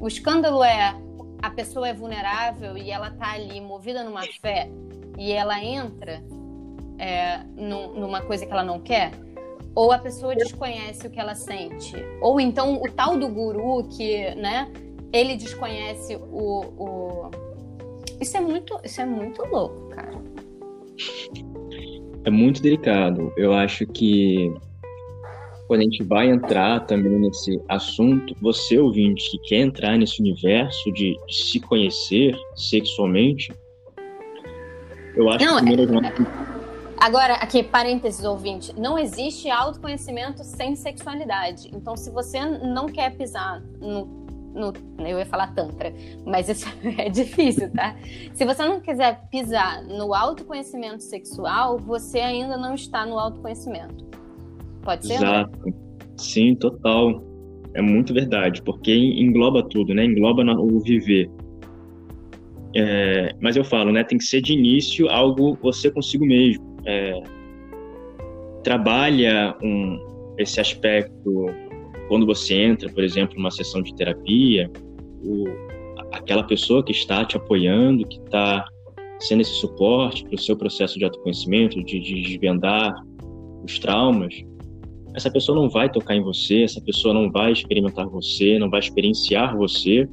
O 0.00 0.06
escândalo 0.06 0.62
é 0.62 0.94
a 1.42 1.50
pessoa 1.50 1.88
é 1.88 1.94
vulnerável 1.94 2.76
e 2.76 2.90
ela 2.90 3.10
tá 3.10 3.32
ali 3.32 3.60
movida 3.60 4.04
numa 4.04 4.22
fé 4.40 4.70
e 5.18 5.32
ela 5.32 5.62
entra 5.62 6.22
é, 7.00 7.40
numa 7.56 8.20
coisa 8.20 8.44
que 8.44 8.52
ela 8.52 8.62
não 8.62 8.78
quer? 8.78 9.12
Ou 9.74 9.90
a 9.92 9.98
pessoa 9.98 10.34
desconhece 10.34 11.06
o 11.06 11.10
que 11.10 11.18
ela 11.18 11.34
sente? 11.34 11.96
Ou 12.20 12.38
então 12.40 12.80
o 12.82 12.90
tal 12.90 13.16
do 13.16 13.28
guru 13.28 13.84
que, 13.88 14.34
né, 14.34 14.70
ele 15.12 15.36
desconhece 15.36 16.16
o, 16.16 16.64
o... 16.78 17.30
Isso 18.20 18.36
é 18.36 18.40
muito, 18.40 18.78
isso 18.84 19.00
é 19.00 19.06
muito 19.06 19.42
louco, 19.46 19.88
cara. 19.88 20.20
É 22.24 22.30
muito 22.30 22.60
delicado. 22.60 23.32
Eu 23.36 23.54
acho 23.54 23.86
que 23.86 24.52
quando 25.66 25.80
a 25.80 25.84
gente 25.84 26.02
vai 26.02 26.28
entrar 26.28 26.80
também 26.80 27.12
nesse 27.12 27.60
assunto, 27.68 28.34
você 28.42 28.76
ouvinte 28.76 29.30
que 29.30 29.38
quer 29.48 29.60
entrar 29.60 29.96
nesse 29.96 30.20
universo 30.20 30.92
de, 30.92 31.16
de 31.26 31.34
se 31.34 31.60
conhecer 31.60 32.36
sexualmente, 32.56 33.52
eu 35.14 35.30
acho 35.30 35.44
não, 35.44 35.56
que 35.58 35.64
primeiro 35.64 35.94
é, 35.94 36.10
Agora, 37.00 37.34
aqui, 37.36 37.62
parênteses, 37.62 38.22
ouvinte, 38.26 38.78
não 38.78 38.98
existe 38.98 39.48
autoconhecimento 39.48 40.44
sem 40.44 40.76
sexualidade. 40.76 41.70
Então, 41.72 41.96
se 41.96 42.10
você 42.10 42.44
não 42.44 42.86
quer 42.86 43.16
pisar 43.16 43.62
no, 43.80 44.04
no, 44.54 44.72
eu 44.98 45.18
ia 45.18 45.24
falar 45.24 45.54
tantra, 45.54 45.94
mas 46.26 46.50
isso 46.50 46.66
é 46.98 47.08
difícil, 47.08 47.70
tá? 47.72 47.96
Se 48.34 48.44
você 48.44 48.66
não 48.66 48.80
quiser 48.80 49.28
pisar 49.30 49.82
no 49.82 50.12
autoconhecimento 50.12 51.02
sexual, 51.02 51.78
você 51.78 52.20
ainda 52.20 52.58
não 52.58 52.74
está 52.74 53.06
no 53.06 53.18
autoconhecimento. 53.18 54.04
Pode 54.82 55.06
ser? 55.06 55.14
Exato. 55.14 55.58
Sim, 56.18 56.54
total. 56.54 57.22
É 57.72 57.80
muito 57.80 58.12
verdade, 58.12 58.60
porque 58.60 58.94
engloba 58.94 59.62
tudo, 59.62 59.94
né? 59.94 60.04
Engloba 60.04 60.42
o 60.60 60.80
viver. 60.80 61.30
É, 62.76 63.34
mas 63.40 63.56
eu 63.56 63.64
falo, 63.64 63.90
né? 63.90 64.04
Tem 64.04 64.18
que 64.18 64.24
ser 64.24 64.42
de 64.42 64.52
início 64.52 65.08
algo 65.08 65.56
você 65.62 65.90
consigo 65.90 66.26
mesmo. 66.26 66.69
É, 66.86 67.22
trabalha 68.62 69.56
um, 69.62 70.34
esse 70.38 70.60
aspecto 70.60 71.46
quando 72.08 72.26
você 72.26 72.54
entra, 72.54 72.90
por 72.92 73.04
exemplo, 73.04 73.36
numa 73.36 73.50
sessão 73.50 73.82
de 73.82 73.94
terapia, 73.94 74.70
o, 75.22 75.44
aquela 76.12 76.42
pessoa 76.42 76.84
que 76.84 76.92
está 76.92 77.24
te 77.24 77.36
apoiando, 77.36 78.06
que 78.06 78.18
está 78.18 78.64
sendo 79.20 79.42
esse 79.42 79.52
suporte 79.52 80.24
para 80.24 80.34
o 80.34 80.38
seu 80.38 80.56
processo 80.56 80.98
de 80.98 81.04
autoconhecimento, 81.04 81.82
de, 81.84 82.00
de 82.00 82.22
desvendar 82.22 82.94
os 83.64 83.78
traumas, 83.78 84.34
essa 85.14 85.30
pessoa 85.30 85.56
não 85.56 85.68
vai 85.68 85.90
tocar 85.90 86.14
em 86.14 86.22
você, 86.22 86.62
essa 86.62 86.80
pessoa 86.80 87.12
não 87.12 87.30
vai 87.30 87.52
experimentar 87.52 88.08
você, 88.08 88.58
não 88.58 88.70
vai 88.70 88.80
experienciar 88.80 89.56
você, 89.56 90.08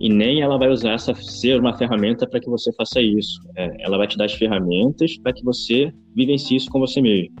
e 0.00 0.08
nem 0.08 0.42
ela 0.42 0.56
vai 0.56 0.70
usar 0.70 0.92
essa 0.92 1.14
ser 1.14 1.58
uma 1.58 1.76
ferramenta 1.76 2.26
para 2.26 2.40
que 2.40 2.48
você 2.48 2.72
faça 2.74 3.00
isso. 3.00 3.40
É, 3.56 3.84
ela 3.84 3.98
vai 3.98 4.06
te 4.06 4.16
dar 4.16 4.26
as 4.26 4.34
ferramentas 4.34 5.18
para 5.18 5.32
que 5.32 5.44
você 5.44 5.92
vivencie 6.14 6.56
isso 6.56 6.70
com 6.70 6.78
você 6.78 7.00
mesmo. 7.00 7.34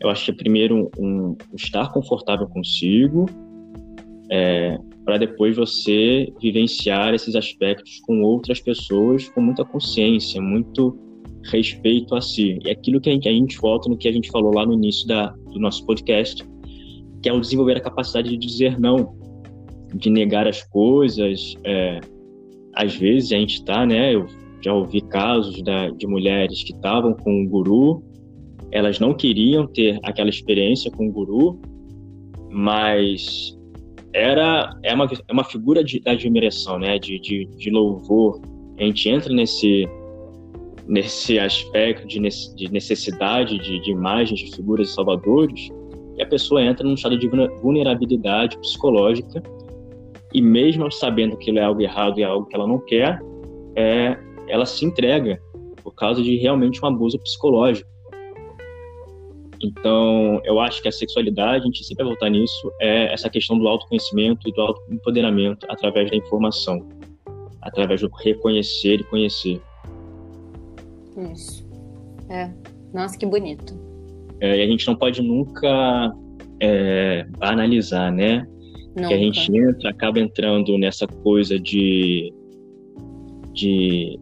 Eu 0.00 0.08
acho 0.08 0.24
que 0.24 0.30
é 0.30 0.34
primeiro 0.34 0.90
um, 0.98 1.36
um 1.52 1.56
estar 1.56 1.92
confortável 1.92 2.46
consigo, 2.48 3.26
é, 4.30 4.78
para 5.04 5.18
depois 5.18 5.56
você 5.56 6.32
vivenciar 6.40 7.12
esses 7.12 7.34
aspectos 7.34 8.00
com 8.06 8.22
outras 8.22 8.60
pessoas 8.60 9.28
com 9.28 9.40
muita 9.40 9.64
consciência, 9.64 10.40
muito 10.40 10.96
respeito 11.44 12.14
a 12.14 12.20
si. 12.20 12.58
E 12.64 12.70
aquilo 12.70 13.00
que 13.00 13.10
a 13.10 13.12
gente, 13.12 13.28
a 13.28 13.32
gente 13.32 13.58
volta 13.58 13.88
no 13.88 13.96
que 13.96 14.06
a 14.06 14.12
gente 14.12 14.30
falou 14.30 14.54
lá 14.54 14.64
no 14.64 14.74
início 14.74 15.06
da, 15.08 15.28
do 15.52 15.58
nosso 15.58 15.84
podcast, 15.84 16.46
que 17.22 17.28
é 17.28 17.32
o 17.32 17.40
desenvolver 17.40 17.76
a 17.76 17.80
capacidade 17.80 18.30
de 18.30 18.36
dizer 18.36 18.78
não, 18.78 19.14
de 19.94 20.10
negar 20.10 20.46
as 20.46 20.62
coisas. 20.62 21.54
É, 21.64 22.00
às 22.74 22.94
vezes 22.94 23.32
a 23.32 23.36
gente 23.36 23.54
está, 23.54 23.84
né? 23.86 24.14
Eu 24.14 24.26
já 24.62 24.72
ouvi 24.72 25.00
casos 25.00 25.62
da, 25.62 25.88
de 25.90 26.06
mulheres 26.06 26.62
que 26.62 26.72
estavam 26.72 27.14
com 27.14 27.30
um 27.30 27.46
guru, 27.46 28.02
elas 28.70 29.00
não 29.00 29.14
queriam 29.14 29.66
ter 29.66 29.98
aquela 30.02 30.28
experiência 30.28 30.90
com 30.90 31.08
o 31.08 31.12
guru, 31.12 31.60
mas 32.50 33.56
era 34.12 34.70
é 34.82 34.94
uma, 34.94 35.06
é 35.06 35.32
uma 35.32 35.44
figura 35.44 35.82
de, 35.82 36.00
de 36.00 36.08
admiração, 36.08 36.78
né? 36.78 36.98
De, 36.98 37.18
de, 37.20 37.46
de 37.56 37.70
louvor. 37.70 38.40
A 38.78 38.84
gente 38.84 39.08
entra 39.08 39.32
nesse 39.32 39.88
nesse 40.90 41.38
aspecto 41.38 42.04
de, 42.08 42.18
necessidade 42.18 43.58
de, 43.60 43.80
de 43.80 43.90
imagens, 43.92 44.40
de 44.40 44.56
figuras 44.56 44.88
de 44.88 44.94
salvadores, 44.94 45.68
e 46.18 46.22
a 46.22 46.26
pessoa 46.26 46.60
entra 46.60 46.84
num 46.84 46.94
estado 46.94 47.16
de 47.16 47.28
vulnerabilidade 47.62 48.58
psicológica, 48.58 49.40
e 50.32 50.40
mesmo 50.40 50.90
sabendo 50.90 51.36
que 51.36 51.56
é 51.56 51.62
algo 51.62 51.80
errado 51.80 52.18
e 52.18 52.22
é 52.22 52.26
algo 52.26 52.46
que 52.46 52.54
ela 52.54 52.66
não 52.66 52.78
quer, 52.78 53.20
é, 53.76 54.16
ela 54.48 54.66
se 54.66 54.84
entrega 54.84 55.40
por 55.82 55.94
causa 55.94 56.22
de 56.22 56.36
realmente 56.36 56.82
um 56.84 56.88
abuso 56.88 57.18
psicológico. 57.18 57.88
Então, 59.62 60.40
eu 60.44 60.58
acho 60.58 60.80
que 60.80 60.88
a 60.88 60.92
sexualidade, 60.92 61.62
a 61.62 61.66
gente 61.66 61.84
sempre 61.84 62.04
vai 62.04 62.12
voltar 62.12 62.30
nisso, 62.30 62.72
é 62.80 63.12
essa 63.12 63.28
questão 63.28 63.58
do 63.58 63.68
autoconhecimento 63.68 64.48
e 64.48 64.52
do 64.52 64.60
autoempoderamento 64.62 65.66
através 65.68 66.10
da 66.10 66.16
informação, 66.16 66.88
através 67.60 68.00
do 68.00 68.08
reconhecer 68.08 69.00
e 69.00 69.04
conhecer. 69.04 69.60
Isso. 71.32 71.68
É. 72.30 72.50
Nossa, 72.94 73.18
que 73.18 73.26
bonito. 73.26 73.74
É, 74.40 74.56
e 74.56 74.62
a 74.62 74.66
gente 74.66 74.86
não 74.86 74.96
pode 74.96 75.20
nunca 75.20 76.10
é, 76.58 77.26
banalizar, 77.38 78.10
né? 78.10 78.46
Nunca. 78.96 79.08
Que 79.08 79.14
a 79.14 79.18
gente 79.18 79.56
entra, 79.56 79.90
acaba 79.90 80.18
entrando 80.18 80.76
nessa 80.76 81.06
coisa 81.06 81.58
de, 81.58 82.32
de 83.52 84.18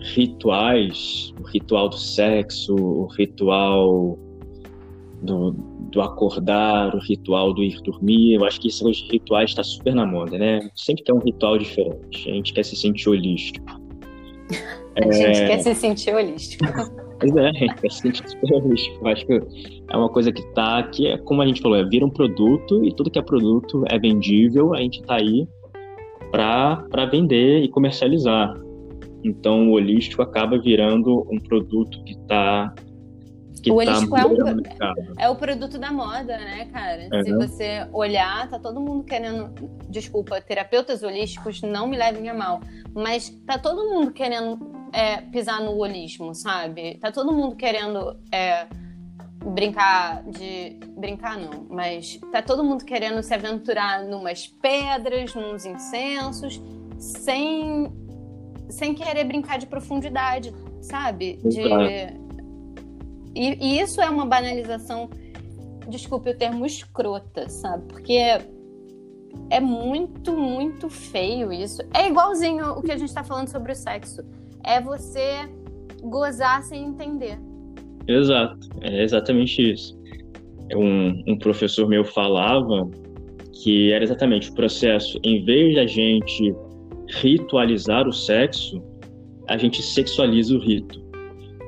rituais, 0.00 1.32
o 1.40 1.44
ritual 1.44 1.88
do 1.88 1.96
sexo, 1.96 2.74
o 2.74 3.06
ritual 3.06 4.18
do, 5.22 5.52
do 5.92 6.00
acordar, 6.00 6.94
o 6.94 6.98
ritual 6.98 7.52
do 7.52 7.62
ir 7.62 7.80
dormir. 7.82 8.34
Eu 8.34 8.44
acho 8.44 8.60
que 8.60 8.68
esses 8.68 9.02
rituais 9.10 9.50
está 9.50 9.62
super 9.62 9.94
na 9.94 10.04
moda, 10.04 10.36
né? 10.36 10.68
Sempre 10.74 11.04
tem 11.04 11.14
um 11.14 11.20
ritual 11.20 11.58
diferente. 11.58 12.28
A 12.28 12.34
gente 12.34 12.52
quer 12.52 12.64
se 12.64 12.76
sentir 12.76 13.08
holístico. 13.08 13.80
A 14.94 15.06
é... 15.06 15.12
gente 15.12 15.46
quer 15.46 15.58
se 15.60 15.74
sentir 15.74 16.14
holístico. 16.14 16.64
Pois 17.22 17.36
é, 17.36 17.52
gente. 17.54 18.98
Eu 19.00 19.06
acho 19.06 19.26
que 19.26 19.40
é 19.90 19.96
uma 19.96 20.08
coisa 20.08 20.32
que 20.32 20.42
tá, 20.54 20.82
que 20.82 21.06
é 21.06 21.16
como 21.18 21.40
a 21.40 21.46
gente 21.46 21.62
falou, 21.62 21.78
é 21.78 21.84
vira 21.84 22.04
um 22.04 22.10
produto 22.10 22.84
e 22.84 22.92
tudo 22.94 23.10
que 23.10 23.18
é 23.18 23.22
produto 23.22 23.84
é 23.88 23.98
vendível, 23.98 24.74
a 24.74 24.78
gente 24.78 25.02
tá 25.02 25.16
aí 25.16 25.46
para 26.30 27.06
vender 27.10 27.62
e 27.62 27.68
comercializar. 27.68 28.54
Então 29.22 29.68
o 29.68 29.72
holístico 29.74 30.20
acaba 30.20 30.58
virando 30.58 31.24
um 31.30 31.38
produto 31.38 32.02
que 32.04 32.14
está 32.14 32.74
o 33.70 33.76
tá 33.76 33.90
holístico 33.90 34.16
é, 34.16 34.26
um, 34.26 34.36
é, 35.18 35.28
o 35.28 35.36
produto 35.36 35.78
da 35.78 35.92
moda, 35.92 36.36
né, 36.36 36.68
cara? 36.72 37.08
Uhum. 37.12 37.24
Se 37.24 37.32
você 37.34 37.86
olhar, 37.92 38.48
tá 38.48 38.58
todo 38.58 38.80
mundo 38.80 39.04
querendo. 39.04 39.52
Desculpa, 39.88 40.40
terapeutas 40.40 41.02
holísticos 41.02 41.62
não 41.62 41.86
me 41.86 41.96
levem 41.96 42.28
a 42.28 42.34
mal, 42.34 42.60
mas 42.94 43.30
tá 43.46 43.58
todo 43.58 43.90
mundo 43.90 44.10
querendo 44.10 44.58
é, 44.92 45.18
pisar 45.18 45.60
no 45.60 45.76
holismo, 45.76 46.34
sabe? 46.34 46.98
Tá 46.98 47.12
todo 47.12 47.32
mundo 47.32 47.56
querendo 47.56 48.18
é, 48.32 48.66
brincar 49.44 50.22
de. 50.24 50.78
Brincar 50.96 51.38
não, 51.38 51.66
mas 51.68 52.20
tá 52.30 52.42
todo 52.42 52.62
mundo 52.62 52.84
querendo 52.84 53.22
se 53.22 53.34
aventurar 53.34 54.04
numas 54.04 54.46
pedras, 54.46 55.34
nos 55.34 55.64
incensos, 55.64 56.60
sem, 56.98 57.92
sem 58.68 58.94
querer 58.94 59.24
brincar 59.24 59.58
de 59.58 59.66
profundidade, 59.66 60.54
sabe? 60.80 61.38
De. 61.44 62.21
E, 63.34 63.56
e 63.60 63.80
isso 63.80 64.00
é 64.00 64.08
uma 64.08 64.26
banalização, 64.26 65.08
desculpe 65.88 66.30
o 66.30 66.36
termo 66.36 66.66
escrota, 66.66 67.48
sabe? 67.48 67.84
Porque 67.88 68.18
é 69.50 69.60
muito, 69.60 70.32
muito 70.32 70.88
feio 70.88 71.52
isso. 71.52 71.82
É 71.94 72.08
igualzinho 72.08 72.72
o 72.72 72.82
que 72.82 72.92
a 72.92 72.96
gente 72.96 73.08
está 73.08 73.24
falando 73.24 73.48
sobre 73.48 73.72
o 73.72 73.74
sexo. 73.74 74.22
É 74.64 74.80
você 74.80 75.48
gozar 76.02 76.62
sem 76.62 76.84
entender. 76.84 77.38
Exato, 78.06 78.68
é 78.80 79.02
exatamente 79.02 79.72
isso. 79.72 79.98
Um, 80.74 81.22
um 81.26 81.38
professor 81.38 81.88
meu 81.88 82.04
falava 82.04 82.88
que 83.52 83.92
era 83.92 84.02
exatamente 84.02 84.50
o 84.50 84.54
processo, 84.54 85.18
em 85.22 85.44
vez 85.44 85.74
da 85.74 85.86
gente 85.86 86.54
ritualizar 87.08 88.08
o 88.08 88.12
sexo, 88.12 88.82
a 89.48 89.56
gente 89.56 89.82
sexualiza 89.82 90.54
o 90.54 90.58
rito. 90.58 91.00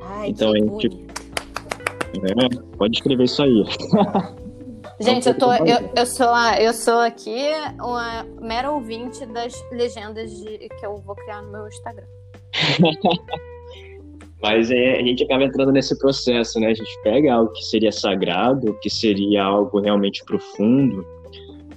Ai, 0.03 0.31
então 0.31 0.53
a 0.53 0.59
gente 0.59 1.04
é, 2.23 2.77
pode 2.77 2.97
escrever 2.97 3.25
isso 3.25 3.43
aí. 3.43 3.65
Gente, 5.01 5.29
eu, 5.29 5.37
tô, 5.37 5.53
eu, 5.53 5.91
eu, 5.97 6.07
sou, 6.07 6.37
eu 6.61 6.73
sou 6.73 7.01
aqui 7.01 7.51
uma 7.81 8.25
mera 8.41 8.71
ouvinte 8.71 9.27
das 9.27 9.53
legendas 9.73 10.31
de, 10.31 10.69
que 10.69 10.87
eu 10.87 10.97
vou 10.99 11.17
criar 11.17 11.43
no 11.43 11.51
meu 11.51 11.67
Instagram. 11.67 12.07
Mas 14.41 14.71
é, 14.71 14.99
a 14.99 15.03
gente 15.03 15.25
acaba 15.25 15.45
entrando 15.45 15.73
nesse 15.73 15.99
processo, 15.99 16.61
né? 16.61 16.69
A 16.69 16.75
gente 16.75 17.03
pega 17.03 17.33
algo 17.33 17.51
que 17.53 17.65
seria 17.65 17.91
sagrado, 17.91 18.79
que 18.81 18.91
seria 18.91 19.43
algo 19.43 19.81
realmente 19.81 20.23
profundo. 20.25 21.05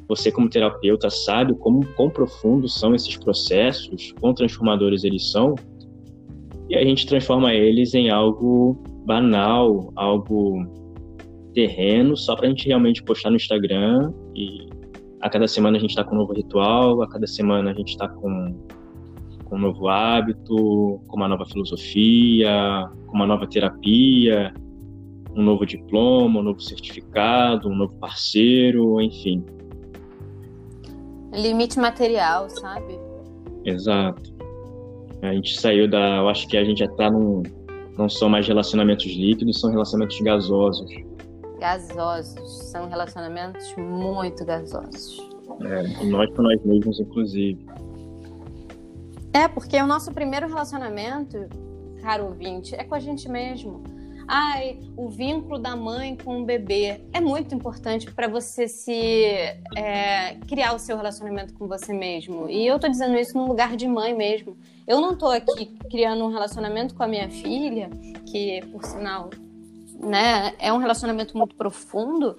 Você, 0.09 0.31
como 0.31 0.49
terapeuta, 0.49 1.09
sabe 1.09 1.55
como 1.55 1.85
quão 1.93 2.09
profundos 2.09 2.77
são 2.77 2.93
esses 2.93 3.17
processos, 3.17 4.13
quão 4.19 4.33
transformadores 4.33 5.03
eles 5.03 5.31
são, 5.31 5.55
e 6.69 6.75
a 6.75 6.83
gente 6.83 7.07
transforma 7.07 7.53
eles 7.53 7.93
em 7.93 8.09
algo 8.09 8.77
banal, 9.07 9.91
algo 9.95 10.67
terreno, 11.53 12.15
só 12.15 12.35
para 12.35 12.45
a 12.45 12.49
gente 12.49 12.67
realmente 12.67 13.01
postar 13.01 13.29
no 13.29 13.37
Instagram. 13.37 14.13
E 14.35 14.69
a 15.21 15.29
cada 15.29 15.47
semana 15.47 15.77
a 15.77 15.79
gente 15.79 15.91
está 15.91 16.03
com 16.03 16.13
um 16.15 16.19
novo 16.19 16.33
ritual, 16.33 17.01
a 17.01 17.07
cada 17.07 17.25
semana 17.25 17.71
a 17.71 17.73
gente 17.73 17.89
está 17.89 18.07
com 18.07 18.53
com 19.45 19.55
um 19.55 19.59
novo 19.59 19.87
hábito, 19.87 20.99
com 21.07 21.15
uma 21.15 21.27
nova 21.29 21.45
filosofia, 21.45 22.89
com 23.05 23.15
uma 23.15 23.25
nova 23.25 23.47
terapia, 23.47 24.53
um 25.33 25.41
novo 25.41 25.65
diploma, 25.65 26.41
um 26.41 26.43
novo 26.43 26.59
certificado, 26.59 27.69
um 27.69 27.75
novo 27.75 27.95
parceiro, 27.95 28.99
enfim. 28.99 29.41
Limite 31.31 31.79
material, 31.79 32.49
sabe? 32.49 32.99
Exato. 33.63 34.35
A 35.21 35.33
gente 35.33 35.57
saiu 35.57 35.89
da. 35.89 36.17
Eu 36.17 36.29
acho 36.29 36.45
que 36.47 36.57
a 36.57 36.65
gente 36.65 36.79
já 36.79 36.87
tá 36.89 37.09
num. 37.09 37.41
Não 37.97 38.07
são 38.07 38.29
mais 38.29 38.47
relacionamentos 38.47 39.05
líquidos, 39.05 39.59
são 39.59 39.71
relacionamentos 39.71 40.19
gasosos. 40.21 40.89
Gasosos. 41.59 42.69
São 42.69 42.87
relacionamentos 42.87 43.75
muito 43.75 44.45
gasosos. 44.45 45.17
É, 45.61 46.05
nós 46.05 46.29
com 46.35 46.43
nós 46.43 46.63
mesmos, 46.63 46.99
inclusive. 46.99 47.65
É, 49.33 49.47
porque 49.47 49.81
o 49.81 49.87
nosso 49.87 50.11
primeiro 50.11 50.47
relacionamento, 50.47 51.37
caro 52.01 52.25
ouvinte, 52.25 52.75
é 52.75 52.83
com 52.83 52.95
a 52.95 52.99
gente 52.99 53.27
mesmo. 53.27 53.83
Ai, 54.27 54.77
o 54.97 55.07
vínculo 55.07 55.57
da 55.57 55.73
mãe 55.73 56.17
com 56.17 56.41
o 56.41 56.45
bebê 56.45 56.99
é 57.13 57.21
muito 57.21 57.55
importante 57.55 58.11
para 58.11 58.27
você 58.27 58.67
se 58.67 59.23
é, 59.75 60.35
criar 60.47 60.73
o 60.73 60.79
seu 60.79 60.97
relacionamento 60.97 61.53
com 61.53 61.65
você 61.65 61.93
mesmo. 61.93 62.49
E 62.49 62.67
eu 62.67 62.77
tô 62.77 62.89
dizendo 62.89 63.17
isso 63.17 63.37
no 63.37 63.47
lugar 63.47 63.77
de 63.77 63.87
mãe 63.87 64.13
mesmo. 64.13 64.57
Eu 64.85 64.99
não 64.99 65.15
tô 65.17 65.27
aqui 65.27 65.67
criando 65.89 66.25
um 66.25 66.29
relacionamento 66.29 66.93
com 66.93 67.03
a 67.03 67.07
minha 67.07 67.29
filha, 67.29 67.89
que 68.29 68.61
por 68.69 68.83
sinal, 68.83 69.29
né, 69.97 70.53
é 70.59 70.73
um 70.73 70.77
relacionamento 70.77 71.37
muito 71.37 71.55
profundo, 71.55 72.37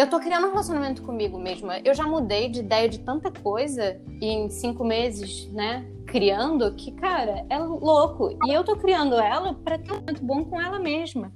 eu 0.00 0.08
tô 0.08 0.18
criando 0.18 0.46
um 0.46 0.50
relacionamento 0.50 1.02
comigo 1.02 1.38
mesma. 1.38 1.78
Eu 1.80 1.94
já 1.94 2.06
mudei 2.06 2.48
de 2.48 2.60
ideia 2.60 2.88
de 2.88 3.00
tanta 3.00 3.30
coisa 3.30 4.00
em 4.20 4.48
cinco 4.48 4.82
meses, 4.82 5.46
né? 5.52 5.86
Criando, 6.06 6.74
que, 6.74 6.90
cara, 6.92 7.44
é 7.50 7.58
louco. 7.58 8.30
E 8.46 8.52
eu 8.52 8.64
tô 8.64 8.76
criando 8.76 9.16
ela 9.16 9.52
para 9.52 9.78
ter 9.78 9.92
um 9.92 9.96
momento 9.96 10.24
bom 10.24 10.44
com 10.44 10.58
ela 10.58 10.78
mesma. 10.78 11.30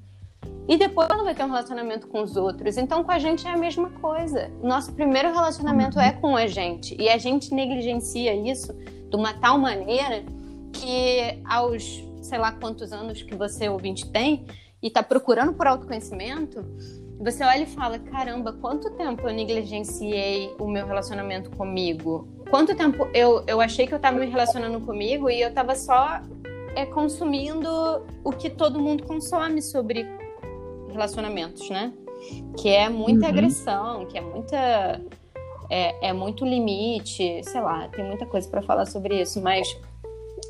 E 0.66 0.78
depois 0.78 1.10
ela 1.10 1.22
vai 1.22 1.34
ter 1.34 1.44
um 1.44 1.48
relacionamento 1.48 2.08
com 2.08 2.22
os 2.22 2.36
outros. 2.36 2.78
Então, 2.78 3.04
com 3.04 3.12
a 3.12 3.18
gente 3.18 3.46
é 3.46 3.50
a 3.50 3.56
mesma 3.56 3.90
coisa. 3.90 4.50
Nosso 4.62 4.94
primeiro 4.94 5.30
relacionamento 5.30 6.00
é 6.00 6.12
com 6.12 6.34
a 6.34 6.46
gente. 6.46 6.96
E 6.98 7.10
a 7.10 7.18
gente 7.18 7.52
negligencia 7.52 8.34
isso 8.34 8.72
de 8.72 9.14
uma 9.14 9.34
tal 9.34 9.58
maneira 9.58 10.24
que 10.72 11.38
aos, 11.44 12.02
sei 12.22 12.38
lá 12.38 12.50
quantos 12.50 12.92
anos 12.92 13.22
que 13.22 13.34
você 13.34 13.68
ouvinte 13.68 14.10
tem, 14.10 14.46
e 14.82 14.90
tá 14.90 15.02
procurando 15.02 15.52
por 15.52 15.66
autoconhecimento, 15.66 16.64
você 17.18 17.44
olha 17.44 17.62
e 17.62 17.66
fala: 17.66 17.98
caramba, 17.98 18.52
quanto 18.52 18.90
tempo 18.92 19.28
eu 19.28 19.34
negligenciei 19.34 20.54
o 20.58 20.68
meu 20.68 20.86
relacionamento 20.86 21.50
comigo? 21.50 22.28
Quanto 22.50 22.74
tempo 22.74 23.08
eu, 23.14 23.42
eu 23.46 23.60
achei 23.60 23.86
que 23.86 23.94
eu 23.94 23.96
estava 23.96 24.18
me 24.18 24.26
relacionando 24.26 24.80
comigo 24.80 25.30
e 25.30 25.40
eu 25.40 25.48
estava 25.48 25.74
só 25.74 26.20
é, 26.74 26.84
consumindo 26.86 27.68
o 28.22 28.30
que 28.32 28.50
todo 28.50 28.80
mundo 28.80 29.04
consome 29.04 29.62
sobre 29.62 30.06
relacionamentos, 30.90 31.68
né? 31.70 31.92
Que 32.56 32.68
é 32.68 32.88
muita 32.88 33.26
uhum. 33.26 33.32
agressão, 33.32 34.06
que 34.06 34.18
é 34.18 34.20
muita. 34.20 35.00
É, 35.70 36.08
é 36.08 36.12
muito 36.12 36.44
limite, 36.44 37.42
sei 37.42 37.60
lá, 37.60 37.88
tem 37.88 38.04
muita 38.04 38.26
coisa 38.26 38.46
para 38.46 38.60
falar 38.60 38.84
sobre 38.84 39.22
isso, 39.22 39.40
mas 39.40 39.66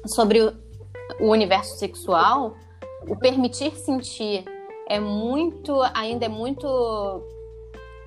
sobre 0.07 0.41
o, 0.41 0.53
o 1.21 1.31
universo 1.31 1.79
sexual, 1.79 2.57
o 3.09 3.17
permitir 3.17 3.77
sentir 3.77 4.45
é 4.89 5.01
muito, 5.01 5.81
ainda 5.95 6.27
é 6.27 6.29
muito. 6.29 6.67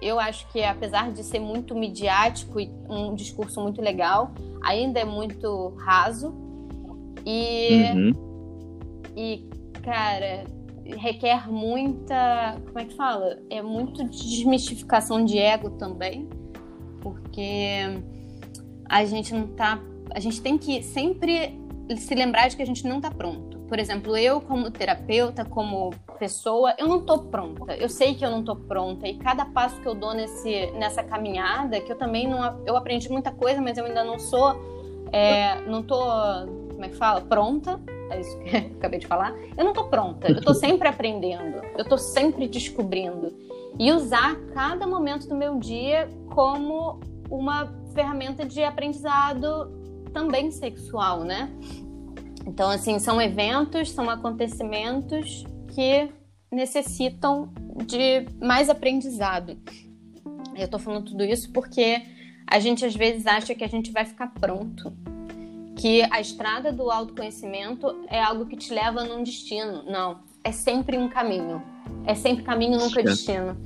Eu 0.01 0.19
acho 0.19 0.47
que 0.51 0.63
apesar 0.63 1.11
de 1.11 1.23
ser 1.23 1.39
muito 1.39 1.75
midiático 1.75 2.59
e 2.59 2.69
um 2.87 3.15
discurso 3.15 3.59
muito 3.61 3.81
legal, 3.81 4.31
ainda 4.61 4.99
é 4.99 5.05
muito 5.05 5.69
raso. 5.77 6.33
E, 7.25 7.83
uhum. 7.93 8.11
e 9.15 9.49
cara, 9.81 10.45
requer 10.95 11.49
muita. 11.49 12.57
Como 12.67 12.79
é 12.79 12.85
que 12.85 12.95
fala? 12.95 13.39
É 13.49 13.61
muito 13.61 14.03
desmistificação 14.03 15.25
de 15.25 15.37
ego 15.37 15.71
também, 15.71 16.29
porque 17.01 18.01
a 18.87 19.03
gente 19.05 19.33
não 19.33 19.47
tá. 19.47 19.81
A 20.13 20.19
gente 20.19 20.41
tem 20.41 20.57
que 20.57 20.81
sempre 20.83 21.59
se 21.97 22.13
lembrar 22.15 22.47
de 22.47 22.55
que 22.55 22.61
a 22.61 22.65
gente 22.65 22.85
não 22.87 23.01
tá 23.01 23.11
pronto. 23.11 23.46
Por 23.67 23.79
exemplo, 23.79 24.15
eu 24.15 24.39
como 24.39 24.71
terapeuta, 24.71 25.43
como 25.43 25.93
pessoa, 26.17 26.73
eu 26.77 26.87
não 26.87 27.01
tô 27.01 27.19
pronta. 27.19 27.75
Eu 27.75 27.89
sei 27.89 28.15
que 28.15 28.25
eu 28.25 28.31
não 28.31 28.43
tô 28.43 28.55
pronta 28.55 29.07
e 29.07 29.17
cada 29.17 29.45
passo 29.45 29.79
que 29.81 29.87
eu 29.87 29.93
dou 29.93 30.13
nesse, 30.13 30.71
nessa 30.71 31.03
caminhada, 31.03 31.79
que 31.81 31.91
eu 31.91 31.97
também 31.97 32.27
não, 32.27 32.61
eu 32.65 32.77
aprendi 32.77 33.09
muita 33.09 33.31
coisa, 33.31 33.61
mas 33.61 33.77
eu 33.77 33.85
ainda 33.85 34.03
não 34.03 34.17
sou, 34.17 34.55
é, 35.11 35.61
não 35.61 35.83
tô, 35.83 35.99
como 36.71 36.85
é 36.85 36.89
que 36.89 36.95
fala, 36.95 37.21
pronta. 37.21 37.79
É 38.09 38.21
isso 38.21 38.39
que 38.39 38.55
eu 38.55 38.77
acabei 38.77 38.99
de 38.99 39.07
falar. 39.07 39.35
Eu 39.57 39.65
não 39.65 39.73
tô 39.73 39.85
pronta. 39.85 40.31
Eu 40.31 40.41
tô 40.41 40.53
sempre 40.55 40.87
aprendendo. 40.87 41.61
Eu 41.77 41.83
tô 41.83 41.97
sempre 41.97 42.47
descobrindo 42.47 43.33
e 43.77 43.91
usar 43.91 44.35
cada 44.53 44.87
momento 44.87 45.27
do 45.27 45.35
meu 45.35 45.59
dia 45.59 46.09
como 46.33 46.99
uma 47.29 47.71
ferramenta 47.93 48.45
de 48.45 48.63
aprendizado 48.63 49.71
também 50.13 50.51
sexual, 50.51 51.23
né? 51.23 51.51
Então, 52.47 52.69
assim, 52.69 52.97
são 52.97 53.21
eventos, 53.21 53.91
são 53.91 54.09
acontecimentos 54.09 55.43
que 55.75 56.09
necessitam 56.49 57.51
de 57.85 58.25
mais 58.41 58.69
aprendizado. 58.69 59.57
Eu 60.55 60.63
estou 60.63 60.79
falando 60.79 61.07
tudo 61.07 61.25
isso 61.25 61.51
porque 61.51 62.01
a 62.47 62.57
gente 62.59 62.85
às 62.85 62.95
vezes 62.95 63.27
acha 63.27 63.53
que 63.53 63.65
a 63.65 63.67
gente 63.67 63.91
vai 63.91 64.05
ficar 64.05 64.33
pronto, 64.39 64.93
que 65.75 66.01
a 66.09 66.21
estrada 66.21 66.71
do 66.71 66.89
autoconhecimento 66.89 67.93
é 68.07 68.23
algo 68.23 68.45
que 68.45 68.55
te 68.55 68.73
leva 68.73 69.03
num 69.03 69.21
destino. 69.21 69.83
Não, 69.83 70.19
é 70.41 70.53
sempre 70.53 70.97
um 70.97 71.09
caminho. 71.09 71.61
É 72.05 72.15
sempre 72.15 72.45
caminho, 72.45 72.79
nunca 72.79 73.03
destino. 73.03 73.57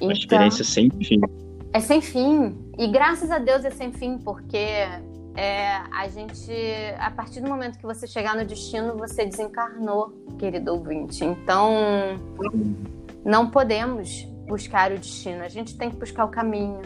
Uma 0.00 0.12
então, 0.12 0.12
experiência 0.12 0.64
sem 0.64 0.90
fim. 0.90 1.20
É 1.74 1.80
sem 1.80 2.00
fim. 2.00 2.56
E 2.78 2.88
graças 2.88 3.30
a 3.30 3.38
Deus 3.38 3.66
é 3.66 3.70
sem 3.70 3.92
fim, 3.92 4.16
porque 4.16 4.86
é, 5.36 5.82
a 5.92 6.08
gente, 6.08 6.52
a 6.98 7.10
partir 7.10 7.40
do 7.40 7.48
momento 7.48 7.78
que 7.78 7.84
você 7.84 8.06
chegar 8.06 8.34
no 8.34 8.44
destino, 8.44 8.96
você 8.96 9.24
desencarnou, 9.26 10.12
querido 10.38 10.72
ouvinte. 10.72 11.24
Então, 11.24 11.74
não 13.24 13.50
podemos 13.50 14.24
buscar 14.46 14.92
o 14.92 14.98
destino, 14.98 15.42
a 15.42 15.48
gente 15.48 15.76
tem 15.76 15.90
que 15.90 15.96
buscar 15.96 16.24
o 16.24 16.28
caminho. 16.28 16.80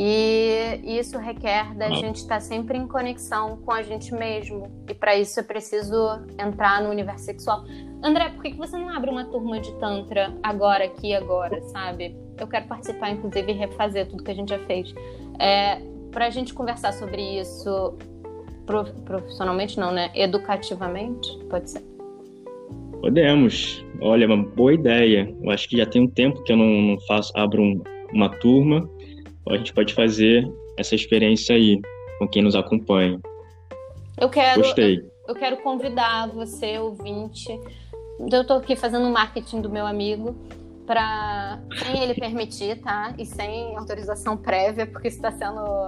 E 0.00 0.80
isso 0.84 1.18
requer 1.18 1.74
da 1.74 1.90
gente 1.90 2.16
estar 2.16 2.40
sempre 2.40 2.78
em 2.78 2.86
conexão 2.86 3.56
com 3.56 3.72
a 3.72 3.82
gente 3.82 4.14
mesmo. 4.14 4.70
E 4.88 4.94
para 4.94 5.16
isso 5.16 5.40
é 5.40 5.42
preciso 5.42 6.24
entrar 6.38 6.80
no 6.80 6.88
universo 6.88 7.24
sexual. 7.24 7.64
André, 8.00 8.28
por 8.28 8.44
que 8.44 8.54
você 8.54 8.76
não 8.76 8.88
abre 8.88 9.10
uma 9.10 9.24
turma 9.24 9.58
de 9.58 9.72
Tantra 9.80 10.32
agora, 10.40 10.84
aqui 10.84 11.12
agora, 11.12 11.60
sabe? 11.62 12.16
Eu 12.38 12.46
quero 12.46 12.68
participar, 12.68 13.10
inclusive, 13.10 13.50
e 13.50 13.56
refazer 13.56 14.08
tudo 14.08 14.22
que 14.22 14.30
a 14.30 14.34
gente 14.34 14.50
já 14.50 14.58
fez. 14.66 14.94
É, 15.36 15.82
para 16.10 16.26
a 16.26 16.30
gente 16.30 16.54
conversar 16.54 16.92
sobre 16.92 17.40
isso 17.40 17.96
profissionalmente, 19.06 19.78
não, 19.78 19.92
né? 19.92 20.10
Educativamente, 20.14 21.38
pode 21.48 21.70
ser? 21.70 21.82
Podemos. 23.00 23.84
Olha, 24.00 24.26
uma 24.26 24.36
boa 24.36 24.74
ideia. 24.74 25.34
Eu 25.42 25.50
acho 25.50 25.68
que 25.68 25.76
já 25.76 25.86
tem 25.86 26.02
um 26.02 26.08
tempo 26.08 26.42
que 26.42 26.52
eu 26.52 26.56
não, 26.56 26.66
não 26.66 27.00
faço, 27.06 27.32
abro 27.34 27.62
um, 27.62 27.82
uma 28.12 28.28
turma. 28.28 28.88
A 29.48 29.56
gente 29.56 29.72
pode 29.72 29.94
fazer 29.94 30.46
essa 30.76 30.94
experiência 30.94 31.56
aí 31.56 31.80
com 32.18 32.28
quem 32.28 32.42
nos 32.42 32.54
acompanha. 32.54 33.18
Eu 34.20 34.28
quero. 34.28 34.60
Gostei. 34.60 34.98
Eu, 34.98 35.10
eu 35.28 35.34
quero 35.34 35.56
convidar 35.58 36.28
você, 36.28 36.78
ouvinte. 36.78 37.48
Eu 38.30 38.42
estou 38.42 38.58
aqui 38.58 38.76
fazendo 38.76 39.06
o 39.06 39.12
marketing 39.12 39.62
do 39.62 39.70
meu 39.70 39.86
amigo 39.86 40.36
para 40.88 41.60
sem 41.84 42.02
ele 42.02 42.14
permitir, 42.14 42.80
tá? 42.80 43.14
E 43.18 43.26
sem 43.26 43.76
autorização 43.76 44.38
prévia, 44.38 44.86
porque 44.86 45.08
está 45.08 45.30
sendo 45.30 45.86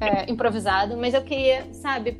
é, 0.00 0.28
improvisado. 0.30 0.96
Mas 0.96 1.12
eu 1.12 1.20
queria, 1.22 1.66
sabe? 1.74 2.18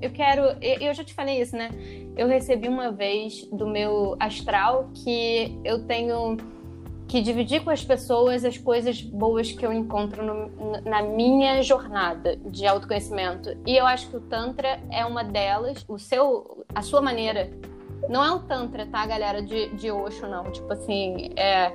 Eu 0.00 0.10
quero. 0.10 0.42
Eu 0.62 0.94
já 0.94 1.04
te 1.04 1.12
falei 1.12 1.40
isso, 1.40 1.54
né? 1.54 1.68
Eu 2.16 2.26
recebi 2.28 2.66
uma 2.66 2.90
vez 2.90 3.46
do 3.52 3.66
meu 3.66 4.16
astral 4.18 4.88
que 4.94 5.54
eu 5.62 5.86
tenho 5.86 6.38
que 7.06 7.20
dividir 7.20 7.62
com 7.62 7.70
as 7.70 7.84
pessoas 7.84 8.42
as 8.44 8.56
coisas 8.56 9.00
boas 9.02 9.52
que 9.52 9.64
eu 9.64 9.72
encontro 9.72 10.24
no, 10.24 10.80
na 10.82 11.02
minha 11.02 11.62
jornada 11.62 12.36
de 12.36 12.66
autoconhecimento. 12.66 13.54
E 13.66 13.76
eu 13.76 13.86
acho 13.86 14.08
que 14.08 14.16
o 14.16 14.20
Tantra 14.20 14.80
é 14.90 15.04
uma 15.04 15.22
delas. 15.22 15.84
O 15.86 15.98
seu, 15.98 16.64
a 16.74 16.80
sua 16.80 17.02
maneira 17.02 17.50
Não 18.08 18.24
é 18.24 18.30
um 18.30 18.38
Tantra, 18.40 18.86
tá, 18.86 19.04
galera, 19.06 19.42
de, 19.42 19.68
de 19.74 19.90
Osho, 19.90 20.26
não. 20.28 20.44
Tipo 20.50 20.72
assim, 20.72 21.30
é 21.36 21.72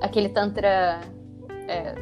aquele 0.00 0.28
Tantra. 0.28 1.00
É, 1.68 1.94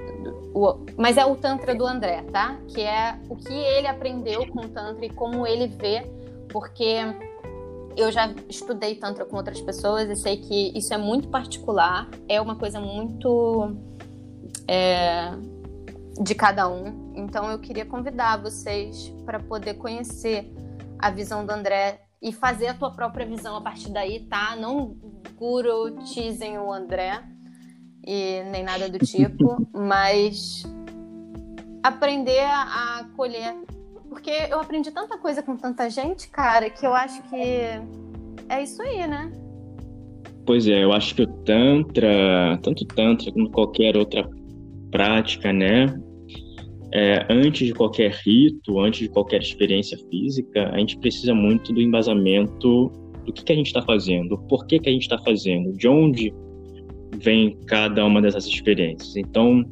o, 0.54 0.84
mas 0.96 1.16
é 1.16 1.24
o 1.24 1.36
Tantra 1.36 1.74
do 1.74 1.86
André, 1.86 2.22
tá? 2.32 2.58
Que 2.68 2.82
é 2.82 3.18
o 3.28 3.36
que 3.36 3.52
ele 3.52 3.86
aprendeu 3.86 4.46
com 4.48 4.60
o 4.60 4.68
Tantra 4.68 5.04
e 5.04 5.10
como 5.10 5.46
ele 5.46 5.66
vê, 5.66 6.02
porque 6.48 6.96
eu 7.96 8.10
já 8.10 8.32
estudei 8.48 8.94
Tantra 8.94 9.24
com 9.24 9.36
outras 9.36 9.60
pessoas 9.60 10.08
e 10.08 10.16
sei 10.16 10.36
que 10.38 10.76
isso 10.76 10.92
é 10.92 10.98
muito 10.98 11.28
particular, 11.28 12.08
é 12.28 12.40
uma 12.40 12.56
coisa 12.56 12.80
muito 12.80 13.76
é, 14.66 15.32
de 16.20 16.34
cada 16.34 16.68
um. 16.68 17.12
Então 17.14 17.50
eu 17.50 17.58
queria 17.58 17.84
convidar 17.84 18.36
vocês 18.38 19.12
para 19.24 19.38
poder 19.40 19.74
conhecer 19.74 20.52
a 20.98 21.10
visão 21.10 21.44
do 21.44 21.50
André 21.50 22.00
e 22.22 22.32
fazer 22.32 22.68
a 22.68 22.74
tua 22.74 22.90
própria 22.90 23.26
visão 23.26 23.56
a 23.56 23.60
partir 23.60 23.90
daí, 23.90 24.20
tá? 24.20 24.56
Não 24.56 24.96
guru 25.36 25.96
teasem 26.12 26.58
o 26.58 26.72
André 26.72 27.22
e 28.06 28.42
nem 28.50 28.62
nada 28.62 28.88
do 28.88 28.98
tipo, 28.98 29.66
mas 29.72 30.62
aprender 31.82 32.44
a 32.44 33.00
acolher 33.00 33.54
porque 34.10 34.30
eu 34.50 34.58
aprendi 34.58 34.90
tanta 34.90 35.16
coisa 35.16 35.40
com 35.40 35.56
tanta 35.56 35.88
gente, 35.88 36.28
cara, 36.28 36.68
que 36.68 36.84
eu 36.84 36.92
acho 36.92 37.22
que 37.30 37.36
é 38.48 38.62
isso 38.62 38.82
aí, 38.82 39.06
né? 39.06 39.32
Pois 40.44 40.66
é, 40.66 40.82
eu 40.82 40.92
acho 40.92 41.14
que 41.14 41.22
o 41.22 41.26
Tantra, 41.26 42.58
tanto 42.60 42.84
Tantra 42.86 43.30
como 43.30 43.48
qualquer 43.50 43.96
outra 43.96 44.28
prática, 44.90 45.52
né? 45.52 45.86
É, 46.92 47.24
antes 47.30 47.66
de 47.68 47.72
qualquer 47.72 48.10
rito, 48.10 48.80
antes 48.80 49.00
de 49.00 49.08
qualquer 49.08 49.40
experiência 49.40 49.96
física, 50.10 50.70
a 50.70 50.78
gente 50.78 50.98
precisa 50.98 51.34
muito 51.34 51.72
do 51.72 51.80
embasamento 51.80 52.90
do 53.24 53.32
que, 53.32 53.44
que 53.44 53.52
a 53.52 53.56
gente 53.56 53.66
está 53.66 53.82
fazendo, 53.82 54.36
por 54.48 54.66
que, 54.66 54.78
que 54.78 54.88
a 54.88 54.92
gente 54.92 55.02
está 55.02 55.18
fazendo, 55.18 55.72
de 55.72 55.86
onde 55.86 56.34
vem 57.16 57.56
cada 57.66 58.04
uma 58.04 58.20
dessas 58.20 58.46
experiências. 58.46 59.14
Então, 59.16 59.64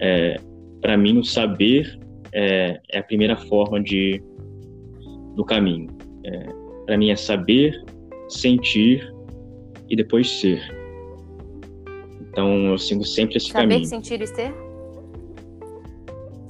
é, 0.00 0.36
para 0.80 0.96
mim, 0.96 1.18
o 1.18 1.24
saber 1.24 1.98
é, 2.32 2.80
é 2.90 2.98
a 2.98 3.02
primeira 3.02 3.36
forma 3.36 3.82
de 3.82 4.22
do 5.34 5.44
caminho. 5.44 5.88
É, 6.24 6.46
Para 6.86 6.98
mim 6.98 7.10
é 7.10 7.16
saber, 7.16 7.82
sentir 8.28 9.12
e 9.88 9.96
depois 9.96 10.28
ser. 10.28 10.60
Então 12.20 12.66
eu 12.66 12.78
sigo 12.78 13.04
sempre 13.04 13.36
esse 13.36 13.48
saber, 13.48 13.68
caminho. 13.68 13.84
Saber, 13.86 14.04
sentir 14.04 14.22
e 14.22 14.26
ser? 14.26 14.69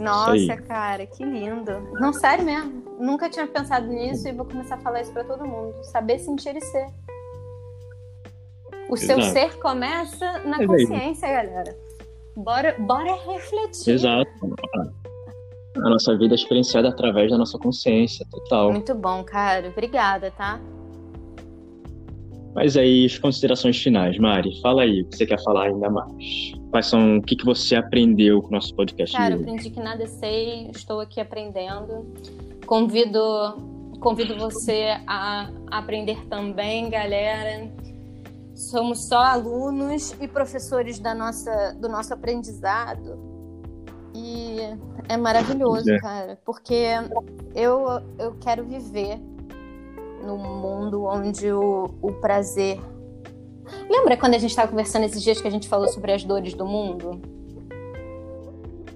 Nossa, 0.00 0.56
cara, 0.56 1.06
que 1.06 1.24
lindo. 1.24 1.72
Não, 2.00 2.12
sério 2.12 2.44
mesmo. 2.44 2.84
Nunca 2.98 3.28
tinha 3.28 3.46
pensado 3.46 3.86
nisso 3.86 4.28
e 4.28 4.32
vou 4.32 4.46
começar 4.46 4.76
a 4.76 4.78
falar 4.78 5.02
isso 5.02 5.12
para 5.12 5.24
todo 5.24 5.46
mundo. 5.46 5.74
Saber, 5.84 6.18
sentir 6.18 6.56
e 6.56 6.60
ser. 6.60 6.86
O 8.88 8.94
Exato. 8.94 9.22
seu 9.22 9.32
ser 9.32 9.58
começa 9.58 10.38
na 10.40 10.66
consciência, 10.66 11.28
galera. 11.28 11.76
Bora, 12.36 12.76
bora 12.78 13.14
refletir. 13.26 13.94
Exato 13.94 14.30
a 15.76 15.88
nossa 15.88 16.16
vida 16.16 16.34
é 16.34 16.36
experienciada 16.36 16.88
através 16.88 17.30
da 17.30 17.38
nossa 17.38 17.58
consciência, 17.58 18.26
total. 18.30 18.72
Muito 18.72 18.94
bom, 18.94 19.22
cara. 19.24 19.68
Obrigada, 19.68 20.30
tá? 20.30 20.60
Mas 22.54 22.76
aí, 22.76 23.06
as 23.06 23.16
considerações 23.16 23.80
finais, 23.80 24.18
Mari, 24.18 24.60
fala 24.60 24.82
aí 24.82 25.02
o 25.02 25.06
que 25.06 25.16
você 25.16 25.26
quer 25.26 25.42
falar 25.42 25.66
ainda 25.66 25.88
mais. 25.88 26.52
Quais 26.70 26.86
são, 26.86 27.18
o 27.18 27.22
que, 27.22 27.36
que 27.36 27.44
você 27.44 27.76
aprendeu 27.76 28.42
com 28.42 28.48
o 28.48 28.52
nosso 28.52 28.74
podcast? 28.74 29.16
Cara, 29.16 29.36
aprendi 29.36 29.70
que 29.70 29.80
nada 29.80 30.06
sei, 30.06 30.68
estou 30.74 31.00
aqui 31.00 31.20
aprendendo. 31.20 32.06
Convido, 32.66 33.20
convido 34.00 34.36
você 34.36 34.96
a 35.06 35.48
aprender 35.70 36.26
também, 36.28 36.90
galera. 36.90 37.70
Somos 38.54 39.06
só 39.06 39.18
alunos 39.18 40.14
e 40.20 40.26
professores 40.26 40.98
da 40.98 41.14
nossa, 41.14 41.74
do 41.80 41.88
nosso 41.88 42.12
aprendizado. 42.12 43.30
E 44.12 44.58
é 45.08 45.16
maravilhoso, 45.16 45.90
é. 45.90 45.98
cara, 45.98 46.38
porque 46.44 46.84
eu, 47.54 47.86
eu 48.18 48.34
quero 48.40 48.64
viver 48.64 49.20
num 50.22 50.38
mundo 50.38 51.04
onde 51.04 51.52
o, 51.52 51.84
o 52.00 52.12
prazer. 52.14 52.78
Lembra 53.88 54.16
quando 54.16 54.34
a 54.34 54.38
gente 54.38 54.50
estava 54.50 54.68
conversando 54.68 55.04
esses 55.04 55.22
dias 55.22 55.40
que 55.40 55.48
a 55.48 55.50
gente 55.50 55.68
falou 55.68 55.88
sobre 55.88 56.12
as 56.12 56.24
dores 56.24 56.54
do 56.54 56.66
mundo? 56.66 57.20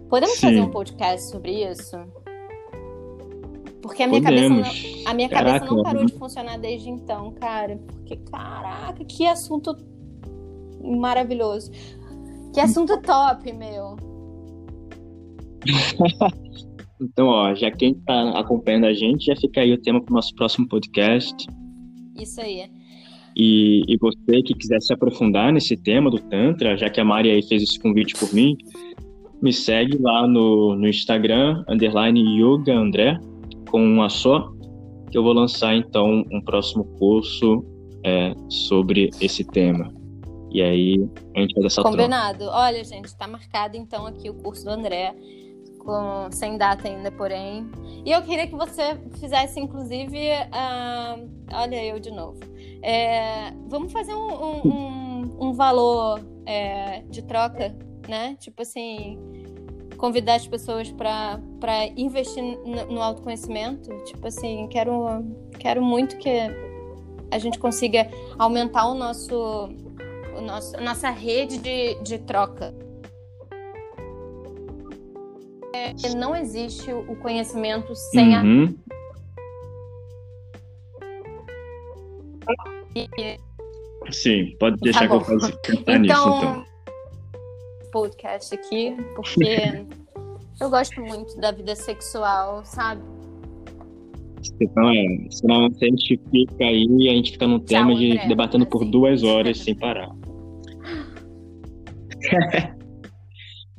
Podemos 0.08 0.36
Sim. 0.36 0.48
fazer 0.48 0.60
um 0.60 0.70
podcast 0.70 1.30
sobre 1.30 1.64
isso? 1.70 1.96
Porque 3.82 4.02
a 4.02 4.06
minha 4.06 4.22
Podemos. 4.22 4.66
cabeça 4.66 5.02
não, 5.02 5.10
a 5.10 5.14
minha 5.14 5.28
caraca, 5.28 5.58
cabeça 5.58 5.74
não 5.74 5.82
parou 5.82 6.06
de 6.06 6.14
funcionar 6.14 6.58
desde 6.58 6.88
então, 6.88 7.32
cara. 7.32 7.78
Porque 7.86 8.16
caraca, 8.16 9.04
que 9.04 9.26
assunto 9.26 9.76
maravilhoso. 10.82 11.70
Que 12.52 12.60
assunto 12.60 13.00
top, 13.02 13.52
meu. 13.52 13.96
então, 17.00 17.26
ó, 17.26 17.54
já 17.54 17.70
quem 17.70 17.94
tá 17.94 18.30
acompanhando 18.38 18.86
a 18.86 18.92
gente, 18.92 19.26
já 19.26 19.36
fica 19.36 19.60
aí 19.60 19.72
o 19.72 19.80
tema 19.80 20.00
para 20.02 20.12
o 20.12 20.14
nosso 20.14 20.34
próximo 20.34 20.68
podcast. 20.68 21.46
Isso 22.18 22.40
aí. 22.40 22.70
E, 23.36 23.82
e 23.88 23.96
você 23.98 24.42
que 24.42 24.54
quiser 24.54 24.80
se 24.80 24.92
aprofundar 24.92 25.52
nesse 25.52 25.76
tema 25.76 26.10
do 26.10 26.18
Tantra, 26.18 26.76
já 26.76 26.88
que 26.88 27.00
a 27.00 27.04
Mari 27.04 27.30
aí 27.30 27.42
fez 27.42 27.62
esse 27.62 27.78
convite 27.78 28.14
por 28.14 28.32
mim, 28.32 28.56
me 29.42 29.52
segue 29.52 29.98
lá 29.98 30.26
no, 30.26 30.76
no 30.76 30.88
Instagram, 30.88 31.64
underline 31.68 32.20
Yoga 32.40 32.74
André, 32.74 33.18
com 33.68 33.84
uma 33.84 34.08
só, 34.08 34.52
que 35.10 35.18
eu 35.18 35.22
vou 35.22 35.32
lançar 35.32 35.74
então 35.74 36.24
um 36.30 36.40
próximo 36.40 36.84
curso 36.98 37.64
é, 38.04 38.32
sobre 38.48 39.10
esse 39.20 39.44
tema. 39.44 39.92
E 40.52 40.62
aí 40.62 41.08
a 41.34 41.40
gente 41.40 41.54
faz 41.54 41.66
essa 41.66 41.82
Combinado. 41.82 42.38
Troca. 42.38 42.56
Olha, 42.56 42.84
gente, 42.84 43.16
tá 43.16 43.26
marcado 43.26 43.76
então 43.76 44.06
aqui 44.06 44.30
o 44.30 44.34
curso 44.34 44.64
do 44.64 44.70
André 44.70 45.12
com, 45.84 46.28
sem 46.32 46.56
data 46.56 46.88
ainda, 46.88 47.12
porém. 47.12 47.70
E 48.04 48.10
eu 48.10 48.22
queria 48.22 48.46
que 48.46 48.54
você 48.54 48.98
fizesse, 49.18 49.60
inclusive, 49.60 50.18
uh, 50.18 51.30
olha 51.52 51.84
eu 51.84 52.00
de 52.00 52.10
novo. 52.10 52.40
É, 52.82 53.52
vamos 53.66 53.92
fazer 53.92 54.14
um, 54.14 54.66
um, 54.66 55.36
um, 55.40 55.52
valor 55.52 56.20
é, 56.44 57.02
de 57.02 57.22
troca, 57.22 57.74
né? 58.08 58.36
Tipo 58.40 58.62
assim, 58.62 59.18
convidar 59.96 60.34
as 60.34 60.46
pessoas 60.46 60.90
para 60.92 61.40
investir 61.96 62.42
no, 62.42 62.86
no 62.86 63.02
autoconhecimento. 63.02 63.90
Tipo 64.04 64.26
assim, 64.26 64.66
quero, 64.68 65.24
quero 65.58 65.82
muito 65.82 66.16
que 66.18 66.30
a 67.30 67.38
gente 67.38 67.58
consiga 67.58 68.08
aumentar 68.38 68.86
o 68.86 68.94
nosso, 68.94 69.68
o 70.36 70.40
nosso, 70.40 70.76
a 70.76 70.80
nossa 70.80 71.10
rede 71.10 71.58
de, 71.58 71.94
de 72.02 72.18
troca. 72.18 72.74
É, 75.84 76.14
não 76.16 76.34
existe 76.34 76.90
o 76.90 77.14
conhecimento 77.16 77.94
sem 77.94 78.34
uhum. 78.38 78.74
a. 82.48 84.10
Sim, 84.10 84.56
pode 84.58 84.78
deixar 84.78 85.00
tá 85.00 85.08
que 85.08 85.14
eu 85.14 85.20
faça 85.20 85.58
então, 85.68 85.98
nisso, 85.98 86.14
então. 86.14 86.64
Podcast 87.92 88.54
aqui, 88.54 88.96
porque 89.14 89.84
eu 90.60 90.70
gosto 90.70 90.98
muito 91.02 91.36
da 91.38 91.52
vida 91.52 91.76
sexual, 91.76 92.64
sabe? 92.64 93.02
Então, 94.60 94.88
é, 94.90 95.04
senão 95.30 95.66
a 95.66 95.84
gente 95.84 96.18
fica 96.30 96.64
aí 96.64 96.86
e 96.98 97.10
a 97.10 97.12
gente 97.12 97.32
fica 97.32 97.46
num 97.46 97.60
tema 97.60 97.94
de 97.94 98.26
debatendo 98.26 98.64
por 98.66 98.86
duas 98.86 99.22
horas 99.22 99.58
sem 99.58 99.74
parar. 99.74 100.10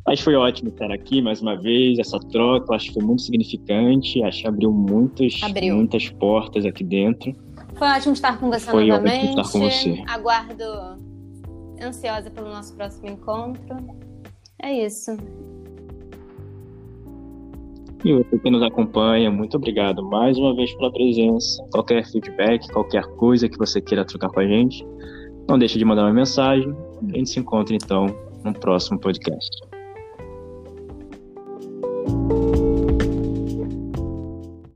Mas 0.05 0.19
foi 0.19 0.35
ótimo 0.35 0.69
estar 0.69 0.91
aqui 0.91 1.19
mais 1.21 1.41
uma 1.41 1.59
vez, 1.59 1.97
essa 1.97 2.19
troca, 2.19 2.75
acho 2.75 2.89
que 2.89 2.93
foi 2.93 3.03
muito 3.03 3.23
significante, 3.23 4.21
acho 4.23 4.41
que 4.41 4.47
abriu 4.47 4.71
muitas, 4.71 5.41
abriu. 5.41 5.75
muitas 5.75 6.09
portas 6.09 6.63
aqui 6.63 6.83
dentro. 6.83 7.33
Foi 7.73 7.87
ótimo 7.87 8.13
estar 8.13 8.39
com 8.39 8.49
você 8.49 8.69
foi 8.69 8.87
novamente. 8.87 9.29
Ótimo 9.29 9.41
estar 9.41 9.51
com 9.51 9.59
você. 9.59 10.03
Aguardo 10.07 10.63
ansiosa 11.81 12.29
pelo 12.29 12.49
nosso 12.49 12.75
próximo 12.75 13.09
encontro. 13.09 13.77
É 14.61 14.85
isso. 14.85 15.17
E 18.03 18.13
você 18.13 18.37
que 18.37 18.51
nos 18.51 18.61
acompanha, 18.61 19.31
muito 19.31 19.57
obrigado 19.57 20.05
mais 20.05 20.37
uma 20.37 20.55
vez 20.55 20.71
pela 20.75 20.93
presença. 20.93 21.63
Qualquer 21.71 22.05
feedback, 22.05 22.71
qualquer 22.71 23.03
coisa 23.15 23.49
que 23.49 23.57
você 23.57 23.81
queira 23.81 24.05
trocar 24.05 24.29
com 24.29 24.39
a 24.39 24.47
gente, 24.47 24.85
não 25.49 25.57
deixe 25.57 25.79
de 25.79 25.83
mandar 25.83 26.03
uma 26.03 26.13
mensagem. 26.13 26.71
A 27.11 27.17
gente 27.17 27.31
se 27.31 27.39
encontra 27.39 27.75
então 27.75 28.05
no 28.43 28.53
próximo 28.53 28.99
podcast. 28.99 29.74
you 32.07 32.34